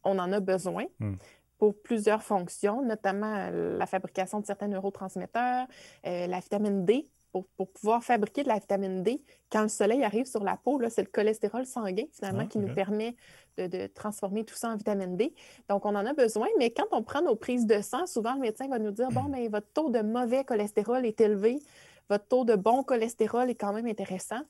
on 0.04 0.18
en 0.18 0.32
a 0.32 0.40
besoin 0.40 0.84
hmm. 0.98 1.14
Pour 1.58 1.74
plusieurs 1.82 2.22
fonctions, 2.22 2.82
notamment 2.82 3.34
euh, 3.36 3.76
la 3.76 3.86
fabrication 3.86 4.40
de 4.40 4.46
certains 4.46 4.68
neurotransmetteurs, 4.68 5.66
euh, 6.06 6.26
la 6.26 6.40
vitamine 6.40 6.84
D. 6.84 7.06
Pour, 7.30 7.68
pouvoir 7.68 8.02
fabriquer 8.02 8.42
de 8.42 8.48
la 8.48 8.58
vitamine 8.58 9.02
D, 9.02 9.22
quand 9.52 9.62
le 9.62 9.68
soleil 9.68 10.02
arrive 10.02 10.24
sur 10.24 10.42
la 10.42 10.56
peau, 10.56 10.80
c'est 10.88 11.02
le 11.02 11.08
cholestérol 11.08 11.66
sanguin 11.66 12.06
finalement 12.10 12.44
ah, 12.44 12.46
qui 12.46 12.58
nous 12.58 12.74
permet 12.74 13.14
de, 13.58 13.86
transformer 13.86 14.44
tout 14.44 14.54
ça 14.54 14.70
en 14.70 14.76
vitamine 14.76 15.16
D. 15.16 15.34
Donc, 15.68 15.84
on 15.84 15.94
en 15.94 16.06
a 16.06 16.14
besoin, 16.14 16.48
mais 16.58 16.70
quand 16.70 16.86
on 16.90 17.02
prend 17.02 17.20
nos 17.20 17.36
prises 17.36 17.66
de 17.66 17.80
sang, 17.80 18.06
souvent 18.06 18.34
le 18.34 18.40
médecin 18.40 18.66
va 18.66 18.78
nous 18.78 18.90
dire, 18.90 19.08
bon, 19.10 19.24
mais 19.28 19.46
votre 19.48 19.68
taux 19.72 19.90
de 19.90 20.00
mauvais 20.00 20.42
cholestérol 20.42 21.04
est 21.04 21.20
élevé, 21.20 21.60
votre 22.08 22.26
taux 22.26 22.44
de 22.44 22.56
bon 22.56 22.82
cholestérol 22.82 23.50
est 23.50 23.54
quand 23.54 23.74
même 23.74 23.86
intéressant. 23.86 24.40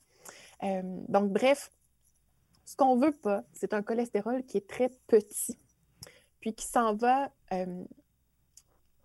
Euh, 0.63 0.81
donc, 1.09 1.31
bref, 1.31 1.69
ce 2.65 2.75
qu'on 2.75 2.95
ne 2.95 3.05
veut 3.05 3.11
pas, 3.11 3.43
c'est 3.53 3.73
un 3.73 3.81
cholestérol 3.81 4.43
qui 4.43 4.57
est 4.57 4.67
très 4.67 4.89
petit, 5.07 5.57
puis 6.39 6.53
qui 6.53 6.65
s'en 6.65 6.93
va 6.93 7.31
euh, 7.53 7.83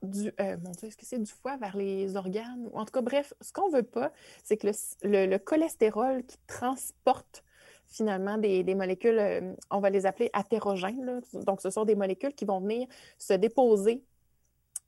du, 0.03 0.33
euh, 0.41 0.57
mon 0.63 0.71
Dieu, 0.73 0.89
est-ce 0.89 0.97
que 0.97 1.07
c'est 1.07 1.19
du 1.19 1.31
foie 1.31 1.57
vers 1.57 1.77
les 1.77 2.17
organes? 2.17 2.69
En 2.75 2.85
tout 2.85 2.93
cas, 2.93 3.01
bref, 3.01 3.33
ce 3.41 3.53
qu'on 3.53 3.69
ne 3.69 3.77
veut 3.77 3.83
pas, 3.83 4.13
c'est 4.43 4.57
que 4.57 4.69
le, 5.03 5.37
cholestérol 5.39 6.25
qui 6.25 6.37
transporte 6.47 7.45
finalement 7.87 8.39
des, 8.39 8.75
molécules, 8.75 9.19
euh, 9.19 9.55
on 9.71 9.81
va 9.81 9.91
les 9.91 10.07
appeler 10.07 10.31
athérogènes. 10.33 11.21
Donc, 11.47 11.61
ce 11.61 11.71
sont 11.71 11.85
des 11.85 11.95
molécules 11.95 12.35
qui 12.35 12.45
vont 12.45 12.61
venir 12.61 12.87
se 13.19 13.35
déposer. 13.35 14.03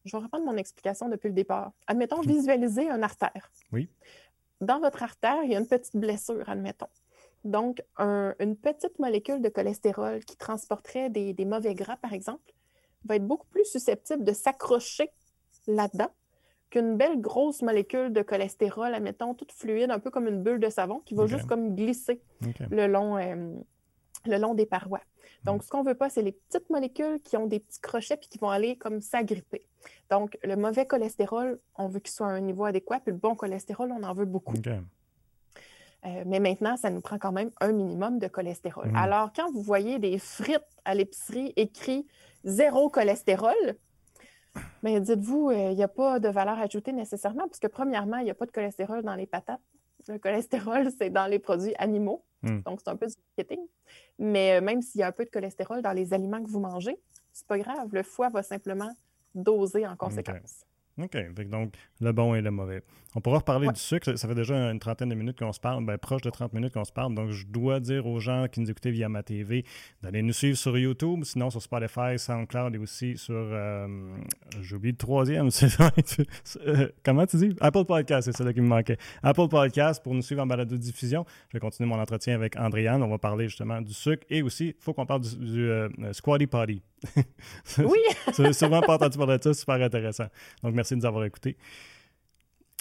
Je 0.05 0.17
vais 0.17 0.23
reprendre 0.23 0.45
mon 0.45 0.57
explication 0.57 1.09
depuis 1.09 1.29
le 1.29 1.35
départ. 1.35 1.73
Admettons, 1.87 2.21
visualiser 2.21 2.89
une 2.89 3.03
artère. 3.03 3.51
Oui. 3.73 3.89
Dans 4.61 4.81
votre 4.81 5.03
artère, 5.03 5.43
il 5.45 5.51
y 5.51 5.57
a 5.57 5.59
une 5.59 5.67
petite 5.67 5.97
blessure, 5.97 6.49
admettons. 6.49 6.89
Donc, 7.47 7.81
une 7.99 8.57
petite 8.57 8.99
molécule 8.99 9.41
de 9.41 9.49
cholestérol 9.49 10.25
qui 10.25 10.37
transporterait 10.37 11.11
des, 11.11 11.45
mauvais 11.45 11.75
gras, 11.75 11.97
par 11.97 12.13
exemple, 12.13 12.53
va 13.05 13.17
être 13.17 13.27
beaucoup 13.27 13.47
plus 13.47 13.65
susceptible 13.65 14.25
de 14.25 14.33
s'accrocher 14.33 15.11
là-dedans 15.69 16.11
qu'une 16.71 16.97
belle 16.97 17.21
grosse 17.21 17.63
molécule 17.63 18.13
de 18.13 18.23
cholestérol, 18.23 18.93
admettons, 18.93 19.35
toute 19.35 19.53
fluide, 19.53 19.93
un 19.93 20.01
peu 20.01 20.11
comme 20.11 20.27
une 20.27 20.43
bulle 20.43 20.59
de 20.59 20.69
savon, 20.69 21.01
qui 21.05 21.15
va 21.15 21.29
juste 21.29 21.47
comme 21.47 21.77
glisser 21.77 22.21
le, 22.71 22.89
long, 22.89 23.17
euh, 23.17 23.55
le 24.27 24.39
long 24.39 24.55
des 24.55 24.67
parois. 24.67 25.03
Donc, 25.45 25.63
ce 25.63 25.69
qu'on 25.69 25.85
ne 25.85 25.89
veut 25.89 25.95
pas, 25.95 26.11
c'est 26.11 26.23
les 26.23 26.33
petites 26.33 26.69
molécules 26.69 27.21
qui 27.23 27.37
ont 27.37 27.47
des 27.47 27.61
petits 27.61 27.81
crochets 27.81 28.17
puis 28.17 28.29
qui 28.29 28.39
vont 28.39 28.51
aller 28.51 28.77
comme 28.77 29.01
s'agripper. 29.01 29.65
Donc, 30.11 30.37
le 30.43 30.57
mauvais 30.57 30.85
cholestérol, 30.85 31.61
on 31.77 31.87
veut 31.87 32.01
qu'il 32.01 32.13
soit 32.13 32.27
à 32.27 32.31
un 32.31 32.41
niveau 32.41 32.65
adéquat, 32.65 32.99
puis 32.99 33.13
le 33.13 33.19
bon 33.19 33.37
cholestérol, 33.37 33.93
on 33.93 34.03
en 34.03 34.13
veut 34.13 34.25
beaucoup. 34.25 34.57
Euh, 36.07 36.23
mais 36.27 36.41
maintenant, 36.41 36.77
ça 36.77 36.91
nous 36.91 37.01
prend 37.01 37.19
quand 37.19 37.33
même 37.33 37.51
un 37.61 37.73
minimum 37.73 38.19
de 38.19 38.29
cholestérol. 38.29 38.91
Mm. 38.91 38.97
Alors, 38.97 39.33
quand 39.35 39.51
vous 39.51 39.63
voyez 39.63 39.99
des 39.99 40.19
frites 40.19 40.63
à 40.85 40.95
l'épicerie 40.95 41.53
écrit 41.57 42.07
zéro 42.45 42.89
cholestérol, 42.89 43.55
mais 44.83 45.01
dites-vous, 45.01 45.51
euh, 45.51 45.71
il 45.73 45.77
n'y 45.77 45.83
a 45.83 45.89
pas 45.89 46.21
de 46.21 46.29
valeur 46.29 46.59
ajoutée 46.59 46.93
nécessairement, 46.93 47.47
parce 47.49 47.59
que 47.59 47.67
premièrement, 47.67 48.19
il 48.19 48.25
n'y 48.25 48.31
a 48.31 48.35
pas 48.35 48.47
de 48.47 48.53
cholestérol 48.53 49.03
dans 49.03 49.15
les 49.15 49.27
patates. 49.27 49.61
Le 50.09 50.19
cholestérol, 50.19 50.89
c'est 50.99 51.11
dans 51.11 51.27
les 51.27 51.39
produits 51.39 51.75
animaux. 51.79 52.25
Mm. 52.43 52.61
Donc, 52.61 52.81
c'est 52.85 52.91
un 52.91 52.97
peu 52.97 53.07
du 53.07 53.15
marketing. 53.37 53.67
Mais 54.19 54.59
euh, 54.59 54.61
même 54.61 54.83
s'il 54.83 55.01
y 55.01 55.05
a 55.05 55.09
un 55.09 55.13
peu 55.13 55.25
de 55.25 55.31
cholestérol 55.31 55.83
dans 55.83 55.93
les 55.93 56.15
aliments 56.15 56.43
que 56.43 56.49
vous 56.49 56.61
mangez, 56.61 56.97
c'est 57.33 57.47
pas 57.47 57.59
grave. 57.59 57.89
Le 57.93 58.03
foie 58.03 58.29
va 58.29 58.43
simplement 58.43 58.93
doser 59.35 59.87
en 59.87 59.97
conséquence. 59.97 60.65
OK. 60.99 61.17
Donc, 61.49 61.75
le 62.01 62.13
bon 62.13 62.35
et 62.35 62.41
le 62.41 62.51
mauvais. 62.51 62.83
On 63.17 63.23
pourra 63.23 63.39
reparler 63.39 63.69
du 63.69 63.81
sucre. 63.81 64.15
Ça 64.19 64.29
fait 64.29 64.35
déjà 64.35 64.55
une 64.71 64.79
trentaine 64.79 65.09
de 65.09 65.15
minutes 65.15 65.39
qu'on 65.39 65.53
se 65.53 65.59
parle, 65.59 65.83
ben, 65.87 65.97
proche 65.97 66.21
de 66.21 66.29
30 66.29 66.53
minutes 66.53 66.75
qu'on 66.75 66.85
se 66.85 66.93
parle. 66.93 67.15
Donc, 67.15 67.31
je 67.31 67.47
dois 67.47 67.81
dire 67.81 68.07
aux 68.07 68.21
gens 68.21 68.47
qui 68.47 68.61
nous 68.61 68.71
écoutaient 68.71 68.91
via 68.91 69.09
ma 69.09 69.23
TV 69.23 69.65
d'aller 70.03 70.21
nous 70.21 70.35
suivre 70.35 70.59
sur 70.59 70.77
YouTube, 70.77 71.25
sinon 71.25 71.49
sur 71.49 71.63
Spotify, 71.63 72.19
SoundCloud 72.19 72.75
et 72.75 72.79
aussi 72.79 73.17
sur. 73.17 73.35
Euh, 73.35 73.89
j'ai 74.61 74.77
oublié 74.77 74.93
le 74.93 74.99
troisième. 74.99 75.49
Euh, 76.67 76.89
comment 77.05 77.27
tu 77.27 77.37
dis? 77.37 77.57
Apple 77.61 77.85
Podcast, 77.85 78.31
c'est 78.31 78.43
ça 78.43 78.53
qui 78.53 78.61
me 78.61 78.67
manquait. 78.67 78.99
Apple 79.23 79.49
Podcast 79.49 80.03
pour 80.03 80.15
nous 80.15 80.23
suivre 80.23 80.43
en 80.43 80.47
balade 80.47 80.69
de 80.69 80.77
diffusion. 80.77 81.25
Je 81.49 81.57
vais 81.57 81.61
continuer 81.61 81.89
mon 81.89 82.01
entretien 82.01 82.35
avec 82.35 82.57
Andréane. 82.57 83.03
On 83.03 83.09
va 83.09 83.19
parler 83.19 83.49
justement 83.49 83.81
du 83.81 83.93
sucre 83.93 84.25
et 84.29 84.43
aussi, 84.43 84.69
il 84.69 84.75
faut 84.79 84.93
qu'on 84.93 85.07
parle 85.07 85.23
du, 85.23 85.69
euh, 85.69 85.89
Squatty 86.13 86.47
Potty. 86.47 86.83
oui! 87.79 87.99
c'est 88.33 88.67
vraiment 88.67 88.83
pas 88.83 88.95
entendu 88.95 89.19
parler 89.19 89.39
de 89.39 89.43
ça, 89.43 89.55
super 89.55 89.77
intéressant. 89.77 90.27
Donc, 90.63 90.75
merci 90.75 90.95
de 90.95 91.01
nous 91.01 91.07
avoir 91.07 91.25
écoutés. 91.25 91.57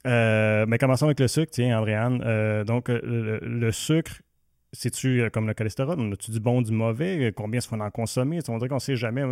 Euh, 0.05 0.65
mais 0.67 0.77
commençons 0.77 1.05
avec 1.05 1.19
le 1.19 1.27
sucre, 1.27 1.51
tiens, 1.51 1.79
Andréane. 1.79 2.21
Euh, 2.25 2.63
donc, 2.63 2.89
euh, 2.89 3.39
le, 3.41 3.71
sucre, 3.71 4.11
c'est-tu 4.75 5.21
euh, 5.21 5.29
comme 5.29 5.47
le 5.47 5.53
cholestérol? 5.53 5.99
On 5.99 6.11
a-tu 6.11 6.31
du 6.31 6.39
bon, 6.39 6.61
du 6.61 6.71
mauvais? 6.71 7.31
Combien 7.35 7.57
est-ce 7.57 7.69
qu'on 7.69 7.79
en 7.79 7.89
consomme? 7.89 8.33
On 8.47 8.57
dirait 8.57 8.69
qu'on 8.69 8.75
ne 8.75 8.79
sait 8.79 8.95
jamais. 8.95 9.23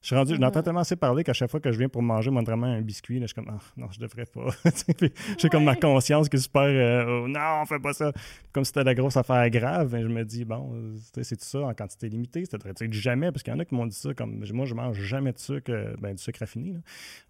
Je 0.00 0.06
suis 0.06 0.14
rendu, 0.14 0.36
j'entends 0.38 0.62
tellement 0.62 0.80
assez 0.80 0.96
parler 0.96 1.24
qu'à 1.24 1.32
chaque 1.32 1.50
fois 1.50 1.60
que 1.60 1.72
je 1.72 1.78
viens 1.78 1.88
pour 1.88 2.02
manger 2.02 2.30
vraiment 2.30 2.66
un 2.66 2.80
biscuit, 2.80 3.18
là, 3.18 3.26
je 3.26 3.28
suis 3.28 3.34
comme, 3.34 3.50
ah, 3.50 3.60
non, 3.76 3.88
je 3.90 3.98
devrais 3.98 4.26
pas. 4.26 4.46
J'ai 5.38 5.48
comme 5.48 5.64
ma 5.64 5.76
conscience 5.76 6.28
qui 6.28 6.36
est 6.36 6.40
super, 6.40 6.62
euh, 6.62 7.22
oh, 7.24 7.28
non, 7.28 7.62
on 7.62 7.66
fait 7.66 7.80
pas 7.80 7.92
ça. 7.92 8.12
Comme 8.52 8.64
si 8.64 8.68
c'était 8.68 8.84
la 8.84 8.94
grosse 8.94 9.16
affaire 9.16 9.48
grave. 9.50 9.94
Et 9.94 10.02
je 10.02 10.08
me 10.08 10.24
dis, 10.24 10.44
bon, 10.44 10.72
c'est 11.12 11.36
tout 11.36 11.44
ça 11.44 11.60
en 11.60 11.74
quantité 11.74 12.08
limitée. 12.08 12.44
Ça 12.44 12.58
devrait 12.58 12.74
être 12.78 12.92
jamais, 12.92 13.32
parce 13.32 13.42
qu'il 13.42 13.52
y 13.52 13.56
en 13.56 13.58
a 13.58 13.64
qui 13.64 13.74
m'ont 13.74 13.86
dit 13.86 13.96
ça, 13.96 14.14
comme, 14.14 14.44
moi, 14.52 14.66
je 14.66 14.74
mange 14.74 15.00
jamais 15.00 15.32
de 15.32 15.38
sucre, 15.38 15.72
euh, 15.72 15.94
ben, 15.98 16.14
du 16.14 16.22
sucre 16.22 16.40
raffiné. 16.40 16.74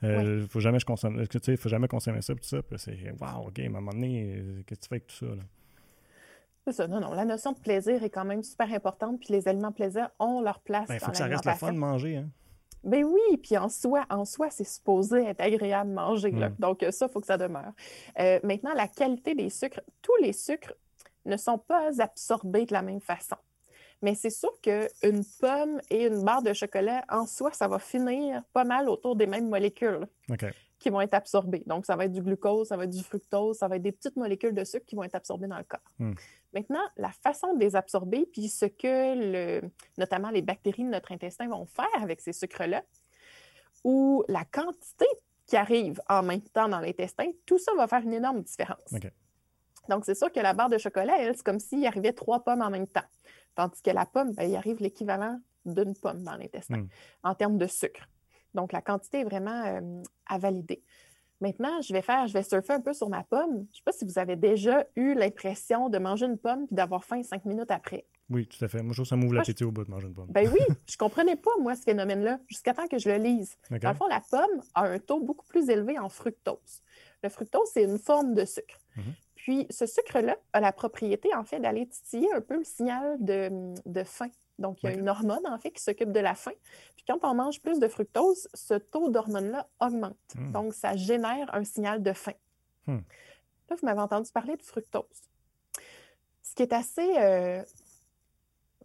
Il 0.03 0.47
faut 0.49 0.61
jamais 0.61 0.79
je 0.79 0.87
consomme, 0.87 1.25
faut 1.59 1.69
jamais 1.69 1.89
consommer 1.89 2.23
ça, 2.23 2.35
tout 2.35 2.41
ça. 2.43 2.63
Puis 2.63 2.79
c'est, 2.79 3.15
wow, 3.21 3.49
OK, 3.49 3.59
à 3.59 3.63
un 3.63 3.69
moment 3.69 3.93
donné, 3.93 4.43
qu'est-ce 4.67 4.81
que 4.81 4.85
tu 4.85 4.89
fais 4.89 4.95
avec 4.95 5.07
tout 5.07 5.17
ça? 5.17 5.27
Là? 5.27 5.43
C'est 6.71 6.77
ça, 6.77 6.87
non, 6.87 7.01
non. 7.01 7.13
La 7.13 7.25
notion 7.25 7.51
de 7.51 7.59
plaisir 7.59 8.03
est 8.05 8.11
quand 8.11 8.25
même 8.25 8.45
super 8.45 8.73
importante, 8.73 9.19
puis 9.19 9.33
les 9.33 9.49
aliments 9.49 9.73
plaisir 9.73 10.09
ont 10.21 10.41
leur 10.41 10.61
place. 10.61 10.87
Il 10.89 10.93
ben, 10.93 10.99
faut 11.01 11.11
que 11.11 11.17
ça 11.17 11.27
reste 11.27 11.45
le 11.45 11.53
fun 11.55 11.73
de 11.73 11.79
manger. 11.79 12.19
Hein? 12.19 12.29
Ben 12.85 13.05
oui, 13.05 13.37
puis 13.39 13.59
en 13.59 13.69
soi, 13.69 14.07
en 14.09 14.25
soi, 14.25 14.49
c'est 14.51 14.65
supposé 14.65 15.25
être 15.25 15.41
agréable 15.41 15.91
de 15.91 15.95
manger. 15.95 16.31
Là. 16.31 16.51
Hmm. 16.51 16.57
Donc, 16.61 16.85
ça, 16.91 17.07
il 17.07 17.13
faut 17.13 17.21
que 17.21 17.27
ça 17.27 17.37
demeure. 17.37 17.73
Euh, 18.21 18.39
maintenant, 18.45 18.73
la 18.75 18.87
qualité 18.87 19.35
des 19.35 19.51
sucres. 19.51 19.81
Tous 20.01 20.17
les 20.23 20.33
sucres 20.33 20.73
ne 21.27 21.37
sont 21.37 21.59
pas 21.59 22.01
absorbés 22.01 22.67
de 22.67 22.73
la 22.73 22.83
même 22.83 23.01
façon. 23.01 23.37
Mais 24.01 24.15
c'est 24.15 24.31
sûr 24.31 24.53
qu'une 24.63 25.25
pomme 25.41 25.81
et 25.91 26.07
une 26.07 26.25
barre 26.25 26.43
de 26.43 26.53
chocolat, 26.53 27.05
en 27.11 27.27
soi, 27.27 27.53
ça 27.53 27.69
va 27.69 27.79
finir 27.79 28.43
pas 28.53 28.65
mal 28.65 28.89
autour 28.89 29.17
des 29.17 29.27
mêmes 29.27 29.49
molécules. 29.49 30.07
Qui 30.81 30.89
vont 30.89 31.01
être 31.03 31.15
absorbées. 31.15 31.63
Donc, 31.67 31.87
ça 31.87 31.95
va 31.95 32.07
être 32.07 32.13
du 32.13 32.23
glucose, 32.23 32.69
ça 32.69 32.77
va 32.77 32.85
être 32.85 32.91
du 32.91 33.03
fructose, 33.03 33.59
ça 33.59 33.69
va 33.69 33.77
être 33.77 33.83
des 33.83 33.93
petites 33.93 34.17
molécules 34.17 34.55
de 34.55 34.65
sucre 34.65 34.87
qui 34.87 34.97
vont 34.97 35.05
être 35.05 35.15
absorbées 35.15 35.47
dans 35.47 35.59
le 35.59 35.65
corps. 35.65 35.81
Hmm. 35.99 36.15
Maintenant, 36.55 36.83
la 36.97 37.11
façon 37.11 37.55
de 37.55 37.61
les 37.61 37.77
absorber, 37.77 38.27
puis 38.33 38.49
ce 38.49 38.65
que 38.65 39.61
le, 39.61 39.71
notamment 39.99 40.31
les 40.31 40.43
bactéries 40.43 40.85
de 40.85 40.89
notre 40.89 41.13
intestin 41.13 41.49
vont 41.49 41.67
faire 41.67 42.03
avec 42.03 42.21
ces 42.21 42.33
sucres-là, 42.33 42.83
ou 43.85 44.25
la 44.27 44.45
quantité 44.45 45.07
qui 45.47 45.57
arrive 45.57 46.01
en 46.09 46.23
même 46.23 46.43
temps 46.43 46.69
dans 46.69 46.81
l'intestin, 46.81 47.27
tout 47.45 47.59
ça 47.59 47.73
va 47.77 47.87
faire 47.87 48.01
une 48.01 48.15
énorme 48.15 48.43
différence. 48.43 48.95
Donc, 49.89 50.05
c'est 50.05 50.15
sûr 50.15 50.33
que 50.33 50.41
la 50.41 50.55
barre 50.55 50.71
de 50.71 50.79
chocolat, 50.79 51.19
elle, 51.19 51.37
c'est 51.37 51.45
comme 51.45 51.61
s'il 51.61 51.87
arrivait 51.87 52.13
trois 52.13 52.43
pommes 52.43 52.63
en 52.63 52.71
même 52.71 52.87
temps. 52.87 53.07
Tandis 53.55 53.83
que 53.83 53.91
la 53.91 54.07
pomme, 54.07 54.33
ben, 54.33 54.45
il 54.45 54.57
arrive 54.57 54.81
l'équivalent 54.81 55.41
d'une 55.67 55.95
pomme 55.95 56.23
dans 56.23 56.37
l'intestin 56.37 56.79
hmm. 56.79 56.89
en 57.23 57.35
termes 57.35 57.59
de 57.59 57.67
sucre. 57.67 58.09
Donc, 58.55 58.73
la 58.73 58.83
quantité 58.83 59.21
est 59.21 59.25
vraiment 59.25 59.65
euh, 59.67 60.03
à 60.27 60.39
valider. 60.39 60.83
Maintenant, 61.41 61.81
je 61.81 61.93
vais 61.93 62.03
faire, 62.03 62.27
je 62.27 62.35
vais 62.35 62.43
surfer 62.43 62.75
un 62.75 62.81
peu 62.81 62.93
sur 62.93 63.09
ma 63.09 63.25
pomme. 63.25 63.51
Je 63.55 63.61
ne 63.61 63.75
sais 63.75 63.83
pas 63.85 63.93
si 63.93 64.05
vous 64.05 64.19
avez 64.19 64.37
déjà 64.37 64.87
eu 64.95 65.15
l'impression 65.15 65.89
de 65.89 65.99
manger 65.99 66.27
une 66.27 66.37
pomme 66.37 66.67
et 66.71 66.75
d'avoir 66.75 67.05
faim 67.05 67.23
cinq 67.23 67.47
minutes 67.47 67.71
après. 67.71 68.05
Oui, 68.29 68.47
tout 68.47 68.63
à 68.63 68.69
fait. 68.69 68.83
Moi, 68.83 68.91
je 68.91 68.97
trouve 68.97 69.05
que 69.05 69.09
ça 69.09 69.17
m'ouvre 69.17 69.35
l'appétit 69.35 69.65
au 69.65 69.73
bout 69.73 69.85
de 69.85 69.91
manger 69.91 70.07
une 70.07 70.15
pomme. 70.15 70.29
Ben 70.29 70.49
oui, 70.53 70.61
je 70.87 70.95
ne 70.95 70.99
comprenais 70.99 71.37
pas, 71.37 71.51
moi, 71.61 71.75
ce 71.75 71.83
phénomène-là, 71.83 72.39
jusqu'à 72.47 72.75
temps 72.75 72.87
que 72.87 72.99
je 72.99 73.09
le 73.09 73.17
lise. 73.17 73.57
Dans 73.71 73.89
le 73.89 73.97
fond, 73.97 74.07
la 74.07 74.21
pomme 74.31 74.63
a 74.75 74.83
un 74.83 74.99
taux 74.99 75.21
beaucoup 75.21 75.47
plus 75.47 75.71
élevé 75.71 75.99
en 75.99 76.11
fructose. 76.11 76.83
Le 77.23 77.29
fructose, 77.31 77.69
c'est 77.73 77.85
une 77.85 77.99
forme 77.99 78.35
de 78.35 78.45
sucre. 78.45 78.79
Mhm. 78.97 79.15
Puis, 79.35 79.67
ce 79.71 79.87
sucre-là 79.87 80.37
a 80.53 80.61
la 80.61 80.73
propriété, 80.73 81.35
en 81.35 81.45
fait, 81.45 81.59
d'aller 81.59 81.87
titiller 81.89 82.31
un 82.35 82.43
peu 82.43 82.59
le 82.59 82.65
signal 82.65 83.17
de, 83.19 83.75
de 83.87 84.05
faim 84.05 84.31
donc, 84.61 84.83
il 84.83 84.91
y 84.91 84.93
a 84.93 84.97
une 84.97 85.09
hormone, 85.09 85.47
en 85.47 85.59
fait, 85.59 85.71
qui 85.71 85.83
s'occupe 85.83 86.13
de 86.13 86.21
la 86.21 86.35
faim. 86.35 86.53
Puis 86.95 87.05
quand 87.07 87.19
on 87.23 87.35
mange 87.35 87.61
plus 87.61 87.81
de 87.81 87.89
fructose, 87.89 88.47
ce 88.53 88.75
taux 88.75 89.11
d'hormone-là 89.11 89.67
augmente. 89.81 90.17
Hmm. 90.35 90.53
Donc, 90.53 90.75
ça 90.75 90.95
génère 90.97 91.53
un 91.55 91.65
signal 91.65 92.03
de 92.03 92.13
faim. 92.13 92.35
Hmm. 92.87 92.99
Là, 93.69 93.77
vous 93.81 93.87
m'avez 93.87 94.01
entendu 94.01 94.31
parler 94.31 94.57
de 94.57 94.63
fructose. 94.63 95.05
Ce 96.43 96.55
qui 96.55 96.63
est 96.63 96.73
assez 96.73 97.17
euh, 97.17 97.63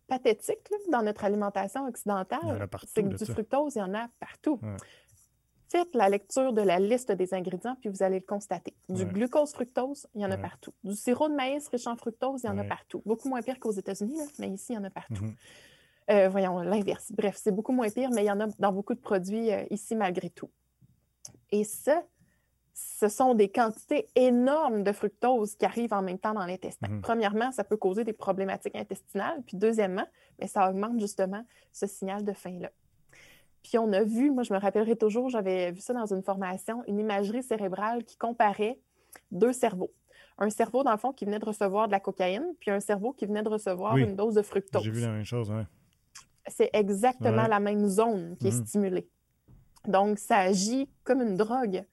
pathétique 0.07 0.69
dans 0.89 1.01
notre 1.01 1.25
alimentation 1.25 1.85
occidentale, 1.87 2.69
c'est 2.87 3.03
que 3.03 3.15
du 3.15 3.25
fructose, 3.25 3.75
il 3.75 3.79
y 3.79 3.81
en 3.81 3.93
a 3.93 4.07
partout. 4.19 4.59
Faites 5.67 5.95
la 5.95 6.09
lecture 6.09 6.53
de 6.53 6.61
la 6.61 6.79
liste 6.79 7.11
des 7.11 7.33
ingrédients, 7.33 7.75
puis 7.79 7.89
vous 7.89 8.03
allez 8.03 8.19
le 8.19 8.25
constater. 8.25 8.73
Du 8.87 9.05
glucose-fructose, 9.05 10.07
il 10.13 10.21
y 10.21 10.25
en 10.25 10.31
a 10.31 10.37
partout. 10.37 10.73
Du 10.83 10.93
sirop 10.95 11.27
de 11.29 11.33
maïs 11.33 11.67
riche 11.67 11.87
en 11.87 11.95
fructose, 11.95 12.43
il 12.43 12.47
y 12.47 12.49
en 12.49 12.57
a 12.57 12.63
partout. 12.63 13.01
Beaucoup 13.05 13.29
moins 13.29 13.41
pire 13.41 13.59
qu'aux 13.59 13.71
États-Unis, 13.71 14.19
mais 14.39 14.49
ici, 14.49 14.73
il 14.73 14.75
y 14.75 14.77
en 14.77 14.83
a 14.83 14.89
partout. 14.89 15.23
Mhm. 15.23 15.35
Euh, 16.11 16.29
voyons, 16.29 16.59
l'inverse. 16.59 17.11
Bref, 17.11 17.39
c'est 17.41 17.51
beaucoup 17.51 17.71
moins 17.71 17.89
pire, 17.89 18.09
mais 18.11 18.23
il 18.23 18.27
y 18.27 18.31
en 18.31 18.39
a 18.39 18.47
dans 18.59 18.71
beaucoup 18.71 18.93
de 18.93 18.99
produits 18.99 19.51
euh, 19.51 19.63
ici 19.71 19.95
malgré 19.95 20.29
tout. 20.29 20.51
Et 21.51 21.63
ça, 21.63 22.03
ce 22.75 23.07
sont 23.07 23.33
des 23.33 23.49
quantités 23.49 24.07
énormes 24.15 24.83
de 24.83 24.91
fructose 24.91 25.55
qui 25.55 25.65
arrivent 25.65 25.93
en 25.93 26.01
même 26.01 26.19
temps 26.19 26.33
dans 26.33 26.45
l'intestin. 26.45 26.89
Mhm. 26.89 27.01
Premièrement, 27.01 27.51
ça 27.51 27.63
peut 27.63 27.77
causer 27.77 28.03
des 28.03 28.13
problématiques 28.13 28.75
intestinales. 28.75 29.41
Puis 29.47 29.57
deuxièmement, 29.57 30.05
mais 30.39 30.47
ça 30.47 30.69
augmente 30.69 30.99
justement 30.99 31.43
ce 31.71 31.87
signal 31.87 32.23
de 32.23 32.33
faim-là. 32.33 32.69
Puis 33.65 33.79
on 33.79 33.91
a 33.93 34.03
vu, 34.03 34.29
moi 34.29 34.43
je 34.43 34.53
me 34.53 34.59
rappellerai 34.59 34.95
toujours, 34.95 35.27
j'avais 35.29 35.71
vu 35.71 35.81
ça 35.81 35.91
dans 35.91 36.05
une 36.05 36.21
formation, 36.21 36.83
une 36.87 36.99
imagerie 36.99 37.41
cérébrale 37.41 38.03
qui 38.03 38.15
comparait 38.15 38.79
deux 39.31 39.53
cerveaux. 39.53 39.91
Un 40.37 40.51
cerveau, 40.51 40.83
dans 40.83 40.91
le 40.91 40.97
fond, 40.97 41.11
qui 41.11 41.25
venait 41.25 41.39
de 41.39 41.45
recevoir 41.45 41.87
de 41.87 41.91
la 41.91 41.99
cocaïne, 41.99 42.45
puis 42.59 42.69
un 42.69 42.79
cerveau 42.79 43.11
qui 43.11 43.25
venait 43.25 43.41
de 43.41 43.49
recevoir 43.49 43.97
une 43.97 44.15
dose 44.15 44.35
de 44.35 44.43
fructose. 44.43 44.83
J'ai 44.83 44.91
vu 44.91 45.01
la 45.01 45.13
même 45.13 45.25
chose, 45.25 45.49
oui. 45.49 45.63
C'est 46.47 46.69
exactement 46.73 47.47
la 47.47 47.59
même 47.59 47.87
zone 47.87 48.37
qui 48.39 48.49
est 48.49 48.59
mhm. 48.59 48.65
stimulée. 48.67 49.09
Donc, 49.87 50.19
ça 50.19 50.37
agit 50.37 50.87
comme 51.03 51.23
une 51.23 51.35
drogue. 51.35 51.83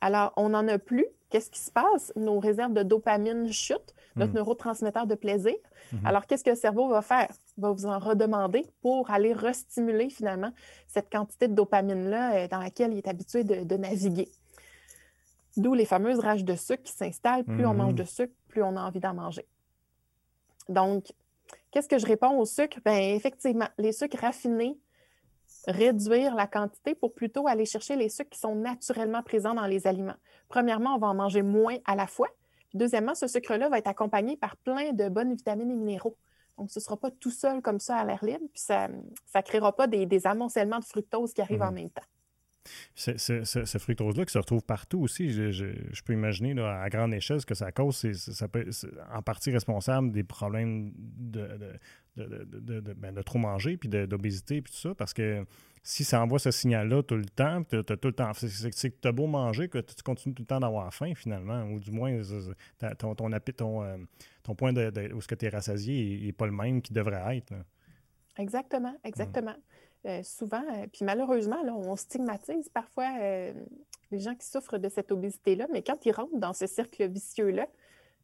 Alors, 0.00 0.32
on 0.38 0.48
n'en 0.50 0.66
a 0.66 0.78
plus. 0.78 1.04
Qu'est-ce 1.28 1.50
qui 1.50 1.60
se 1.60 1.70
passe? 1.70 2.10
Nos 2.16 2.38
réserves 2.38 2.72
de 2.72 2.82
dopamine 2.82 3.52
chutent, 3.52 3.94
notre 4.16 4.32
mhm. 4.32 4.38
neurotransmetteur 4.38 5.06
de 5.06 5.14
plaisir. 5.14 5.56
Mhm. 5.92 6.06
Alors, 6.06 6.24
qu'est-ce 6.24 6.44
que 6.44 6.50
le 6.50 6.56
cerveau 6.56 6.88
va 6.88 7.02
faire? 7.02 7.28
Va 7.58 7.72
vous 7.72 7.86
en 7.86 7.98
redemander 7.98 8.64
pour 8.80 9.10
aller 9.10 9.32
restimuler 9.32 10.10
finalement 10.10 10.52
cette 10.86 11.10
quantité 11.10 11.48
de 11.48 11.54
dopamine-là 11.54 12.34
euh, 12.34 12.48
dans 12.48 12.58
laquelle 12.58 12.92
il 12.92 12.98
est 12.98 13.08
habitué 13.08 13.44
de, 13.44 13.76
naviguer. 13.76 14.28
D'où 15.56 15.74
les 15.74 15.84
fameuses 15.84 16.20
rages 16.20 16.44
de 16.44 16.54
sucre 16.54 16.84
qui 16.84 16.92
s'installent. 16.92 17.44
Plus 17.44 17.66
on 17.66 17.74
mange 17.74 17.94
de 17.94 18.04
sucre, 18.04 18.32
plus 18.46 18.62
on 18.62 18.76
a 18.76 18.80
envie 18.80 19.00
d'en 19.00 19.14
manger. 19.14 19.44
Donc, 20.68 21.10
Qu'est-ce 21.70 21.88
que 21.88 21.98
je 21.98 22.06
réponds 22.06 22.38
au 22.38 22.44
sucre? 22.44 22.78
Bien, 22.84 23.14
effectivement, 23.14 23.68
les 23.76 23.92
sucres 23.92 24.18
raffinés, 24.18 24.78
réduire 25.66 26.34
la 26.34 26.46
quantité 26.46 26.94
pour 26.94 27.12
plutôt 27.12 27.46
aller 27.46 27.66
chercher 27.66 27.96
les 27.96 28.08
sucres 28.08 28.30
qui 28.30 28.38
sont 28.38 28.54
naturellement 28.54 29.22
présents 29.22 29.54
dans 29.54 29.66
les 29.66 29.86
aliments. 29.86 30.16
Premièrement, 30.48 30.94
on 30.94 30.98
va 30.98 31.08
en 31.08 31.14
manger 31.14 31.42
moins 31.42 31.76
à 31.84 31.94
la 31.94 32.06
fois. 32.06 32.28
deuxièmement, 32.74 33.14
ce 33.14 33.26
sucre-là 33.26 33.68
va 33.68 33.78
être 33.78 33.88
accompagné 33.88 34.36
par 34.36 34.56
plein 34.56 34.92
de 34.92 35.08
bonnes 35.08 35.34
vitamines 35.34 35.70
et 35.70 35.76
minéraux. 35.76 36.16
Donc, 36.58 36.70
ce 36.70 36.80
ne 36.80 36.82
sera 36.82 36.96
pas 36.96 37.10
tout 37.10 37.30
seul 37.30 37.62
comme 37.62 37.80
ça 37.80 37.96
à 37.96 38.04
l'air 38.04 38.24
libre, 38.24 38.44
puis 38.52 38.60
ça 38.60 38.88
ne 38.88 39.40
créera 39.42 39.74
pas 39.74 39.86
des, 39.86 40.26
amoncellements 40.26 40.80
de 40.80 40.84
fructose 40.84 41.32
qui 41.32 41.40
arrivent 41.40 41.62
en 41.62 41.70
mmh. 41.70 41.74
même 41.74 41.90
temps. 41.90 42.02
Ce 42.94 43.78
fructose-là 43.78 44.26
qui 44.26 44.32
se 44.32 44.38
retrouve 44.38 44.62
partout 44.62 45.00
aussi, 45.00 45.30
je, 45.30 46.02
peux 46.02 46.12
imaginer 46.12 46.60
à 46.60 46.88
grande 46.90 47.14
échelle 47.14 47.40
ce 47.40 47.46
que 47.46 47.54
ça 47.54 47.72
cause, 47.72 47.96
c'est, 47.96 48.12
ça 48.12 48.48
peut 48.48 48.68
être 48.68 48.86
en 49.14 49.22
partie 49.22 49.50
responsable 49.50 50.10
des 50.12 50.24
problèmes 50.24 50.92
de, 50.96 51.48
de, 52.16 52.92
ben, 52.94 53.22
trop 53.22 53.38
manger, 53.38 53.76
puis 53.76 53.88
d'obésité, 53.88 54.60
puis 54.60 54.72
tout 54.72 54.78
ça, 54.78 54.94
parce 54.94 55.14
que 55.14 55.46
si 55.82 56.04
ça 56.04 56.22
envoie 56.22 56.38
ce 56.38 56.50
signal-là 56.50 57.02
tout 57.02 57.16
le 57.16 57.24
temps, 57.24 57.62
tu 57.64 57.76
as 57.76 57.82
tout 57.82 58.08
le 58.08 58.12
temps, 58.12 58.32
c'est, 58.34 58.70
que 58.70 59.00
tu 59.00 59.08
as 59.08 59.12
beau 59.12 59.26
manger, 59.26 59.68
que 59.68 59.78
tu 59.78 60.02
continues 60.02 60.34
tout 60.34 60.42
le 60.42 60.46
temps 60.46 60.60
d'avoir 60.60 60.92
faim 60.92 61.14
finalement, 61.14 61.64
ou 61.64 61.80
du 61.80 61.90
moins 61.90 62.20
ton, 62.98 63.14
ton, 63.14 63.30
ton, 63.30 63.82
euh, 63.82 63.96
ton 64.42 64.54
point 64.54 64.72
de, 64.72 65.12
où 65.14 65.20
ce 65.20 65.28
que 65.28 65.34
tu 65.34 65.46
es 65.46 65.48
rassasié 65.48 66.20
n'est 66.24 66.32
pas 66.32 66.46
le 66.46 66.52
même 66.52 66.82
qu'il 66.82 66.94
devrait 66.94 67.36
être. 67.36 67.52
Exactement, 68.36 68.94
exactement. 69.04 69.56
Euh, 70.06 70.22
souvent, 70.22 70.62
euh, 70.72 70.86
puis 70.92 71.04
malheureusement, 71.04 71.62
là, 71.64 71.74
on 71.74 71.96
stigmatise 71.96 72.68
parfois 72.68 73.08
les 74.10 74.20
gens 74.20 74.34
qui 74.34 74.46
souffrent 74.46 74.78
de 74.78 74.88
cette 74.88 75.12
obésité-là, 75.12 75.66
mais 75.72 75.82
quand 75.82 76.06
ils 76.06 76.12
rentrent 76.12 76.38
dans 76.38 76.52
ce 76.52 76.66
cercle 76.66 77.08
vicieux-là, 77.08 77.66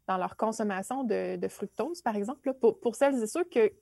dans 0.07 0.19
leur 0.19 0.37
consommation 0.37 1.05
de, 1.05 1.49
fructose, 1.49 2.03
par 2.03 2.17
exemple, 2.17 2.53
pour, 2.55 2.95
celles 2.95 3.23
et 3.23 3.27
ceux 3.27 3.45
que, 3.45 3.73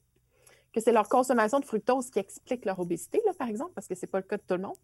que 0.73 0.81
c'est 0.81 0.93
leur 0.93 1.09
consommation 1.09 1.61
de 1.61 1.65
fructose 1.65 2.11
qui 2.11 2.19
explique 2.19 2.65
leur 2.65 2.79
obésité, 2.81 3.21
là, 3.27 3.33
par 3.39 3.49
exemple, 3.49 3.73
parce 3.75 3.87
que 3.87 3.95
ce 3.95 4.03
n'est 4.03 4.11
pas 4.11 4.19
le 4.19 4.25
cas 4.25 4.37
de 4.37 4.43
tout 4.43 4.55
le 4.55 4.63
monde, 4.63 4.77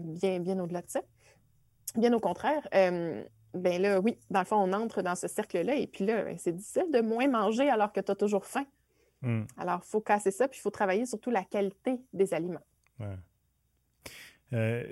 bien, 0.00 0.40
bien 0.40 0.58
au-delà 0.58 0.82
de 0.82 0.90
ça. 0.90 1.00
Bien 1.96 2.12
au 2.12 2.20
contraire, 2.20 2.68
ben 3.54 3.80
là, 3.80 3.98
oui, 4.00 4.18
dans 4.30 4.40
le 4.40 4.44
fond, 4.44 4.56
on 4.56 4.72
entre 4.74 5.00
dans 5.00 5.14
ce 5.14 5.26
cercle-là, 5.26 5.74
et 5.76 5.86
puis 5.86 6.04
là, 6.04 6.22
ben, 6.22 6.36
c'est 6.38 6.52
difficile 6.52 6.90
de 6.92 7.00
moins 7.00 7.28
manger 7.28 7.70
alors 7.70 7.92
que 7.92 8.00
tu 8.00 8.12
as 8.12 8.14
toujours 8.14 8.44
faim. 8.44 8.66
Hmm. 9.22 9.44
Alors, 9.56 9.80
il 9.82 9.88
faut 9.88 10.00
casser 10.00 10.30
ça, 10.30 10.46
puis 10.48 10.58
il 10.58 10.62
faut 10.62 10.70
travailler 10.70 11.06
surtout 11.06 11.30
la 11.30 11.44
qualité 11.44 12.00
des 12.12 12.34
aliments. 12.34 12.64
Euh, 14.54 14.82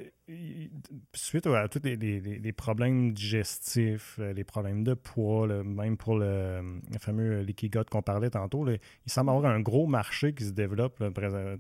suite 1.15 1.47
à 1.47 1.67
tous 1.69 1.81
les, 1.83 2.53
problèmes 2.53 3.13
digestifs, 3.13 4.17
euh, 4.19 4.35
les 4.35 4.45
problèmes 4.45 4.85
de 4.85 4.93
poids, 4.93 5.47
même 5.65 5.97
pour 5.97 6.19
le, 6.19 6.61
fameux 7.01 7.41
leaky 7.41 7.71
qu'on 7.91 8.03
parlait 8.03 8.29
tantôt, 8.29 8.69
il 8.69 8.79
semble 9.07 9.31
avoir 9.31 9.47
un 9.47 9.61
gros 9.61 9.87
marché 9.87 10.35
qui 10.35 10.45
se 10.45 10.51
développe 10.51 11.03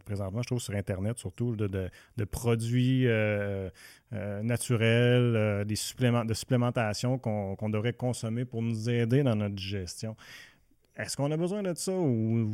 présentement, 0.04 0.42
je 0.42 0.46
trouve, 0.46 0.60
sur 0.60 0.74
Internet, 0.74 1.18
surtout 1.18 1.56
de, 1.56 1.90
produits 2.30 3.06
euh, 3.06 3.70
naturels, 4.12 5.64
des 5.64 5.76
suppléments, 5.76 6.24
de 6.26 6.34
supplémentation 6.34 7.18
qu'on 7.18 7.68
devrait 7.70 7.94
consommer 7.94 8.44
pour 8.44 8.62
nous 8.62 8.90
aider 8.90 9.22
dans 9.22 9.36
notre 9.36 9.54
digestion. 9.54 10.16
Est-ce 10.96 11.16
qu'on 11.16 11.30
a 11.30 11.36
besoin 11.36 11.62
de 11.62 11.74
ça 11.74 11.92
ou 11.92 12.50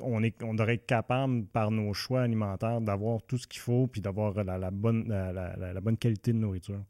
on, 0.00 0.22
est, 0.22 0.42
on 0.42 0.54
devrait 0.54 0.74
être 0.74 0.86
capable, 0.86 1.44
par 1.46 1.70
nos 1.70 1.92
choix 1.92 2.22
alimentaires, 2.22 2.80
d'avoir 2.80 3.22
tout 3.22 3.38
ce 3.38 3.46
qu'il 3.46 3.60
faut 3.60 3.86
puis 3.86 4.00
d'avoir 4.00 4.32
la, 4.44 4.70
bonne, 4.70 5.08
la, 5.08 5.80
bonne 5.80 5.96
qualité 5.96 6.32
de 6.32 6.38
nourriture? 6.38 6.80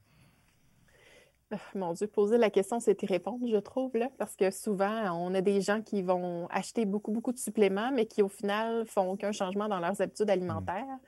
Ah, 1.50 1.56
mon 1.74 1.94
Dieu, 1.94 2.06
poser 2.06 2.36
la 2.36 2.50
question, 2.50 2.78
c'est 2.78 3.02
y 3.02 3.06
répondre, 3.06 3.46
je 3.50 3.56
trouve, 3.56 3.96
là, 3.96 4.10
parce 4.18 4.36
que 4.36 4.50
souvent, 4.50 5.10
on 5.18 5.34
a 5.34 5.40
des 5.40 5.62
gens 5.62 5.80
qui 5.80 6.02
vont 6.02 6.46
acheter 6.50 6.84
beaucoup, 6.84 7.10
beaucoup 7.10 7.32
de 7.32 7.38
suppléments, 7.38 7.90
mais 7.90 8.04
qui, 8.04 8.20
au 8.20 8.28
final, 8.28 8.84
font 8.86 9.12
aucun 9.12 9.32
changement 9.32 9.66
dans 9.66 9.80
leurs 9.80 10.00
habitudes 10.02 10.28
alimentaires. 10.28 10.98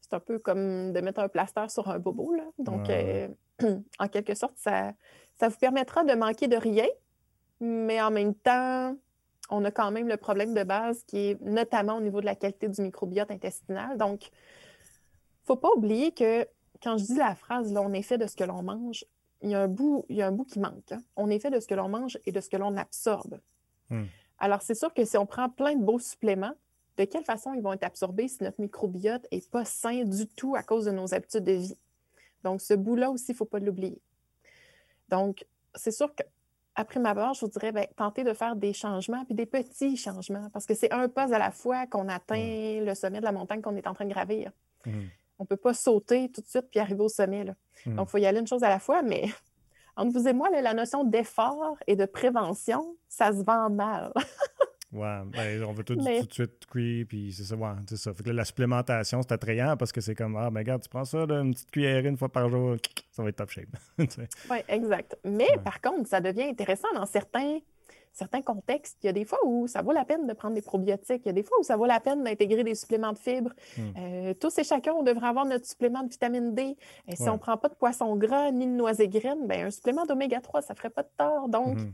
C'est 0.00 0.14
un 0.14 0.20
peu 0.20 0.40
comme 0.40 0.92
de 0.92 1.00
mettre 1.00 1.20
un 1.20 1.28
plaster 1.28 1.68
sur 1.68 1.88
un 1.88 2.00
bobo, 2.00 2.34
là. 2.34 2.44
Donc, 2.58 2.90
euh, 2.90 3.28
en 4.00 4.08
quelque 4.08 4.34
sorte, 4.34 4.54
ça, 4.56 4.92
ça 5.38 5.48
vous 5.48 5.56
permettra 5.56 6.02
de 6.02 6.14
manquer 6.14 6.48
de 6.48 6.56
rien, 6.56 6.86
mais 7.60 8.02
en 8.02 8.10
même 8.10 8.34
temps, 8.34 8.96
on 9.50 9.64
a 9.64 9.70
quand 9.70 9.90
même 9.90 10.08
le 10.08 10.16
problème 10.16 10.54
de 10.54 10.62
base 10.62 11.02
qui 11.06 11.18
est 11.18 11.40
notamment 11.40 11.96
au 11.96 12.00
niveau 12.00 12.20
de 12.20 12.26
la 12.26 12.34
qualité 12.34 12.68
du 12.68 12.80
microbiote 12.82 13.30
intestinal. 13.30 13.96
Donc, 13.96 14.26
il 14.26 14.30
ne 14.30 15.46
faut 15.46 15.56
pas 15.56 15.70
oublier 15.76 16.12
que 16.12 16.46
quand 16.82 16.98
je 16.98 17.04
dis 17.04 17.16
la 17.16 17.34
phrase 17.34 17.72
là, 17.72 17.82
on 17.82 17.92
est 17.92 18.02
fait 18.02 18.18
de 18.18 18.26
ce 18.26 18.36
que 18.36 18.44
l'on 18.44 18.62
mange, 18.62 19.04
il 19.42 19.50
y 19.50 19.54
a 19.54 19.62
un 19.62 19.68
bout, 19.68 20.04
il 20.08 20.16
y 20.16 20.22
a 20.22 20.26
un 20.26 20.32
bout 20.32 20.44
qui 20.44 20.58
manque. 20.58 20.92
Hein. 20.92 21.02
On 21.14 21.30
est 21.30 21.38
fait 21.38 21.50
de 21.50 21.60
ce 21.60 21.66
que 21.66 21.74
l'on 21.74 21.88
mange 21.88 22.18
et 22.26 22.32
de 22.32 22.40
ce 22.40 22.48
que 22.48 22.56
l'on 22.56 22.76
absorbe. 22.76 23.40
Hmm. 23.90 24.04
Alors, 24.38 24.62
c'est 24.62 24.74
sûr 24.74 24.92
que 24.92 25.04
si 25.04 25.16
on 25.16 25.26
prend 25.26 25.48
plein 25.48 25.74
de 25.74 25.84
beaux 25.84 25.98
suppléments, 25.98 26.54
de 26.96 27.04
quelle 27.04 27.24
façon 27.24 27.52
ils 27.54 27.62
vont 27.62 27.72
être 27.72 27.84
absorbés 27.84 28.28
si 28.28 28.42
notre 28.42 28.60
microbiote 28.60 29.26
n'est 29.30 29.42
pas 29.50 29.64
sain 29.64 30.04
du 30.04 30.26
tout 30.26 30.56
à 30.56 30.62
cause 30.62 30.86
de 30.86 30.90
nos 30.90 31.14
habitudes 31.14 31.44
de 31.44 31.52
vie? 31.52 31.78
Donc, 32.42 32.60
ce 32.60 32.74
bout-là 32.74 33.10
aussi, 33.10 33.26
il 33.28 33.32
ne 33.32 33.36
faut 33.36 33.44
pas 33.44 33.58
l'oublier. 33.58 34.00
Donc, 35.08 35.46
c'est 35.74 35.92
sûr 35.92 36.14
que 36.14 36.22
après 36.76 37.00
ma 37.00 37.14
part, 37.14 37.34
je 37.34 37.40
vous 37.40 37.50
dirais, 37.50 37.72
ben, 37.72 37.86
tenter 37.96 38.22
de 38.22 38.34
faire 38.34 38.54
des 38.54 38.72
changements, 38.72 39.24
puis 39.24 39.34
des 39.34 39.46
petits 39.46 39.96
changements, 39.96 40.48
parce 40.52 40.66
que 40.66 40.74
c'est 40.74 40.92
un 40.92 41.08
pas 41.08 41.34
à 41.34 41.38
la 41.38 41.50
fois 41.50 41.86
qu'on 41.86 42.08
atteint 42.08 42.80
le 42.84 42.94
sommet 42.94 43.18
de 43.18 43.24
la 43.24 43.32
montagne 43.32 43.62
qu'on 43.62 43.76
est 43.76 43.86
en 43.86 43.94
train 43.94 44.04
de 44.04 44.12
gravir. 44.12 44.52
Mmh. 44.84 44.90
On 45.38 45.44
ne 45.44 45.46
peut 45.46 45.56
pas 45.56 45.74
sauter 45.74 46.30
tout 46.30 46.42
de 46.42 46.46
suite 46.46 46.66
puis 46.70 46.78
arriver 46.78 47.00
au 47.00 47.08
sommet. 47.08 47.44
Mmh. 47.86 47.94
Donc, 47.96 48.08
il 48.08 48.10
faut 48.10 48.18
y 48.18 48.26
aller 48.26 48.40
une 48.40 48.46
chose 48.46 48.62
à 48.62 48.68
la 48.68 48.78
fois, 48.78 49.02
mais 49.02 49.24
entre 49.96 50.12
vous 50.12 50.28
et 50.28 50.32
moi, 50.34 50.50
la 50.50 50.74
notion 50.74 51.02
d'effort 51.02 51.78
et 51.86 51.96
de 51.96 52.04
prévention, 52.04 52.96
ça 53.08 53.32
se 53.32 53.42
vend 53.42 53.70
mal. 53.70 54.12
Ouais, 54.92 55.18
ben, 55.26 55.64
on 55.64 55.72
veut 55.72 55.82
tout, 55.82 55.96
tout 55.96 56.02
de 56.02 56.32
suite 56.32 56.66
cuire, 56.66 57.06
puis 57.08 57.32
c'est 57.32 57.42
ça, 57.42 57.56
ouais, 57.56 57.68
c'est 57.88 57.96
ça. 57.96 58.14
Fait 58.14 58.22
que 58.22 58.30
la 58.30 58.44
supplémentation, 58.44 59.20
c'est 59.20 59.32
attrayant 59.32 59.76
parce 59.76 59.90
que 59.90 60.00
c'est 60.00 60.14
comme, 60.14 60.36
ah, 60.36 60.48
ben 60.48 60.60
regarde, 60.60 60.82
tu 60.82 60.88
prends 60.88 61.04
ça, 61.04 61.18
une 61.18 61.52
petite 61.52 61.70
cuillère 61.72 62.06
une 62.06 62.16
fois 62.16 62.28
par 62.28 62.48
jour, 62.48 62.76
ça 63.10 63.22
va 63.22 63.30
être 63.30 63.36
top 63.36 63.50
shape. 63.50 63.68
oui, 63.98 64.58
exact. 64.68 65.18
Mais 65.24 65.48
par 65.64 65.80
contre, 65.80 66.08
ça 66.08 66.20
devient 66.20 66.44
intéressant 66.44 66.86
dans 66.94 67.04
certains, 67.04 67.58
certains 68.12 68.42
contextes. 68.42 68.96
Il 69.02 69.06
y 69.06 69.10
a 69.10 69.12
des 69.12 69.24
fois 69.24 69.40
où 69.44 69.66
ça 69.66 69.82
vaut 69.82 69.92
la 69.92 70.04
peine 70.04 70.28
de 70.28 70.32
prendre 70.34 70.54
des 70.54 70.62
probiotiques. 70.62 71.22
Il 71.24 71.26
y 71.26 71.30
a 71.30 71.34
des 71.34 71.42
fois 71.42 71.58
où 71.58 71.64
ça 71.64 71.76
vaut 71.76 71.86
la 71.86 71.98
peine 71.98 72.22
d'intégrer 72.22 72.62
des 72.62 72.76
suppléments 72.76 73.12
de 73.12 73.18
fibres. 73.18 73.52
Hmm. 73.76 73.82
Euh, 73.98 74.34
tous 74.34 74.56
et 74.56 74.64
chacun, 74.64 74.92
on 74.92 75.02
devrait 75.02 75.26
avoir 75.26 75.46
notre 75.46 75.66
supplément 75.66 76.04
de 76.04 76.10
vitamine 76.10 76.54
D. 76.54 76.76
Et 77.08 77.16
si 77.16 77.28
on 77.28 77.34
ne 77.34 77.38
prend 77.38 77.56
pas 77.56 77.68
de 77.68 77.74
poisson 77.74 78.14
gras 78.16 78.52
ni 78.52 78.66
de 78.66 78.72
noisette 78.72 79.10
graines, 79.10 79.48
ben, 79.48 79.66
un 79.66 79.70
supplément 79.72 80.06
d'oméga 80.06 80.40
3, 80.40 80.62
ça 80.62 80.74
ne 80.74 80.78
ferait 80.78 80.90
pas 80.90 81.02
de 81.02 81.10
tort. 81.18 81.48
Donc, 81.48 81.80
hmm 81.80 81.92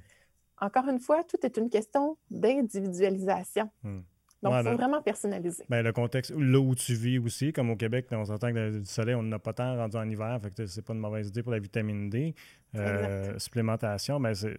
encore 0.62 0.88
une 0.88 1.00
fois, 1.00 1.24
tout 1.24 1.38
est 1.44 1.56
une 1.56 1.68
question 1.68 2.16
d'individualisation. 2.30 3.68
Hmm. 3.82 4.00
Donc, 4.42 4.54
il 4.58 4.70
faut 4.70 4.76
vraiment 4.76 5.02
personnaliser. 5.02 5.64
Ben, 5.68 5.82
le 5.82 5.92
contexte, 5.92 6.32
là 6.36 6.58
où 6.58 6.74
tu 6.74 6.94
vis 6.94 7.18
aussi, 7.18 7.52
comme 7.52 7.70
au 7.70 7.76
Québec, 7.76 8.06
on 8.10 8.24
s'entend 8.24 8.52
que 8.52 8.78
du 8.78 8.84
soleil, 8.84 9.14
on 9.14 9.22
n'a 9.22 9.38
pas 9.38 9.52
tant 9.52 9.76
rendu 9.76 9.96
en 9.96 10.08
hiver, 10.08 10.40
fait 10.42 10.52
que 10.52 10.66
c'est 10.66 10.82
pas 10.82 10.94
une 10.94 10.98
mauvaise 10.98 11.28
idée 11.28 11.42
pour 11.42 11.52
la 11.52 11.60
vitamine 11.60 12.10
D. 12.10 12.34
Euh, 12.74 13.38
supplémentation, 13.38 14.18
mais 14.18 14.30
ben, 14.30 14.34
c'est. 14.34 14.56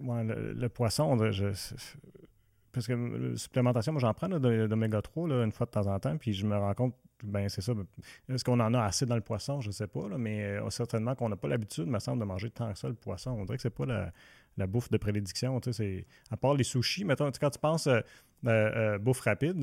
le, 0.00 0.68
poisson, 0.68 1.18
je, 1.30 1.52
parce 2.72 2.86
que 2.86 3.36
supplémentation, 3.36 3.92
moi, 3.92 4.00
j'en 4.00 4.14
prends 4.14 4.30
d'oméga 4.30 5.02
3 5.02 5.28
là, 5.28 5.44
une 5.44 5.52
fois 5.52 5.66
de 5.66 5.72
temps 5.72 5.86
en 5.88 5.98
temps, 5.98 6.16
puis 6.16 6.32
je 6.32 6.46
me 6.46 6.56
rends 6.56 6.74
compte, 6.74 6.94
ben 7.22 7.50
c'est 7.50 7.60
ça. 7.60 7.72
Est-ce 8.30 8.44
qu'on 8.44 8.60
en 8.60 8.72
a 8.72 8.82
assez 8.82 9.04
dans 9.04 9.14
le 9.14 9.20
poisson? 9.20 9.60
Je 9.60 9.68
ne 9.68 9.72
sais 9.72 9.88
pas, 9.88 10.08
là, 10.08 10.16
mais 10.16 10.58
certainement 10.70 11.14
qu'on 11.14 11.28
n'a 11.28 11.36
pas 11.36 11.48
l'habitude, 11.48 11.86
me 11.86 11.98
semble, 11.98 12.20
de 12.20 12.24
manger 12.24 12.48
tant 12.48 12.72
que 12.72 12.78
ça 12.78 12.88
le 12.88 12.94
poisson. 12.94 13.32
On 13.32 13.44
dirait 13.44 13.58
que 13.58 13.62
c'est 13.62 13.68
pas 13.68 13.84
la, 13.84 14.10
bouffe 14.58 14.90
de 14.90 14.98
prédiction. 14.98 15.60
À 16.30 16.36
part 16.36 16.54
les 16.54 16.64
sushis, 16.64 17.04
mettons, 17.04 17.30
quand 17.40 17.50
tu 17.50 17.58
penses 17.58 17.88
bouffe 19.00 19.20
rapide, 19.20 19.60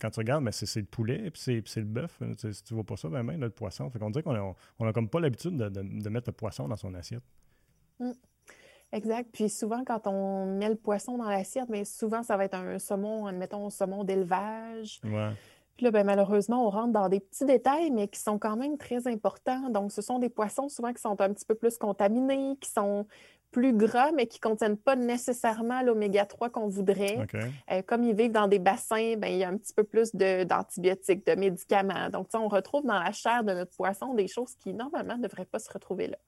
quand 0.00 0.10
tu 0.10 0.20
regardes, 0.20 0.44
mais 0.44 0.52
c'est 0.52 0.80
le 0.80 0.86
poulet, 0.86 1.30
puis 1.30 1.62
c'est 1.64 1.80
le 1.80 1.86
bœuf. 1.86 2.20
Si 2.36 2.64
tu 2.64 2.74
vois 2.74 2.84
pas 2.84 2.96
ça, 2.96 3.08
ben, 3.08 3.24
ben 3.24 3.40
le 3.40 3.50
poisson. 3.50 3.90
Fait 3.90 3.98
qu'on 3.98 4.10
dirait 4.10 4.22
qu'on 4.22 4.32
n'a 4.32 4.54
on 4.78 4.86
a 4.86 4.92
comme 4.92 5.08
pas 5.08 5.20
l'habitude 5.20 5.56
de, 5.56 6.08
mettre 6.08 6.28
le 6.28 6.34
poisson 6.34 6.68
dans 6.68 6.76
son 6.76 6.94
assiette. 6.94 7.22
Mmh. 8.00 8.12
Exact. 8.92 9.28
Puis 9.32 9.50
souvent, 9.50 9.84
quand 9.84 10.06
on 10.06 10.46
met 10.56 10.68
le 10.68 10.74
poisson 10.74 11.18
dans 11.18 11.28
l'assiette, 11.28 11.68
mais 11.68 11.84
souvent, 11.84 12.22
ça 12.22 12.36
va 12.36 12.44
être 12.44 12.54
un 12.54 12.78
saumon, 12.78 13.26
admettons, 13.26 13.66
un 13.66 13.70
saumon 13.70 14.04
d'élevage. 14.04 15.00
Puis 15.76 15.84
là, 15.84 15.90
ben, 15.92 16.04
malheureusement, 16.04 16.66
on 16.66 16.70
rentre 16.70 16.92
dans 16.92 17.08
des 17.08 17.20
petits 17.20 17.44
détails, 17.44 17.90
mais 17.90 18.08
qui 18.08 18.18
sont 18.18 18.38
quand 18.38 18.56
même 18.56 18.78
très 18.78 19.06
importants. 19.06 19.68
Donc, 19.70 19.92
ce 19.92 20.02
sont 20.02 20.18
des 20.18 20.30
poissons 20.30 20.68
souvent 20.68 20.92
qui 20.92 21.00
sont 21.00 21.20
un 21.20 21.32
petit 21.32 21.44
peu 21.44 21.54
plus 21.54 21.76
contaminés, 21.76 22.56
qui 22.60 22.70
sont 22.70 23.06
plus 23.50 23.72
gras, 23.72 24.12
mais 24.12 24.26
qui 24.26 24.38
ne 24.42 24.50
contiennent 24.50 24.76
pas 24.76 24.96
nécessairement 24.96 25.82
l'oméga 25.82 26.26
3 26.26 26.50
qu'on 26.50 26.68
voudrait. 26.68 27.18
Euh, 27.70 27.82
comme 27.82 28.04
ils 28.04 28.14
vivent 28.14 28.32
dans 28.32 28.48
des 28.48 28.58
bassins, 28.58 29.14
ben, 29.16 29.28
il 29.28 29.38
y 29.38 29.44
a 29.44 29.48
un 29.48 29.56
petit 29.56 29.72
peu 29.72 29.84
plus 29.84 30.14
d'antibiotiques, 30.14 31.26
de, 31.26 31.34
médicaments. 31.34 32.10
Donc, 32.10 32.28
on 32.34 32.48
retrouve 32.48 32.84
dans 32.84 32.98
la 32.98 33.12
chair 33.12 33.44
de 33.44 33.52
notre 33.52 33.74
poisson 33.74 34.14
des 34.14 34.28
choses 34.28 34.54
qui, 34.56 34.74
normalement, 34.74 35.16
ne 35.16 35.22
devraient 35.22 35.44
pas 35.44 35.58
se 35.58 35.72
retrouver 35.72 36.08
là. 36.08 36.18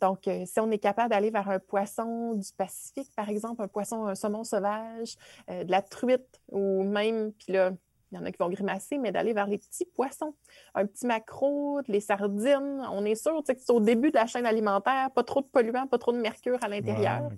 Donc, 0.00 0.26
euh, 0.28 0.44
si 0.46 0.58
on 0.60 0.70
est 0.70 0.78
capable 0.78 1.10
d'aller 1.10 1.30
vers 1.30 1.48
un 1.48 1.58
poisson 1.58 2.34
du 2.34 2.48
Pacifique, 2.56 3.10
par 3.14 3.28
exemple, 3.28 3.62
un 3.62 3.68
poisson, 3.68 4.06
un 4.06 4.14
saumon 4.14 4.44
sauvage, 4.44 5.16
euh, 5.50 5.64
de 5.64 5.70
la 5.70 5.82
truite, 5.82 6.40
ou 6.48 6.82
même, 6.84 7.32
puis 7.32 7.52
là, 7.52 7.72
il 8.12 8.18
y 8.18 8.18
en 8.18 8.24
a 8.24 8.32
qui 8.32 8.38
vont 8.38 8.48
grimacer, 8.48 8.98
mais 8.98 9.12
d'aller 9.12 9.32
vers 9.32 9.46
les 9.46 9.58
petits 9.58 9.84
poissons, 9.84 10.34
un 10.74 10.86
petit 10.86 11.06
maquereau, 11.06 11.80
les 11.86 12.00
sardines, 12.00 12.82
on 12.90 13.04
est 13.04 13.14
sûr 13.14 13.42
que 13.46 13.52
c'est 13.56 13.72
au 13.72 13.80
début 13.80 14.10
de 14.10 14.16
la 14.16 14.26
chaîne 14.26 14.46
alimentaire, 14.46 15.10
pas 15.12 15.22
trop 15.22 15.40
de 15.40 15.46
polluants, 15.46 15.86
pas 15.86 15.98
trop 15.98 16.12
de 16.12 16.18
mercure 16.18 16.58
à 16.62 16.68
l'intérieur. 16.68 17.30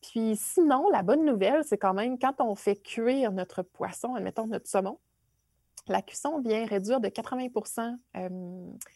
Puis 0.00 0.36
sinon, 0.36 0.88
la 0.90 1.02
bonne 1.02 1.24
nouvelle, 1.24 1.64
c'est 1.64 1.78
quand 1.78 1.94
même 1.94 2.18
quand 2.18 2.40
on 2.40 2.54
fait 2.54 2.76
cuire 2.76 3.32
notre 3.32 3.62
poisson, 3.62 4.14
admettons 4.14 4.46
notre 4.46 4.68
saumon, 4.68 4.98
la 5.88 6.02
cuisson 6.02 6.40
vient 6.40 6.66
réduire 6.66 7.00
de 7.00 7.08
80% 7.08 7.96
euh, 8.16 8.28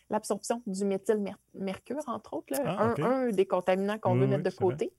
l'absorption 0.09 0.63
du 0.67 0.85
méthylmercure, 0.85 2.03
entre 2.07 2.35
autres, 2.35 2.55
ah, 2.65 2.95
un, 2.99 3.31
des 3.31 3.47
contaminants 3.47 3.99
qu'on 3.99 4.17
veut 4.17 4.27
mettre 4.27 4.43
de 4.43 4.51
côté. 4.51 4.93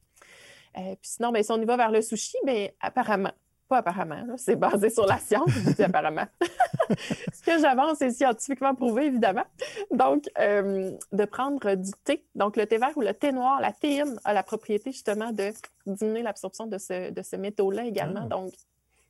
Euh, 0.77 0.95
puis 1.01 1.11
sinon, 1.11 1.31
ben, 1.31 1.43
si 1.43 1.51
on 1.51 1.61
y 1.61 1.65
va 1.65 1.75
vers 1.75 1.91
le 1.91 2.01
sushi, 2.01 2.37
bien, 2.45 2.69
apparemment, 2.79 3.33
pas 3.71 3.77
apparemment, 3.77 4.25
c'est 4.35 4.57
basé 4.57 4.89
sur 4.89 5.05
la 5.05 5.17
science, 5.17 5.49
je 5.49 5.71
dis 5.71 5.83
apparemment. 5.83 6.27
Ce 7.33 7.41
que 7.41 7.57
j'avance 7.61 8.01
est 8.01 8.11
scientifiquement 8.11 8.75
prouvé, 8.75 9.05
évidemment. 9.05 9.45
Donc, 9.91 10.25
euh, 10.37 10.91
de 11.13 11.25
prendre 11.25 11.75
du 11.75 11.91
thé, 12.03 12.25
donc 12.35 12.57
le 12.57 12.65
thé 12.65 12.77
vert 12.77 12.91
ou 12.97 13.01
le 13.01 13.13
thé 13.13 13.31
noir, 13.31 13.61
la 13.61 13.71
théine 13.71 14.19
a 14.25 14.33
la 14.33 14.43
propriété 14.43 14.91
justement 14.91 15.31
de 15.31 15.51
diminuer 15.85 16.21
l'absorption 16.21 16.67
de 16.67 16.77
ce, 16.77 17.11
de 17.11 17.21
ce 17.21 17.37
métaux-là 17.37 17.85
également. 17.85 18.23
Ah. 18.25 18.27
Donc, 18.27 18.51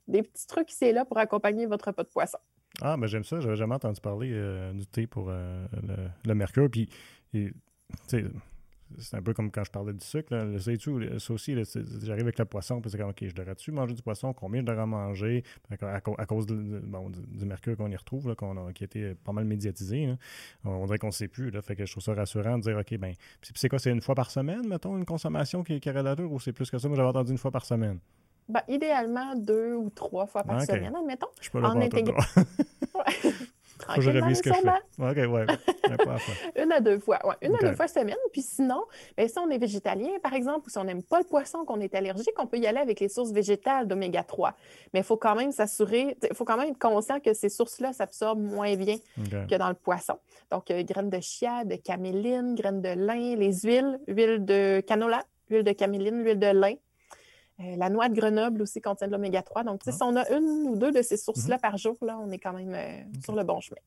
des 0.07 0.21
petits 0.21 0.45
trucs 0.45 0.71
ici 0.71 0.85
et 0.85 0.93
là 0.93 1.05
pour 1.05 1.17
accompagner 1.17 1.65
votre 1.65 1.87
repas 1.87 2.03
de 2.03 2.09
poisson. 2.09 2.37
Ah, 2.81 2.97
mais 2.97 3.01
ben, 3.01 3.07
j'aime 3.07 3.23
ça. 3.23 3.39
J'avais 3.39 3.55
jamais 3.55 3.75
entendu 3.75 3.99
parler 3.99 4.29
euh, 4.31 4.71
du 4.73 4.85
thé 4.85 5.07
pour 5.07 5.29
euh, 5.29 5.65
le, 6.23 6.35
mercure. 6.35 6.69
Puis, 6.69 6.87
c'est 8.97 9.17
un 9.17 9.21
peu 9.21 9.33
comme 9.33 9.51
quand 9.51 9.63
je 9.63 9.71
parlais 9.71 9.93
du 9.93 10.05
sucre. 10.05 10.35
Là. 10.35 10.59
Ça 11.19 11.33
aussi, 11.33 11.55
j'arrive 12.01 12.23
avec 12.23 12.39
le 12.39 12.45
poisson, 12.45 12.81
puis 12.81 12.91
c'est 12.91 12.97
comme, 12.97 13.09
OK, 13.09 13.23
je 13.25 13.33
devrais-tu 13.33 13.71
manger 13.71 13.93
du 13.93 14.01
poisson? 14.01 14.33
Combien 14.33 14.61
je 14.61 14.65
devrais 14.65 14.85
manger? 14.85 15.43
À, 15.81 16.01
cause 16.01 16.45
du, 16.45 16.55
mercure 17.45 17.77
qu'on 17.77 17.91
y 17.91 17.95
retrouve, 17.95 18.27
là, 18.27 18.35
qui 18.73 18.83
a 18.83 18.85
été 18.85 19.15
pas 19.15 19.31
mal 19.31 19.45
médiatisé. 19.45 20.15
On, 20.63 20.85
dirait 20.85 20.97
qu'on 20.97 21.07
ne 21.07 21.11
sait 21.11 21.27
plus. 21.27 21.51
Là, 21.51 21.61
fait 21.61 21.75
que 21.75 21.85
je 21.85 21.91
trouve 21.91 22.03
ça 22.03 22.13
rassurant 22.13 22.57
de 22.57 22.63
dire, 22.63 22.77
OK, 22.77 22.97
ben, 22.97 23.13
c'est 23.41 23.69
quoi? 23.69 23.79
C'est 23.79 23.91
une 23.91 24.01
fois 24.01 24.15
par 24.15 24.31
semaine, 24.31 24.67
mettons, 24.67 24.97
une 24.97 25.05
consommation 25.05 25.63
qui, 25.63 25.79
qui 25.79 25.89
est 25.89 26.21
ou 26.21 26.39
c'est 26.39 26.53
plus 26.53 26.69
que 26.69 26.77
ça? 26.77 26.87
Moi, 26.87 26.97
j'avais 26.97 27.09
entendu 27.09 27.31
une 27.31 27.37
fois 27.37 27.51
par 27.51 27.65
semaine. 27.65 27.99
Ben, 28.49 28.61
idéalement, 28.67 29.35
deux 29.35 29.75
ou 29.75 29.89
trois 29.89 30.25
fois 30.25 30.43
par 30.43 30.61
semaine, 30.61 30.95
admettons. 30.95 31.27
Je 31.39 31.49
peux 31.49 31.63
en 31.63 31.79
intégrer. 31.79 32.13
Faut 33.87 33.95
que 33.95 34.01
je 34.01 34.09
révise 34.09 34.37
ce 34.37 34.43
que 34.43 34.53
je 34.53 34.59
fais. 34.59 35.27
OK, 35.27 35.31
ouais. 35.31 35.45
une 36.61 36.71
à 36.71 36.79
deux 36.79 36.99
fois. 36.99 37.19
Ouais, 37.25 37.35
une 37.41 37.55
à 37.55 37.59
deux 37.59 37.73
fois 37.73 37.87
semaine. 37.87 38.15
Puis 38.31 38.41
sinon, 38.41 38.83
ben, 39.17 39.27
si 39.27 39.37
on 39.39 39.49
est 39.49 39.57
végétalien, 39.57 40.09
par 40.21 40.33
exemple, 40.33 40.67
ou 40.67 40.69
si 40.69 40.77
on 40.77 40.83
n'aime 40.83 41.03
pas 41.03 41.19
le 41.19 41.25
poisson, 41.25 41.65
qu'on 41.65 41.79
est 41.79 41.93
allergique, 41.95 42.33
on 42.37 42.47
peut 42.47 42.57
y 42.57 42.67
aller 42.67 42.79
avec 42.79 42.99
les 42.99 43.09
sources 43.09 43.31
végétales 43.31 43.87
d'oméga 43.87 44.23
3. 44.23 44.55
Mais 44.93 45.01
il 45.01 45.05
faut 45.05 45.17
quand 45.17 45.35
même 45.35 45.51
s'assurer, 45.51 46.17
il 46.29 46.35
faut 46.35 46.45
quand 46.45 46.57
même 46.57 46.69
être 46.69 46.79
conscient 46.79 47.19
que 47.19 47.33
ces 47.33 47.49
sources-là 47.49 47.93
s'absorbent 47.93 48.41
moins 48.41 48.75
bien 48.75 48.97
que 49.17 49.55
dans 49.55 49.69
le 49.69 49.75
poisson. 49.75 50.17
Donc, 50.49 50.71
euh, 50.71 50.83
graines 50.83 51.09
de 51.09 51.19
chia, 51.19 51.63
de 51.65 51.75
caméline, 51.75 52.55
graines 52.55 52.81
de 52.81 52.89
lin, 52.89 53.35
les 53.35 53.53
huiles, 53.61 53.99
huile 54.07 54.43
de 54.45 54.81
canola, 54.81 55.23
huile 55.49 55.63
de 55.63 55.71
caméline, 55.71 56.23
huile 56.23 56.39
de 56.39 56.47
lin, 56.47 56.73
euh, 57.61 57.75
la 57.77 57.89
noix 57.89 58.09
de 58.09 58.15
Grenoble 58.15 58.61
aussi 58.61 58.81
contient 58.81 59.07
de 59.07 59.11
l'oméga 59.11 59.41
3. 59.41 59.63
Donc, 59.63 59.81
si 59.83 59.89
ah. 59.91 60.05
on 60.05 60.15
a 60.15 60.29
une 60.31 60.69
ou 60.69 60.75
deux 60.75 60.91
de 60.91 61.01
ces 61.01 61.17
sources-là 61.17 61.55
mhm. 61.55 61.61
par 61.61 61.77
jour, 61.77 61.97
là, 62.01 62.17
on 62.19 62.31
est 62.31 62.39
quand 62.39 62.53
même 62.53 62.73
euh, 62.73 63.19
sur 63.23 63.35
le 63.35 63.43
bon 63.43 63.59
chemin. 63.59 63.81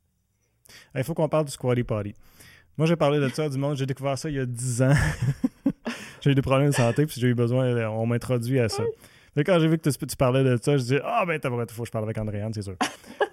Il 0.94 1.04
faut 1.04 1.14
qu'on 1.14 1.28
parle 1.28 1.44
du 1.44 1.52
squatty 1.52 1.84
potty. 1.84 2.14
Moi, 2.76 2.86
j'ai 2.86 2.96
parlé 2.96 3.20
de 3.20 3.28
ça 3.28 3.48
du 3.48 3.58
monde. 3.58 3.76
J'ai 3.76 3.86
découvert 3.86 4.18
ça 4.18 4.28
il 4.28 4.36
y 4.36 4.40
a 4.40 4.46
10 4.46 4.82
ans. 4.82 4.94
j'ai 6.20 6.30
eu 6.30 6.34
des 6.34 6.42
problèmes 6.42 6.70
de 6.70 6.74
santé, 6.74 7.06
puis 7.06 7.20
j'ai 7.20 7.28
eu 7.28 7.34
besoin, 7.34 7.66
euh, 7.66 7.86
on 7.86 8.06
m'introduit 8.06 8.60
à 8.60 8.68
ça. 8.68 8.82
Mais 9.36 9.44
quand 9.44 9.58
j'ai 9.58 9.68
vu 9.68 9.78
que 9.78 9.88
tu, 9.88 10.16
parlais 10.16 10.44
de 10.44 10.56
ça, 10.60 10.76
je 10.76 10.82
dis 10.82 10.98
Ah, 11.02 11.24
ben, 11.26 11.38
il 11.42 11.72
faut 11.72 11.82
que 11.82 11.86
je 11.86 11.92
parle 11.92 12.04
avec 12.04 12.18
Andréane, 12.18 12.52
c'est 12.52 12.62
sûr. 12.62 12.76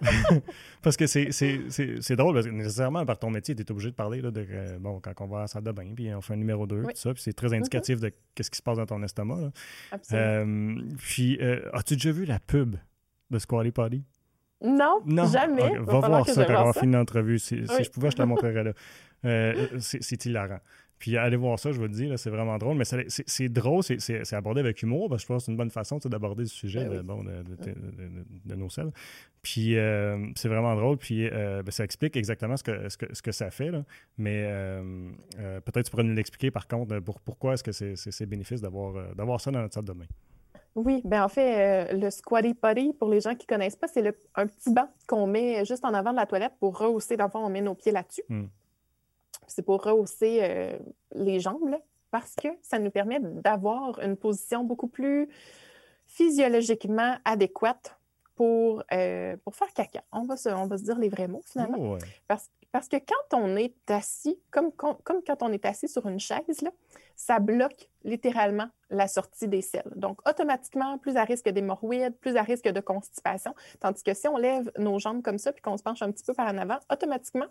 parce 0.82 0.98
que 0.98 1.06
c'est 1.06 2.16
drôle, 2.16 2.34
parce 2.34 2.48
que 2.48 2.52
nécessairement, 2.52 3.06
par 3.06 3.20
ton 3.20 3.30
métier, 3.30 3.56
tu 3.56 3.62
es 3.62 3.72
obligé 3.72 3.90
de 3.90 3.96
parler 3.96 4.22
de, 4.22 4.32
euh, 4.36 4.80
bon, 4.80 5.00
quand 5.00 5.14
on 5.20 5.28
va 5.28 5.38
à 5.38 5.42
la 5.42 5.48
salle 5.48 5.64
de 5.64 5.72
bain, 5.72 5.94
puis 5.96 6.14
on 6.14 6.22
fait 6.22 6.34
un 6.34 6.38
numéro 6.38 6.66
2, 6.66 6.84
tout 6.84 6.90
ça, 6.96 7.14
puis 7.14 7.22
c'est 7.22 7.34
très 7.34 7.54
indicatif 7.54 8.00
de 8.00 8.12
ce 8.40 8.50
qui 8.50 8.58
se 8.58 8.64
passe 8.64 8.78
dans 8.78 8.86
ton 8.86 9.02
estomac. 9.04 9.52
Euh, 10.14 10.76
puis, 10.98 11.38
euh, 11.42 11.70
as-tu 11.74 11.96
déjà 11.96 12.12
vu 12.12 12.26
la 12.26 12.40
pub 12.40 12.76
de 13.30 13.40
Squally 13.40 13.72
Potty? 13.72 14.04
Non, 14.64 15.02
jamais. 15.32 15.78
Va, 15.80 16.00
voir 16.00 16.28
ça 16.28 16.46
quand 16.46 16.62
on 16.62 16.66
va 16.66 16.74
finir 16.74 17.00
l'entrevue. 17.00 17.40
Si, 17.40 17.68
si, 17.68 17.84
je 17.84 17.90
pouvais, 17.90 18.12
je 18.12 18.16
te 18.16 18.22
la 18.22 18.28
montrerais 18.28 18.64
là. 18.64 18.74
c'est 19.80 20.26
hilarant. 20.26 20.60
Puis 21.02 21.18
allez 21.18 21.36
voir 21.36 21.58
ça, 21.58 21.72
je 21.72 21.78
vous 21.78 21.88
le 21.88 21.90
dis, 21.90 22.08
c'est 22.16 22.30
vraiment 22.30 22.60
drôle. 22.60 22.78
Mais 22.78 22.84
c'est 22.86 23.50
drôle, 23.50 23.82
c'est 23.82 24.34
abordé 24.34 24.60
avec 24.60 24.84
humour, 24.84 25.10
parce 25.10 25.24
que 25.24 25.24
je 25.24 25.34
pense 25.34 25.42
que 25.42 25.46
c'est 25.48 25.52
une 25.52 25.58
bonne 25.58 25.72
façon 25.72 25.98
d'aborder 25.98 26.44
le 26.44 26.48
sujet 26.48 26.86
ben 26.86 27.24
de, 28.46 28.56
nos 28.56 28.70
selles. 28.70 28.92
Puis 29.42 29.80
euh, 29.80 30.28
c'est 30.36 30.48
vraiment 30.48 30.76
drôle, 30.76 30.98
puis 30.98 31.28
euh, 31.28 31.64
ben, 31.64 31.72
ça 31.72 31.84
explique 31.84 32.16
exactement 32.18 32.56
ce 32.56 32.64
que, 32.64 32.88
ce 32.88 33.22
que, 33.24 33.32
ça 33.32 33.50
fait. 33.50 33.72
Mais 34.20 34.44
euh, 34.46 35.10
peut-être 35.66 35.86
tu 35.86 35.90
pourrais 35.90 36.04
nous 36.04 36.14
l'expliquer 36.14 36.52
par 36.52 36.68
contre, 36.68 37.00
pour, 37.00 37.20
pourquoi 37.20 37.56
est-ce 37.56 37.64
que 37.64 37.72
c'est 37.96 38.26
bénéfice 38.28 38.62
d'avoir 38.62 39.42
ça 39.42 39.50
dans 39.50 39.60
notre 39.60 39.74
salle 39.74 39.86
de 39.86 39.94
bain? 39.94 40.06
Oui, 40.76 41.02
ben 41.04 41.24
en 41.24 41.30
fait, 41.30 41.94
le 41.94 42.12
squatty 42.12 42.54
potty, 42.54 42.94
pour 42.94 43.10
les 43.10 43.22
gens 43.22 43.34
qui 43.34 43.48
ne 43.50 43.56
connaissent 43.56 43.76
pas, 43.76 43.88
c'est 43.88 44.08
un 44.36 44.46
petit 44.46 44.72
banc 44.72 44.88
qu'on 45.08 45.26
met 45.26 45.66
juste 45.66 45.84
en 45.84 45.96
avant 45.96 46.12
de 46.12 46.18
la 46.18 46.28
toilette 46.28 46.54
pour 46.60 46.78
rehausser. 46.78 47.18
Dans 47.18 47.26
le 47.26 47.32
fond, 47.32 47.40
on 47.40 47.50
met 47.50 47.62
nos 47.62 47.74
pieds 47.74 47.92
là-dessus. 47.92 48.22
Hmm 48.30 48.46
c'est 49.52 49.62
pour 49.62 49.84
rehausser 49.84 50.40
euh, 50.42 50.78
les 51.14 51.40
jambes, 51.40 51.78
parce 52.10 52.36
que 52.36 52.50
ça 52.62 52.80
nous 52.80 52.92
permet 52.92 53.20
d'avoir 53.20 54.00
une 54.00 54.18
position 54.18 54.64
beaucoup 54.64 54.88
plus 54.88 55.30
physiologiquement 56.08 57.16
adéquate 57.24 57.98
pour, 58.36 58.84
euh, 58.92 59.38
pour 59.44 59.56
faire 59.56 59.74
caca. 59.74 60.04
On 60.12 60.24
va, 60.24 60.36
se, 60.36 60.50
on 60.50 60.66
va 60.66 60.78
se 60.78 60.84
dire 60.84 60.98
les 60.98 61.10
vrais 61.10 61.28
mots, 61.28 61.44
finalement. 61.46 61.78
Oh, 61.80 61.98
parce, 62.28 62.50
parce, 62.72 62.88
que 62.88 62.98
quand 62.98 63.38
on 63.38 63.56
est 63.56 63.76
assis, 63.90 64.40
comme, 64.50 64.72
comme 64.72 65.22
quand 65.26 65.44
on 65.44 65.52
est 65.52 65.66
assis 65.66 65.88
sur 65.88 66.08
une 66.08 66.20
chaise, 66.20 66.62
là, 66.62 66.72
ça 67.16 67.40
bloque 67.40 67.90
littéralement 68.04 68.68
la 68.90 69.08
sortie 69.08 69.48
des 69.48 69.62
selles. 69.62 69.92
Donc, 69.96 70.28
automatiquement, 70.28 70.98
plus 70.98 71.18
à 71.18 71.24
risque 71.24 71.48
d'hémorroïdes, 71.50 72.18
plus 72.18 72.36
à 72.36 72.42
risque 72.42 72.68
de 72.68 72.80
constipation. 72.80 73.54
Tandis 73.80 74.02
que 74.02 74.14
si 74.14 74.28
on 74.28 74.38
lève 74.38 74.72
nos 74.78 74.98
jambes 74.98 75.22
comme 75.22 75.38
ça 75.38 75.54
puis 75.54 75.62
qu'on 75.62 75.78
se 75.78 75.84
penche 75.84 76.02
un 76.02 76.12
petit 76.12 76.24
peu 76.24 76.34
par 76.34 76.48
en 76.48 76.58
avant, 76.58 76.80
automatiquement, 76.92 77.48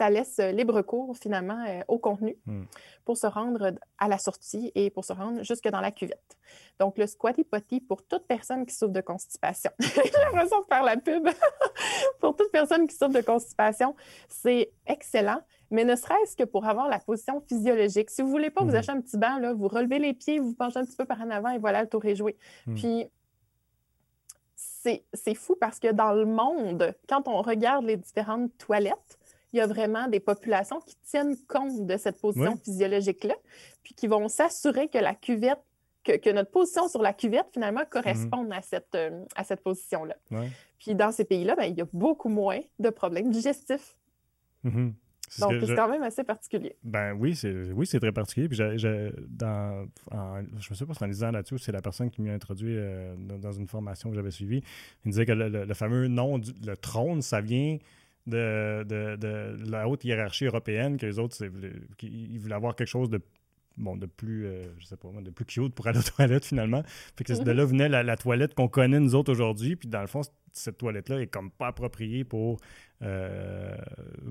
ça 0.00 0.08
laisse 0.08 0.38
euh, 0.38 0.50
libre 0.50 0.80
cours 0.80 1.14
finalement 1.14 1.62
euh, 1.68 1.82
au 1.86 1.98
contenu 1.98 2.34
hmm. 2.46 2.62
pour 3.04 3.18
se 3.18 3.26
rendre 3.26 3.74
à 3.98 4.08
la 4.08 4.16
sortie 4.16 4.72
et 4.74 4.88
pour 4.88 5.04
se 5.04 5.12
rendre 5.12 5.42
jusque 5.42 5.68
dans 5.68 5.82
la 5.82 5.90
cuvette. 5.90 6.38
Donc, 6.78 6.96
le 6.96 7.06
squatty 7.06 7.44
potty 7.44 7.80
pour 7.82 8.02
toute 8.02 8.26
personne 8.26 8.64
qui 8.64 8.74
souffre 8.74 8.92
de 8.92 9.02
constipation. 9.02 9.70
J'ai 9.78 10.10
l'impression 10.24 10.60
de 10.60 10.64
faire 10.64 10.84
la 10.84 10.96
pub. 10.96 11.28
pour 12.20 12.34
toute 12.34 12.50
personne 12.50 12.86
qui 12.86 12.96
souffre 12.96 13.12
de 13.12 13.20
constipation, 13.20 13.94
c'est 14.26 14.72
excellent, 14.86 15.42
mais 15.70 15.84
ne 15.84 15.94
serait-ce 15.94 16.34
que 16.34 16.44
pour 16.44 16.64
avoir 16.64 16.88
la 16.88 16.98
position 16.98 17.42
physiologique. 17.46 18.08
Si 18.08 18.22
vous 18.22 18.28
ne 18.28 18.32
voulez 18.32 18.50
pas 18.50 18.64
vous 18.64 18.72
hmm. 18.72 18.76
acheter 18.76 18.92
un 18.92 19.02
petit 19.02 19.18
banc, 19.18 19.36
là, 19.36 19.52
vous 19.52 19.68
relevez 19.68 19.98
les 19.98 20.14
pieds, 20.14 20.38
vous, 20.38 20.54
penchez 20.54 20.78
un 20.78 20.86
petit 20.86 20.96
peu 20.96 21.04
par 21.04 21.20
en 21.20 21.28
avant 21.28 21.50
et 21.50 21.58
voilà, 21.58 21.82
le 21.82 21.88
tour 21.90 22.06
est 22.06 22.16
joué. 22.16 22.38
Hmm. 22.66 22.74
Puis, 22.74 23.06
c'est 25.12 25.34
fou 25.34 25.56
parce 25.60 25.78
que 25.78 25.92
dans 25.92 26.12
le 26.12 26.24
monde, 26.24 26.94
quand 27.06 27.28
on 27.28 27.42
regarde 27.42 27.84
les 27.84 27.98
différentes 27.98 28.56
toilettes, 28.56 29.18
il 29.52 29.58
y 29.58 29.60
a 29.60 29.66
vraiment 29.66 30.08
des 30.08 30.20
populations 30.20 30.80
qui 30.80 30.96
tiennent 31.04 31.36
compte 31.48 31.86
de 31.86 31.96
cette 31.96 32.20
position 32.20 32.56
physiologique-là, 32.56 33.34
puis 33.82 33.94
qui 33.94 34.06
vont 34.06 34.28
s'assurer 34.28 34.88
que 34.88 34.98
la 34.98 35.14
cuvette 35.14 35.60
que, 36.04 36.32
notre 36.32 36.50
position 36.50 36.88
sur 36.88 37.02
la 37.02 37.12
cuvette, 37.12 37.46
finalement, 37.52 37.82
corresponde 37.88 38.52
à 38.52 38.62
cette, 38.62 38.94
euh, 38.94 39.24
à 39.36 39.44
cette 39.44 39.62
position-là. 39.62 40.16
Puis 40.78 40.94
dans 40.94 41.12
ces 41.12 41.24
pays-là, 41.24 41.54
ben, 41.56 41.64
il 41.64 41.76
y 41.76 41.82
a 41.82 41.86
beaucoup 41.92 42.30
moins 42.30 42.60
de 42.78 42.88
problèmes 42.88 43.30
digestifs. 43.30 43.96
Mm-hmm. 44.64 44.92
Donc, 45.38 45.52
c'est 45.64 45.76
quand 45.76 45.88
même 45.88 46.02
assez 46.02 46.24
particulier. 46.24 46.74
Ben 46.82 47.12
oui, 47.12 47.36
c'est 47.36 47.52
oui, 47.72 47.86
très 47.86 48.10
particulier. 48.10 48.48
Puis 48.48 48.56
je 48.56 49.12
dans, 49.28 49.86
je 50.58 50.70
me 50.70 50.74
sais 50.74 50.84
pas 50.84 50.94
si 50.94 51.04
en 51.04 51.06
lisant 51.06 51.30
là-dessus, 51.30 51.58
c'est 51.58 51.70
la 51.70 51.82
personne 51.82 52.10
qui 52.10 52.20
m'a 52.20 52.32
introduit 52.32 52.76
euh, 52.76 53.14
dans, 53.16 53.52
une 53.52 53.68
formation 53.68 54.10
que 54.10 54.16
j'avais 54.16 54.32
suivie. 54.32 54.62
Il 55.04 55.12
disait 55.12 55.26
que 55.26 55.32
le, 55.32 55.74
fameux 55.74 56.08
nom, 56.08 56.38
du, 56.38 56.50
le 56.66 56.76
trône, 56.76 57.22
ça 57.22 57.40
vient 57.40 57.78
de, 58.30 58.84
de, 59.16 59.70
la 59.70 59.88
haute 59.88 60.04
hiérarchie 60.04 60.46
européenne, 60.46 60.96
que 60.96 61.06
les 61.06 61.18
autres, 61.18 61.36
ils 62.02 62.38
voulaient 62.38 62.54
avoir 62.54 62.74
quelque 62.74 62.88
chose 62.88 63.10
de 63.10 63.20
bon, 63.80 63.96
de 63.96 64.06
plus, 64.06 64.46
euh, 64.46 64.68
je 64.78 64.86
sais 64.86 64.96
pas 64.96 65.08
de 65.20 65.30
plus 65.30 65.44
cute 65.44 65.74
pour 65.74 65.86
aller 65.86 65.98
aux 65.98 66.02
toilettes 66.02 66.44
finalement. 66.44 66.82
Fait 67.16 67.24
que 67.24 67.42
de 67.42 67.50
là 67.50 67.64
venait 67.64 67.88
la, 67.88 68.16
toilette 68.16 68.54
qu'on 68.54 68.68
connaît 68.68 69.00
nous 69.00 69.14
autres 69.14 69.32
aujourd'hui. 69.32 69.76
Puis 69.76 69.88
dans 69.88 70.00
le 70.00 70.06
fond, 70.06 70.22
cette 70.52 70.78
toilette-là 70.78 71.20
est 71.20 71.26
comme 71.26 71.50
pas 71.50 71.68
appropriée 71.68 72.24
pour, 72.24 72.58
euh, 73.02 73.76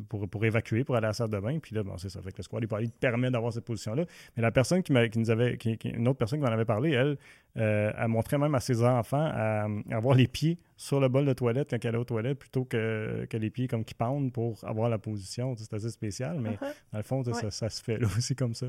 pour, 0.09 0.27
pour, 0.29 0.45
évacuer, 0.45 0.83
pour 0.83 0.95
aller 0.95 1.05
à 1.05 1.09
la 1.09 1.13
salle 1.13 1.29
de 1.29 1.39
bain. 1.39 1.59
Puis 1.59 1.75
là, 1.75 1.83
bon, 1.83 1.97
c'est 1.97 2.09
ça. 2.09 2.21
Fait 2.21 2.31
que 2.31 2.37
le 2.37 2.43
squat 2.43 2.63
permet 2.99 3.31
d'avoir 3.31 3.53
cette 3.53 3.65
position-là. 3.65 4.05
Mais 4.35 4.43
la 4.43 4.51
personne 4.51 4.83
qui, 4.83 4.93
qui 5.09 5.19
nous 5.19 5.29
avait, 5.29 5.57
qui, 5.57 5.77
une 5.85 6.07
autre 6.07 6.17
personne 6.17 6.39
qui 6.39 6.45
m'en 6.45 6.51
avait 6.51 6.65
parlé, 6.65 6.91
elle, 6.91 7.17
euh, 7.57 7.91
a 7.95 8.07
montré 8.07 8.37
même 8.37 8.53
à 8.55 8.59
ses 8.59 8.83
enfants 8.83 9.29
à, 9.33 9.67
avoir 9.91 10.15
les 10.15 10.27
pieds 10.27 10.59
sur 10.77 10.99
le 10.99 11.09
bol 11.09 11.25
de 11.25 11.33
toilette 11.33 11.69
quand 11.71 11.83
elle 11.83 11.95
est 11.95 11.97
aux 11.97 12.03
toilettes 12.03 12.39
plutôt 12.39 12.65
que, 12.65 13.25
que 13.29 13.37
les 13.37 13.49
pieds 13.49 13.67
comme 13.67 13.83
qui 13.83 13.93
pendent 13.93 14.31
pour 14.31 14.63
avoir 14.63 14.89
la 14.89 14.97
position. 14.97 15.55
C'est 15.57 15.73
assez 15.73 15.89
spécial, 15.89 16.39
mais 16.39 16.51
uh-huh. 16.51 16.73
dans 16.91 16.97
le 16.97 17.03
fond, 17.03 17.23
ça, 17.23 17.69
se 17.69 17.83
fait 17.83 17.97
là 17.97 18.07
aussi 18.17 18.35
comme 18.35 18.53
ça. 18.53 18.67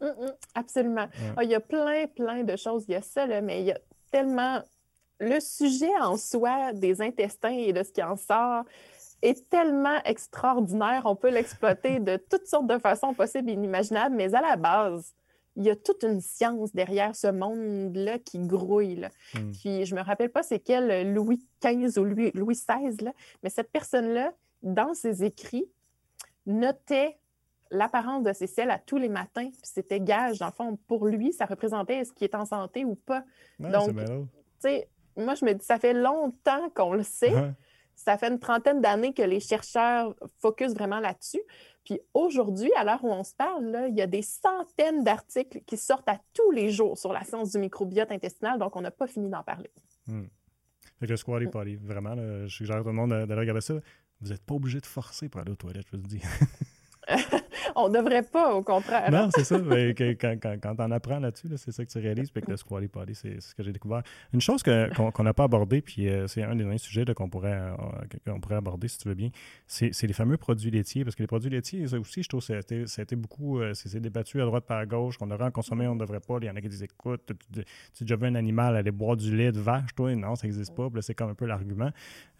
Mm, 0.00 0.32
absolument. 0.54 1.08
Ah, 1.36 1.44
il 1.44 1.50
y 1.50 1.54
a 1.54 1.60
plein, 1.60 2.06
plein 2.06 2.42
de 2.44 2.56
choses. 2.56 2.84
Il 2.88 2.92
y 2.92 2.96
a 2.96 3.02
ça, 3.02 3.26
mais 3.40 3.60
il 3.60 3.66
y 3.66 3.72
a 3.72 3.78
tellement. 4.10 4.62
Le 5.22 5.38
sujet 5.38 5.94
en 6.00 6.16
soi 6.16 6.72
des 6.72 7.02
intestins 7.02 7.50
et 7.50 7.74
de 7.74 7.82
ce 7.82 7.92
qui 7.92 8.02
en 8.02 8.16
sort 8.16 8.64
est 9.20 9.48
tellement 9.50 10.02
extraordinaire. 10.04 11.02
On 11.04 11.14
peut 11.14 11.28
l'exploiter 11.28 12.00
de 12.00 12.16
toutes 12.30 12.46
sortes 12.46 12.66
de 12.66 12.78
façons 12.78 13.12
possibles 13.12 13.50
et 13.50 13.52
inimaginables, 13.52 14.16
mais 14.16 14.34
à 14.34 14.40
la 14.40 14.56
base, 14.56 15.14
il 15.56 15.64
y 15.64 15.70
a 15.70 15.76
toute 15.76 16.04
une 16.04 16.20
science 16.20 16.72
derrière 16.72 17.14
ce 17.14 17.26
monde-là 17.26 18.18
qui 18.18 18.38
grouille. 18.38 19.06
Mm. 19.34 19.50
Puis 19.52 19.84
je 19.84 19.94
me 19.94 20.00
rappelle 20.00 20.30
pas 20.30 20.42
c'est 20.42 20.60
quel 20.60 21.12
Louis 21.12 21.44
XV 21.62 21.98
ou 21.98 22.04
Louis, 22.04 22.30
Louis 22.34 22.54
XVI, 22.54 23.04
là, 23.04 23.12
mais 23.42 23.50
cette 23.50 23.70
personne-là, 23.70 24.32
dans 24.62 24.94
ses 24.94 25.24
écrits, 25.24 25.66
notait 26.46 27.19
l'apparence 27.70 28.22
de 28.22 28.32
ses 28.32 28.46
selles 28.46 28.70
à 28.70 28.78
tous 28.78 28.98
les 28.98 29.08
matins. 29.08 29.48
Puis 29.48 29.60
c'était 29.62 30.00
gage, 30.00 30.38
dans 30.38 30.46
le 30.46 30.52
fond, 30.52 30.78
pour 30.86 31.06
lui, 31.06 31.32
ça 31.32 31.46
représentait 31.46 31.96
est-ce 31.96 32.12
qu'il 32.12 32.24
est 32.24 32.34
en 32.34 32.44
santé 32.44 32.84
ou 32.84 32.94
pas. 32.94 33.24
Donc, 33.58 33.96
tu 33.96 34.06
sais, 34.58 34.88
moi, 35.16 35.34
je 35.34 35.44
me 35.44 35.52
dis, 35.52 35.64
ça 35.64 35.78
fait 35.78 35.94
longtemps 35.94 36.70
qu'on 36.74 36.94
le 36.94 37.02
sait. 37.02 37.32
Ça 37.94 38.16
fait 38.16 38.28
une 38.28 38.38
trentaine 38.38 38.80
d'années 38.80 39.12
que 39.12 39.22
les 39.22 39.40
chercheurs 39.40 40.14
focusent 40.38 40.74
vraiment 40.74 41.00
là-dessus. 41.00 41.42
Puis 41.84 42.00
aujourd'hui, 42.14 42.70
à 42.76 42.84
l'heure 42.84 43.04
où 43.04 43.10
on 43.10 43.24
se 43.24 43.34
parle, 43.34 43.66
là, 43.66 43.88
il 43.88 43.96
y 43.96 44.00
a 44.00 44.06
des 44.06 44.22
centaines 44.22 45.04
d'articles 45.04 45.60
qui 45.66 45.76
sortent 45.76 46.08
à 46.08 46.18
tous 46.32 46.50
les 46.50 46.70
jours 46.70 46.96
sur 46.96 47.12
la 47.12 47.24
science 47.24 47.52
du 47.52 47.58
microbiote 47.58 48.10
intestinal, 48.10 48.58
donc 48.58 48.76
on 48.76 48.80
n'a 48.80 48.90
pas 48.90 49.06
fini 49.06 49.28
d'en 49.28 49.42
parler. 49.42 49.70
Hmm. 50.06 50.24
Fait 50.98 51.06
que 51.06 51.12
le 51.12 51.78
vraiment, 51.78 52.14
je 52.16 52.54
suggère 52.54 52.76
à 52.76 52.80
tout 52.80 52.88
le 52.88 52.92
monde 52.94 53.10
d'aller 53.10 53.34
regarder 53.34 53.60
ça. 53.60 53.74
Vous 54.20 54.28
n'êtes 54.28 54.44
pas 54.44 54.54
obligé 54.54 54.80
de 54.80 54.86
forcer 54.86 55.28
pour 55.28 55.40
aller 55.40 55.52
aux 55.52 55.56
toilettes, 55.56 55.86
je 55.90 55.96
vous 55.96 56.02
le 56.02 56.08
dis. 56.08 56.22
on 57.76 57.88
ne 57.88 57.98
devrait 57.98 58.22
pas, 58.22 58.54
au 58.54 58.62
contraire. 58.62 59.10
Non, 59.10 59.28
c'est 59.34 59.44
ça. 59.44 59.58
quand, 59.58 60.58
quand, 60.60 60.74
on 60.78 60.90
apprends 60.90 61.18
là-dessus, 61.18 61.48
c'est 61.56 61.72
ça 61.72 61.84
que 61.84 61.90
tu 61.90 61.98
réalises. 61.98 62.30
Puis 62.30 62.42
que 62.42 62.50
le 62.50 62.56
squatty 62.56 62.88
potty, 62.88 63.14
c'est 63.14 63.40
ce 63.40 63.54
que 63.54 63.62
j'ai 63.62 63.72
découvert. 63.72 64.02
Une 64.32 64.40
chose 64.40 64.62
qu'on 64.62 65.22
n'a 65.22 65.34
pas 65.34 65.44
abordée, 65.44 65.80
puis 65.80 66.08
euh, 66.08 66.26
c'est 66.26 66.42
un 66.42 66.54
des 66.54 66.64
derniers 66.64 66.78
sujets 66.78 67.04
qu'on 67.14 67.28
pourrait, 67.28 67.60
euh, 68.28 68.38
pourrait 68.40 68.56
aborder, 68.56 68.88
si 68.88 68.98
tu 68.98 69.08
veux 69.08 69.14
bien, 69.14 69.30
c'est 69.66 70.02
les 70.02 70.12
fameux 70.12 70.36
produits 70.36 70.70
laitiers. 70.70 71.04
Parce 71.04 71.16
que 71.16 71.22
les 71.22 71.26
produits 71.26 71.50
laitiers, 71.50 71.86
ça 71.86 71.98
aussi, 71.98 72.22
je 72.22 72.28
trouve, 72.28 72.42
ça 72.42 72.54
a 72.54 73.02
été, 73.02 73.16
beaucoup. 73.16 73.60
Euh, 73.60 73.74
c'est 73.74 74.00
débattu 74.00 74.40
à 74.40 74.44
droite 74.44 74.64
par 74.64 74.78
à 74.78 74.86
gauche. 74.86 75.16
On 75.20 75.26
devrait 75.26 75.46
en 75.46 75.50
consommer, 75.50 75.86
on 75.86 75.94
ne 75.94 76.00
devrait 76.00 76.20
pas. 76.20 76.38
Il 76.40 76.46
y 76.46 76.50
en 76.50 76.56
a 76.56 76.60
qui 76.60 76.68
disent 76.68 76.82
écoute, 76.82 77.32
tu, 77.52 77.60
as 77.60 77.64
déjà 78.00 78.16
vu 78.16 78.26
un 78.26 78.34
animal 78.34 78.76
aller 78.76 78.90
boire 78.90 79.16
du 79.16 79.36
lait 79.36 79.52
de 79.52 79.60
vache, 79.60 79.94
toi? 79.94 80.14
Non, 80.14 80.34
ça 80.36 80.46
n'existe 80.46 80.74
pas. 80.74 80.88
c'est 81.00 81.14
comme 81.14 81.30
un 81.30 81.34
peu 81.34 81.46
l'argument. 81.46 81.90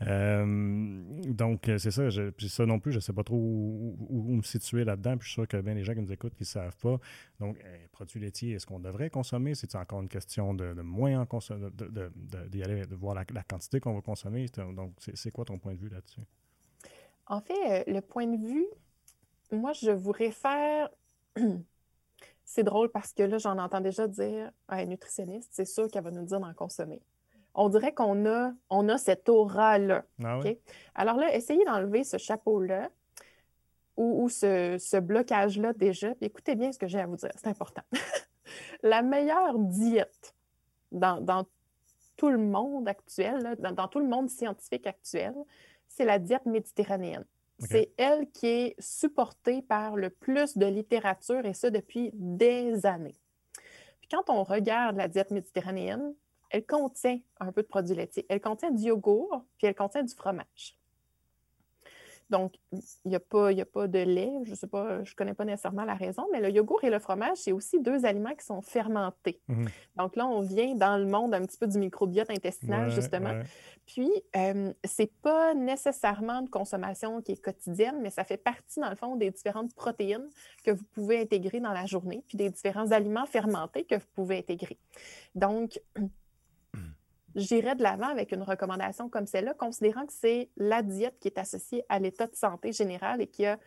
donc, 0.00 1.70
c'est 1.78 1.90
ça. 1.90 2.08
puis 2.36 2.48
ça 2.48 2.66
non 2.66 2.78
plus, 2.78 2.92
je 2.92 2.96
ne 2.98 3.00
sais 3.00 3.12
pas 3.12 3.24
trop 3.24 3.36
où, 3.36 4.36
me 4.36 4.42
situer 4.42 4.84
là-dedans. 4.84 5.09
Puis 5.16 5.26
je 5.26 5.32
suis 5.32 5.40
sûr 5.42 5.48
que 5.48 5.56
bien 5.58 5.74
les 5.74 5.84
gens 5.84 5.94
qui 5.94 6.00
nous 6.00 6.12
écoutent 6.12 6.34
qui 6.34 6.42
ne 6.42 6.46
savent 6.46 6.76
pas. 6.76 6.98
Donc, 7.38 7.58
eh, 7.60 7.88
produits 7.88 8.20
laitiers, 8.20 8.52
est-ce 8.54 8.66
qu'on 8.66 8.80
devrait 8.80 9.10
consommer? 9.10 9.54
C'est 9.54 9.74
encore 9.74 10.00
une 10.00 10.08
question 10.08 10.54
de, 10.54 10.72
moins 10.82 11.20
en 11.20 11.26
consommer, 11.26 11.68
de, 11.72 11.86
de, 11.88 12.94
voir 12.94 13.14
la, 13.14 13.24
quantité 13.42 13.80
qu'on 13.80 13.94
va 13.94 14.00
consommer. 14.00 14.46
Donc, 14.74 14.94
c'est 15.14 15.30
quoi 15.30 15.44
ton 15.44 15.58
point 15.58 15.74
de 15.74 15.78
vue 15.78 15.88
là-dessus? 15.88 16.22
En 17.26 17.40
fait, 17.40 17.54
euh, 17.88 17.92
le 17.92 18.00
point 18.00 18.26
de 18.26 18.36
vue, 18.36 18.66
moi, 19.52 19.72
je 19.72 19.90
vous 19.90 20.12
réfère. 20.12 20.90
c'est 22.44 22.64
drôle 22.64 22.90
parce 22.90 23.12
que 23.12 23.22
là, 23.22 23.38
j'en 23.38 23.56
entends 23.58 23.80
déjà 23.80 24.08
dire 24.08 24.50
à 24.66 24.76
un 24.76 24.86
nutritionniste, 24.86 25.50
c'est 25.52 25.64
sûr 25.64 25.88
qu'elle 25.88 26.02
va 26.02 26.10
nous 26.10 26.24
dire 26.24 26.40
d'en 26.40 26.52
consommer 26.54 27.00
on 27.54 27.68
dirait 27.68 27.92
qu'on 27.92 28.26
a, 28.26 28.52
on 28.68 28.88
a 28.88 28.98
cette 28.98 29.28
aura-là. 29.28 30.04
Ah 30.22 30.40
Alors 30.94 31.16
là, 31.16 31.34
essayez 31.34 31.64
d'enlever 31.64 32.04
ce 32.04 32.16
chapeau-là 32.16 32.90
ou, 34.00 34.28
ce, 34.28 34.98
blocage-là 34.98 35.72
déjà. 35.74 36.14
écoutez 36.20 36.54
bien 36.54 36.72
ce 36.72 36.78
que 36.78 36.86
j'ai 36.86 37.00
à 37.00 37.06
vous 37.06 37.16
dire, 37.16 37.30
c'est 37.36 37.48
important. 37.48 37.82
la 38.82 39.02
meilleure 39.02 39.58
diète 39.58 40.34
dans, 40.90 41.44
tout 42.16 42.30
le 42.30 42.38
monde 42.38 42.88
actuel, 42.88 43.56
dans, 43.58 43.88
tout 43.88 44.00
le 44.00 44.08
monde 44.08 44.30
scientifique 44.30 44.86
actuel, 44.86 45.34
c'est 45.88 46.04
la 46.04 46.18
diète 46.18 46.46
méditerranéenne. 46.46 47.24
C'est 47.58 47.92
elle 47.98 48.30
qui 48.30 48.46
est 48.46 48.74
supportée 48.78 49.60
par 49.60 49.94
le 49.94 50.08
plus 50.08 50.56
de 50.56 50.64
littérature 50.64 51.44
et 51.44 51.52
ça 51.52 51.68
depuis 51.68 52.10
des 52.14 52.86
années. 52.86 53.20
Puis 54.00 54.08
quand 54.10 54.30
on 54.30 54.44
regarde 54.44 54.96
la 54.96 55.08
diète 55.08 55.30
méditerranéenne, 55.30 56.14
elle 56.48 56.64
contient 56.64 57.18
un 57.38 57.52
peu 57.52 57.62
de 57.62 57.66
produits 57.66 57.94
laitiers. 57.94 58.24
Elle 58.30 58.40
contient 58.40 58.70
du 58.70 58.84
yogourt, 58.84 59.44
puis 59.58 59.66
elle 59.66 59.74
contient 59.74 60.02
du 60.02 60.14
fromage. 60.14 60.79
Donc, 62.30 62.54
il 62.72 62.80
n'y 63.06 63.16
a, 63.16 63.20
pas, 63.20 63.48
a 63.50 63.64
pas 63.64 63.88
de 63.88 63.98
lait, 63.98 64.32
je 64.44 64.50
ne 64.50 64.54
sais 64.54 64.66
pas, 64.66 65.02
je 65.04 65.10
ne 65.10 65.14
connais 65.16 65.34
pas 65.34 65.44
nécessairement 65.44 65.84
la 65.84 65.94
raison, 65.94 66.26
mais 66.32 66.40
le 66.40 66.50
yogourt 66.50 66.84
et 66.84 66.90
le 66.90 66.98
fromage, 66.98 67.38
c'est 67.38 67.52
aussi 67.52 67.80
deux 67.80 68.04
aliments 68.04 68.34
qui 68.34 68.44
sont 68.44 68.62
fermentés. 68.62 69.40
Mhm. 69.48 69.68
Donc 69.96 70.16
là, 70.16 70.26
on 70.26 70.40
vient 70.40 70.74
dans 70.74 70.96
le 70.96 71.06
monde 71.06 71.34
un 71.34 71.42
petit 71.42 71.58
peu 71.58 71.66
du 71.66 71.78
microbiote 71.78 72.30
intestinal, 72.30 72.90
justement. 72.90 73.40
Puis, 73.86 74.10
euh, 74.36 74.72
ce 74.84 75.02
n'est 75.02 75.10
pas 75.22 75.54
nécessairement 75.54 76.40
une 76.40 76.48
consommation 76.48 77.20
qui 77.20 77.32
est 77.32 77.42
quotidienne, 77.42 77.98
mais 78.00 78.10
ça 78.10 78.22
fait 78.22 78.36
partie, 78.36 78.78
dans 78.78 78.90
le 78.90 78.96
fond, 78.96 79.16
des 79.16 79.30
différentes 79.30 79.74
protéines 79.74 80.28
que 80.64 80.70
vous 80.70 80.84
pouvez 80.92 81.20
intégrer 81.20 81.58
dans 81.58 81.72
la 81.72 81.86
journée, 81.86 82.22
puis 82.28 82.38
des 82.38 82.50
différents 82.50 82.92
aliments 82.92 83.26
fermentés 83.26 83.84
que 83.84 83.96
vous 83.96 84.08
pouvez 84.14 84.38
intégrer. 84.38 84.78
Donc, 85.34 85.80
j'irais 87.34 87.74
de 87.74 87.82
l'avant 87.82 88.08
avec 88.08 88.32
une 88.32 88.42
recommandation 88.42 89.08
comme 89.08 89.26
celle-là, 89.26 89.54
considérant 89.54 90.06
que 90.06 90.12
c'est 90.12 90.48
la 90.56 90.82
diète 90.82 91.16
qui 91.20 91.28
est 91.28 91.38
associée 91.38 91.84
à 91.88 91.98
l'état 91.98 92.26
de 92.26 92.34
santé 92.34 92.72
général 92.72 93.20
et 93.20 93.26
qui 93.26 93.46
a 93.46 93.58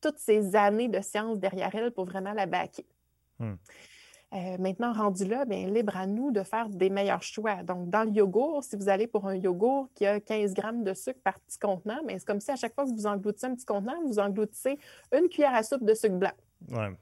toutes 0.00 0.18
ces 0.18 0.56
années 0.56 0.88
de 0.88 1.00
science 1.00 1.38
derrière 1.38 1.74
elle 1.74 1.90
pour 1.92 2.04
vraiment 2.04 2.32
la 2.32 2.46
baquer. 2.46 2.86
Hmm. 3.38 3.54
Euh, 4.34 4.56
maintenant, 4.58 4.94
rendu 4.94 5.26
là, 5.26 5.44
bien, 5.44 5.68
libre 5.68 5.94
à 5.94 6.06
nous 6.06 6.30
de 6.30 6.42
faire 6.42 6.70
des 6.70 6.88
meilleurs 6.88 7.22
choix. 7.22 7.62
Donc, 7.62 7.90
dans 7.90 8.04
le 8.04 8.10
yogourt, 8.10 8.64
si 8.64 8.76
vous 8.76 8.88
allez 8.88 9.06
pour 9.06 9.26
un 9.28 9.34
yogourt 9.34 9.90
qui 9.94 10.06
a 10.06 10.20
15 10.20 10.54
grammes 10.54 10.84
de 10.84 10.94
sucre 10.94 11.20
par 11.22 11.38
petit 11.40 11.58
contenant, 11.58 12.00
mais 12.06 12.18
c'est 12.18 12.24
comme 12.24 12.40
si 12.40 12.50
à 12.50 12.56
chaque 12.56 12.74
fois 12.74 12.84
que 12.84 12.90
vous 12.90 13.06
engloutissez 13.06 13.46
un 13.46 13.54
petit 13.54 13.66
contenant, 13.66 14.00
vous 14.06 14.18
engloutissez 14.18 14.78
une 15.12 15.28
cuillère 15.28 15.54
à 15.54 15.62
soupe 15.62 15.84
de 15.84 15.92
sucre 15.92 16.14
blanc. 16.14 16.32
Ouais. 16.70 16.96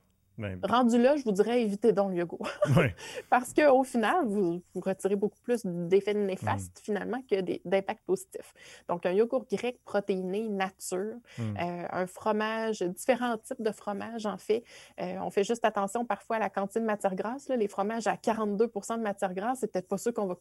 Rendu 0.62 1.00
là, 1.00 1.16
je 1.16 1.24
vous 1.24 1.32
dirais 1.32 1.62
évitez 1.62 1.92
donc 1.92 2.10
le 2.10 2.18
yogourt. 2.18 2.48
Parce 3.30 3.52
qu'au 3.52 3.84
final, 3.84 4.26
vous, 4.26 4.62
retirez 4.74 5.16
beaucoup 5.16 5.40
plus 5.42 5.64
d'effets 5.64 6.14
néfastes 6.14 6.78
mm. 6.78 6.82
finalement 6.82 7.22
que 7.28 7.40
d'impact 7.68 8.04
positifs. 8.06 8.54
Donc, 8.88 9.06
un 9.06 9.12
yogourt 9.12 9.46
grec 9.50 9.80
protéiné 9.84 10.48
nature, 10.48 11.16
mm. 11.38 11.42
euh, 11.42 11.86
un 11.90 12.06
fromage, 12.06 12.82
différents 12.82 13.38
types 13.38 13.62
de 13.62 13.72
fromages 13.72 14.26
en 14.26 14.38
fait. 14.38 14.64
Euh, 15.00 15.16
on 15.20 15.30
fait 15.30 15.44
juste 15.44 15.64
attention 15.64 16.04
parfois 16.04 16.36
à 16.36 16.38
la 16.38 16.50
quantité 16.50 16.80
de 16.80 16.86
matière 16.86 17.14
grasse. 17.14 17.48
Les 17.48 17.68
fromages 17.68 18.06
à 18.06 18.14
42% 18.14 18.98
de 18.98 19.02
matière 19.02 19.34
grasse, 19.34 19.58
c'est 19.60 19.72
peut-être 19.72 19.88
pas 19.88 19.98
ceux 19.98 20.12
qu'on 20.12 20.26
va, 20.26 20.36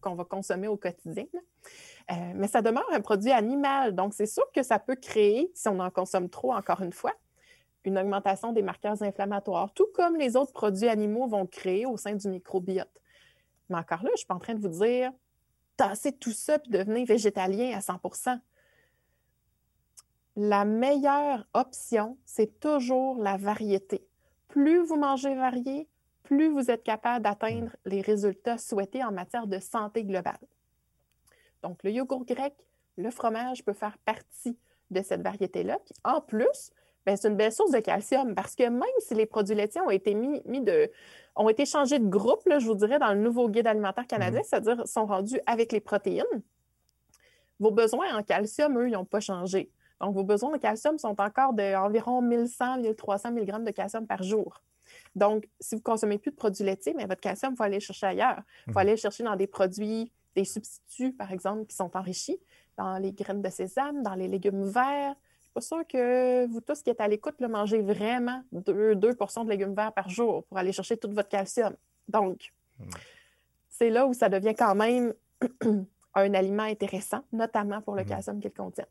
qu'on 0.00 0.14
va 0.14 0.24
consommer 0.24 0.68
au 0.68 0.76
quotidien. 0.76 1.24
Euh, 2.10 2.14
mais 2.34 2.48
ça 2.48 2.62
demeure 2.62 2.88
un 2.92 3.00
produit 3.00 3.30
animal. 3.32 3.94
Donc, 3.94 4.14
c'est 4.14 4.26
sûr 4.26 4.44
que 4.54 4.62
ça 4.62 4.78
peut 4.78 4.96
créer, 4.96 5.50
si 5.54 5.68
on 5.68 5.78
en 5.78 5.90
consomme 5.90 6.28
trop, 6.28 6.52
encore 6.52 6.82
une 6.82 6.92
fois, 6.92 7.12
une 7.84 7.98
augmentation 7.98 8.52
des 8.52 8.62
marqueurs 8.62 9.02
inflammatoires, 9.02 9.72
tout 9.74 9.88
comme 9.94 10.16
les 10.16 10.36
autres 10.36 10.52
produits 10.52 10.88
animaux 10.88 11.26
vont 11.26 11.46
créer 11.46 11.86
au 11.86 11.96
sein 11.96 12.14
du 12.14 12.28
microbiote. 12.28 13.00
Mais 13.68 13.76
encore 13.76 14.02
là, 14.02 14.08
je 14.08 14.12
ne 14.12 14.16
suis 14.18 14.26
pas 14.26 14.34
en 14.34 14.38
train 14.38 14.54
de 14.54 14.60
vous 14.60 14.84
dire 14.84 15.12
tassez 15.76 16.12
tout 16.12 16.32
ça 16.32 16.56
et 16.56 16.70
devenez 16.70 17.04
végétalien 17.04 17.76
à 17.76 17.80
100% 17.80 18.38
La 20.36 20.64
meilleure 20.64 21.46
option, 21.54 22.16
c'est 22.24 22.60
toujours 22.60 23.22
la 23.22 23.36
variété. 23.36 24.06
Plus 24.48 24.84
vous 24.84 24.96
mangez 24.96 25.34
varié, 25.34 25.88
plus 26.22 26.48
vous 26.48 26.70
êtes 26.70 26.84
capable 26.84 27.24
d'atteindre 27.24 27.74
les 27.84 28.00
résultats 28.00 28.58
souhaités 28.58 29.02
en 29.02 29.12
matière 29.12 29.46
de 29.46 29.58
santé 29.58 30.04
globale. 30.04 30.38
Donc, 31.62 31.82
le 31.82 31.90
yogourt 31.90 32.24
grec, 32.24 32.54
le 32.96 33.10
fromage 33.10 33.64
peut 33.64 33.72
faire 33.72 33.98
partie 33.98 34.56
de 34.90 35.02
cette 35.02 35.22
variété-là. 35.22 35.78
Puis 35.84 35.94
en 36.04 36.20
plus, 36.20 36.70
c'est 37.06 37.28
une 37.28 37.36
belle 37.36 37.52
source 37.52 37.70
de 37.70 37.80
calcium 37.80 38.34
parce 38.34 38.54
que 38.54 38.68
même 38.68 38.82
si 39.00 39.14
les 39.14 39.26
produits 39.26 39.54
laitiers 39.54 39.80
ont 39.80 39.90
été 39.90 40.14
mis, 40.14 40.40
de, 40.60 40.90
ont 41.36 41.48
été 41.48 41.66
changés 41.66 41.98
de 41.98 42.08
groupe, 42.08 42.42
je 42.46 42.66
vous 42.66 42.74
dirais, 42.74 42.98
dans 42.98 43.12
le 43.12 43.20
nouveau 43.20 43.48
guide 43.48 43.66
alimentaire 43.66 44.06
canadien, 44.06 44.40
mhm. 44.40 44.46
c'est-à-dire 44.48 44.86
sont 44.86 45.06
rendus 45.06 45.40
avec 45.46 45.72
les 45.72 45.80
protéines, 45.80 46.24
vos 47.58 47.70
besoins 47.70 48.16
en 48.16 48.22
calcium, 48.22 48.78
eux, 48.78 48.88
ils 48.88 48.92
n'ont 48.92 49.04
pas 49.04 49.20
changé. 49.20 49.70
Donc, 50.00 50.14
vos 50.14 50.24
besoins 50.24 50.52
en 50.54 50.58
calcium 50.58 50.98
sont 50.98 51.20
encore 51.20 51.52
d'environ 51.52 52.22
1100-1300 52.22 53.32
mg 53.32 53.64
de 53.64 53.70
calcium 53.70 54.06
par 54.06 54.22
jour. 54.22 54.60
Donc, 55.14 55.48
si 55.60 55.76
vous 55.76 55.80
ne 55.80 55.84
consommez 55.84 56.18
plus 56.18 56.32
de 56.32 56.36
produits 56.36 56.64
laitiers, 56.64 56.94
mais 56.94 57.06
votre 57.06 57.20
calcium, 57.20 57.52
il 57.52 57.56
faut 57.56 57.62
aller 57.62 57.76
le 57.76 57.80
chercher 57.80 58.06
ailleurs. 58.06 58.42
Il 58.66 58.72
faut 58.72 58.78
mhm. 58.78 58.82
aller 58.82 58.90
le 58.92 58.96
chercher 58.96 59.22
dans 59.22 59.36
des 59.36 59.46
produits, 59.46 60.10
des 60.34 60.44
substituts, 60.44 61.12
par 61.12 61.30
exemple, 61.32 61.66
qui 61.66 61.76
sont 61.76 61.96
enrichis, 61.96 62.40
dans 62.76 62.98
les 62.98 63.12
graines 63.12 63.42
de 63.42 63.48
sésame, 63.48 64.02
dans 64.02 64.14
les 64.14 64.28
légumes 64.28 64.64
verts, 64.64 65.14
pas 65.52 65.60
sûr 65.60 65.86
que 65.86 66.46
vous 66.46 66.60
tous 66.60 66.82
qui 66.82 66.90
êtes 66.90 67.00
à 67.00 67.08
l'écoute, 67.08 67.40
mangez 67.40 67.82
vraiment 67.82 68.42
2%, 68.52 69.44
de 69.44 69.50
légumes 69.50 69.74
verts 69.74 69.92
par 69.92 70.08
jour 70.08 70.44
pour 70.44 70.58
aller 70.58 70.72
chercher 70.72 70.96
tout 70.96 71.10
votre 71.10 71.28
calcium. 71.28 71.74
Donc, 72.08 72.52
hmm. 72.78 72.90
c'est 73.68 73.90
là 73.90 74.06
où 74.06 74.14
ça 74.14 74.28
devient 74.28 74.54
quand 74.56 74.74
même 74.74 75.14
un 76.14 76.34
aliment 76.34 76.64
intéressant, 76.64 77.24
notamment 77.32 77.80
pour 77.80 77.94
le 77.94 78.02
hmm. 78.02 78.08
calcium 78.08 78.40
qu'il 78.40 78.52
contient. 78.52 78.86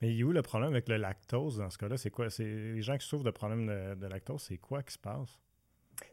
Mais 0.00 0.10
il 0.10 0.18
y 0.18 0.22
a 0.22 0.26
où 0.26 0.32
le 0.32 0.42
problème 0.42 0.70
avec 0.70 0.88
le 0.88 0.96
lactose 0.96 1.58
dans 1.58 1.70
ce 1.70 1.78
cas-là? 1.78 1.96
C'est 1.96 2.10
quoi? 2.10 2.30
C'est 2.30 2.44
les 2.44 2.82
gens 2.82 2.96
qui 2.96 3.06
souffrent 3.06 3.24
de 3.24 3.30
problèmes 3.30 3.66
de, 3.66 4.06
lactose, 4.06 4.42
c'est 4.42 4.58
quoi 4.58 4.82
qui 4.82 4.92
se 4.92 4.98
passe? 4.98 5.38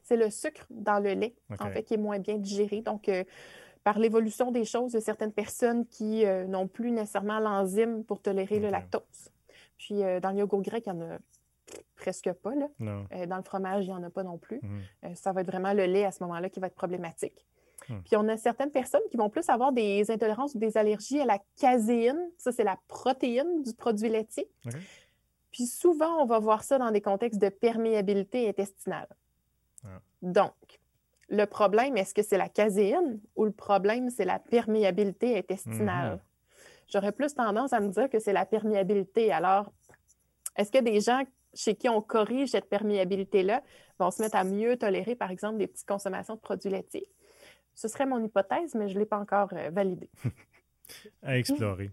C'est 0.04 0.18
le 0.18 0.30
sucre 0.30 0.66
dans 0.70 1.00
le 1.00 1.14
lait, 1.14 1.36
en 1.50 1.70
fait, 1.72 1.84
qui 1.84 1.96
est 1.96 1.98
moins 1.98 2.20
bien 2.20 2.38
digéré. 2.38 2.82
Donc, 2.82 3.10
euh, 3.10 3.24
par 3.84 3.98
l'évolution 3.98 4.52
des 4.52 4.64
choses, 4.64 4.92
il 4.92 4.96
y 4.96 4.98
a 4.98 5.02
certaines 5.02 5.34
personnes 5.34 5.86
qui 5.88 6.26
euh, 6.26 6.46
n'ont 6.46 6.68
plus 6.68 6.92
nécessairement 6.92 7.40
l'enzyme 7.40 8.04
pour 8.04 8.22
tolérer 8.22 8.60
le 8.60 8.70
lactose. 8.70 9.32
Puis 9.82 10.04
euh, 10.04 10.20
dans 10.20 10.30
le 10.30 10.38
yogourt 10.38 10.62
grec, 10.62 10.84
il 10.86 10.94
n'y 10.94 11.02
en 11.02 11.16
a 11.16 11.18
presque 11.96 12.32
pas. 12.34 12.54
Là. 12.54 12.68
Euh, 12.80 13.26
dans 13.26 13.38
le 13.38 13.44
fromage, 13.44 13.86
il 13.86 13.90
n'y 13.90 13.96
en 13.96 14.04
a 14.04 14.12
pas 14.12 14.24
non 14.24 14.38
plus. 14.38 14.60
Mhm. 14.62 14.82
Euh, 15.06 15.16
ça 15.16 15.32
va 15.32 15.42
être 15.42 15.48
vraiment 15.48 15.74
le 15.74 15.86
lait 15.86 16.06
à 16.06 16.12
ce 16.12 16.24
moment-là 16.24 16.50
qui 16.50 16.60
va 16.60 16.68
être 16.68 16.76
problématique. 16.76 17.46
Mhm. 17.90 18.04
Puis 18.04 18.16
on 18.16 18.28
a 18.28 18.38
certaines 18.38 18.70
personnes 18.70 19.02
qui 19.10 19.18
vont 19.18 19.30
plus 19.30 19.50
avoir 19.50 19.72
des 19.72 20.12
intolérances 20.12 20.54
ou 20.54 20.60
des 20.60 20.78
allergies 20.78 21.20
à 21.20 21.26
la 21.26 21.40
caséine. 21.60 22.20
Ça, 22.38 22.52
c'est 22.52 22.64
la 22.64 22.78
protéine 22.88 23.64
du 23.64 23.74
produit 23.74 24.10
laitier. 24.10 24.48
Puis 25.52 25.66
souvent, 25.66 26.22
on 26.22 26.26
va 26.26 26.38
voir 26.38 26.64
ça 26.64 26.78
dans 26.78 26.92
des 26.92 27.02
contextes 27.02 27.42
de 27.42 27.50
perméabilité 27.50 28.48
intestinale. 28.48 29.08
Ah. 29.84 30.00
Donc, 30.22 30.54
le 31.28 31.46
problème, 31.46 31.98
est-ce 31.98 32.14
que 32.14 32.22
c'est 32.22 32.38
la 32.38 32.50
caséine 32.50 33.20
ou 33.36 33.46
le 33.46 33.52
problème, 33.52 34.12
c'est 34.12 34.26
la 34.26 34.38
perméabilité 34.38 35.38
intestinale? 35.38 36.14
Mhm 36.14 36.20
j'aurais 36.92 37.12
plus 37.12 37.34
tendance 37.34 37.74
à 37.74 37.80
me 37.80 37.90
dire 37.90 38.10
que 38.10 38.20
c'est 38.20 38.34
la 38.34 38.46
perméabilité. 38.46 39.32
Alors, 39.32 39.72
est-ce 40.56 40.72
que 40.72 40.82
des 40.82 41.00
gens 41.00 41.24
chez 41.54 41.76
qui 41.76 41.90
on 41.90 42.02
corrige 42.02 42.50
cette 42.50 42.70
perméabilité-là 42.70 43.64
vont 44.00 44.12
se 44.12 44.22
mettre 44.22 44.36
à 44.38 44.44
mieux 44.44 44.78
tolérer, 44.78 45.16
par 45.16 45.32
exemple, 45.32 45.58
des 45.58 45.68
petites 45.68 45.88
consommations 45.88 46.36
de 46.36 46.40
produits 46.40 46.70
laitiers? 46.70 47.10
Ce 47.76 47.88
serait 47.88 48.06
mon 48.06 48.24
hypothèse, 48.24 48.76
mais 48.76 48.90
je 48.90 48.96
ne 48.96 49.00
l'ai 49.00 49.06
pas 49.06 49.18
encore 49.18 49.50
euh, 49.54 49.70
validée. 49.72 50.10
à 51.24 51.38
explorer. 51.38 51.90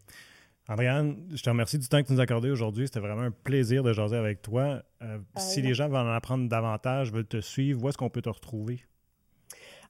Andréane, 0.69 1.29
je 1.35 1.43
te 1.43 1.49
remercie 1.49 1.79
du 1.79 1.89
temps 1.89 2.03
que 2.03 2.09
tu 2.09 2.13
nous 2.13 2.21
as 2.21 2.25
accordé 2.25 2.51
aujourd'hui. 2.51 2.87
C'était 2.87 3.01
vraiment 3.01 3.23
un 3.23 3.31
plaisir 3.31 3.83
de 3.83 3.93
jaser 3.95 4.17
avec 4.17 4.43
toi. 4.43 4.83
Euh, 5.01 5.19
si 5.37 5.63
les 5.63 5.73
gens 5.73 5.89
veulent 5.89 5.97
en 5.97 6.13
apprendre 6.13 6.47
davantage, 6.47 7.11
veulent 7.11 7.25
te 7.25 7.41
suivre, 7.41 7.83
où 7.83 7.89
est-ce 7.89 7.97
qu'on 7.97 8.11
peut 8.11 8.21
te 8.21 8.29
retrouver? 8.29 8.85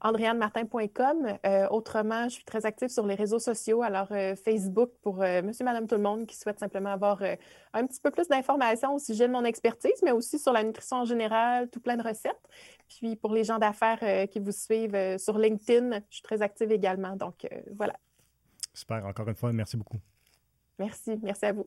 andréannemartin.com. 0.01 1.38
Euh, 1.46 1.68
autrement, 1.70 2.24
je 2.24 2.34
suis 2.34 2.44
très 2.44 2.66
active 2.66 2.88
sur 2.88 3.07
les 3.07 3.14
réseaux 3.14 3.38
sociaux, 3.38 3.82
alors 3.82 4.09
euh, 4.12 4.34
Facebook 4.36 4.90
pour 5.03 5.22
euh, 5.22 5.42
monsieur, 5.42 5.64
madame, 5.64 5.86
tout 5.86 5.96
le 5.96 6.03
monde 6.03 6.26
qui 6.26 6.36
souhaite 6.36 6.59
simplement 6.59 6.90
avoir 6.90 7.22
un 7.72 7.86
petit 7.86 8.01
peu 8.01 8.11
plus 8.11 8.28
d'informations 8.28 8.94
au 8.94 8.99
sujet 8.99 9.26
de 9.26 9.32
mon 9.32 9.44
expertise, 9.44 10.01
mais 10.05 10.12
aussi 10.12 10.38
sur 10.38 10.53
la 10.53 10.62
nutrition 10.62 10.99
en 10.99 11.05
général, 11.05 11.68
tout 11.70 11.80
plein 11.80 11.96
de 11.96 12.03
recettes. 12.03 12.49
Puis 12.88 13.16
pour 13.16 13.32
les 13.32 13.44
gens 13.44 13.59
d'affaires 13.59 14.28
qui 14.30 14.38
vous 14.38 14.53
suivent 14.53 15.18
sur 15.18 15.38
LinkedIn, 15.38 16.01
je 16.09 16.14
suis 16.16 16.22
très 16.22 16.42
active 16.42 16.72
également. 16.72 17.16
Donc 17.16 17.46
voilà. 17.76 17.94
Super. 18.72 19.05
Encore 19.05 19.28
une 19.28 19.34
fois, 19.34 19.53
merci 19.53 19.76
beaucoup. 19.76 19.99
Merci. 20.78 21.18
Merci 21.22 21.46
à 21.46 21.53
vous. 21.53 21.66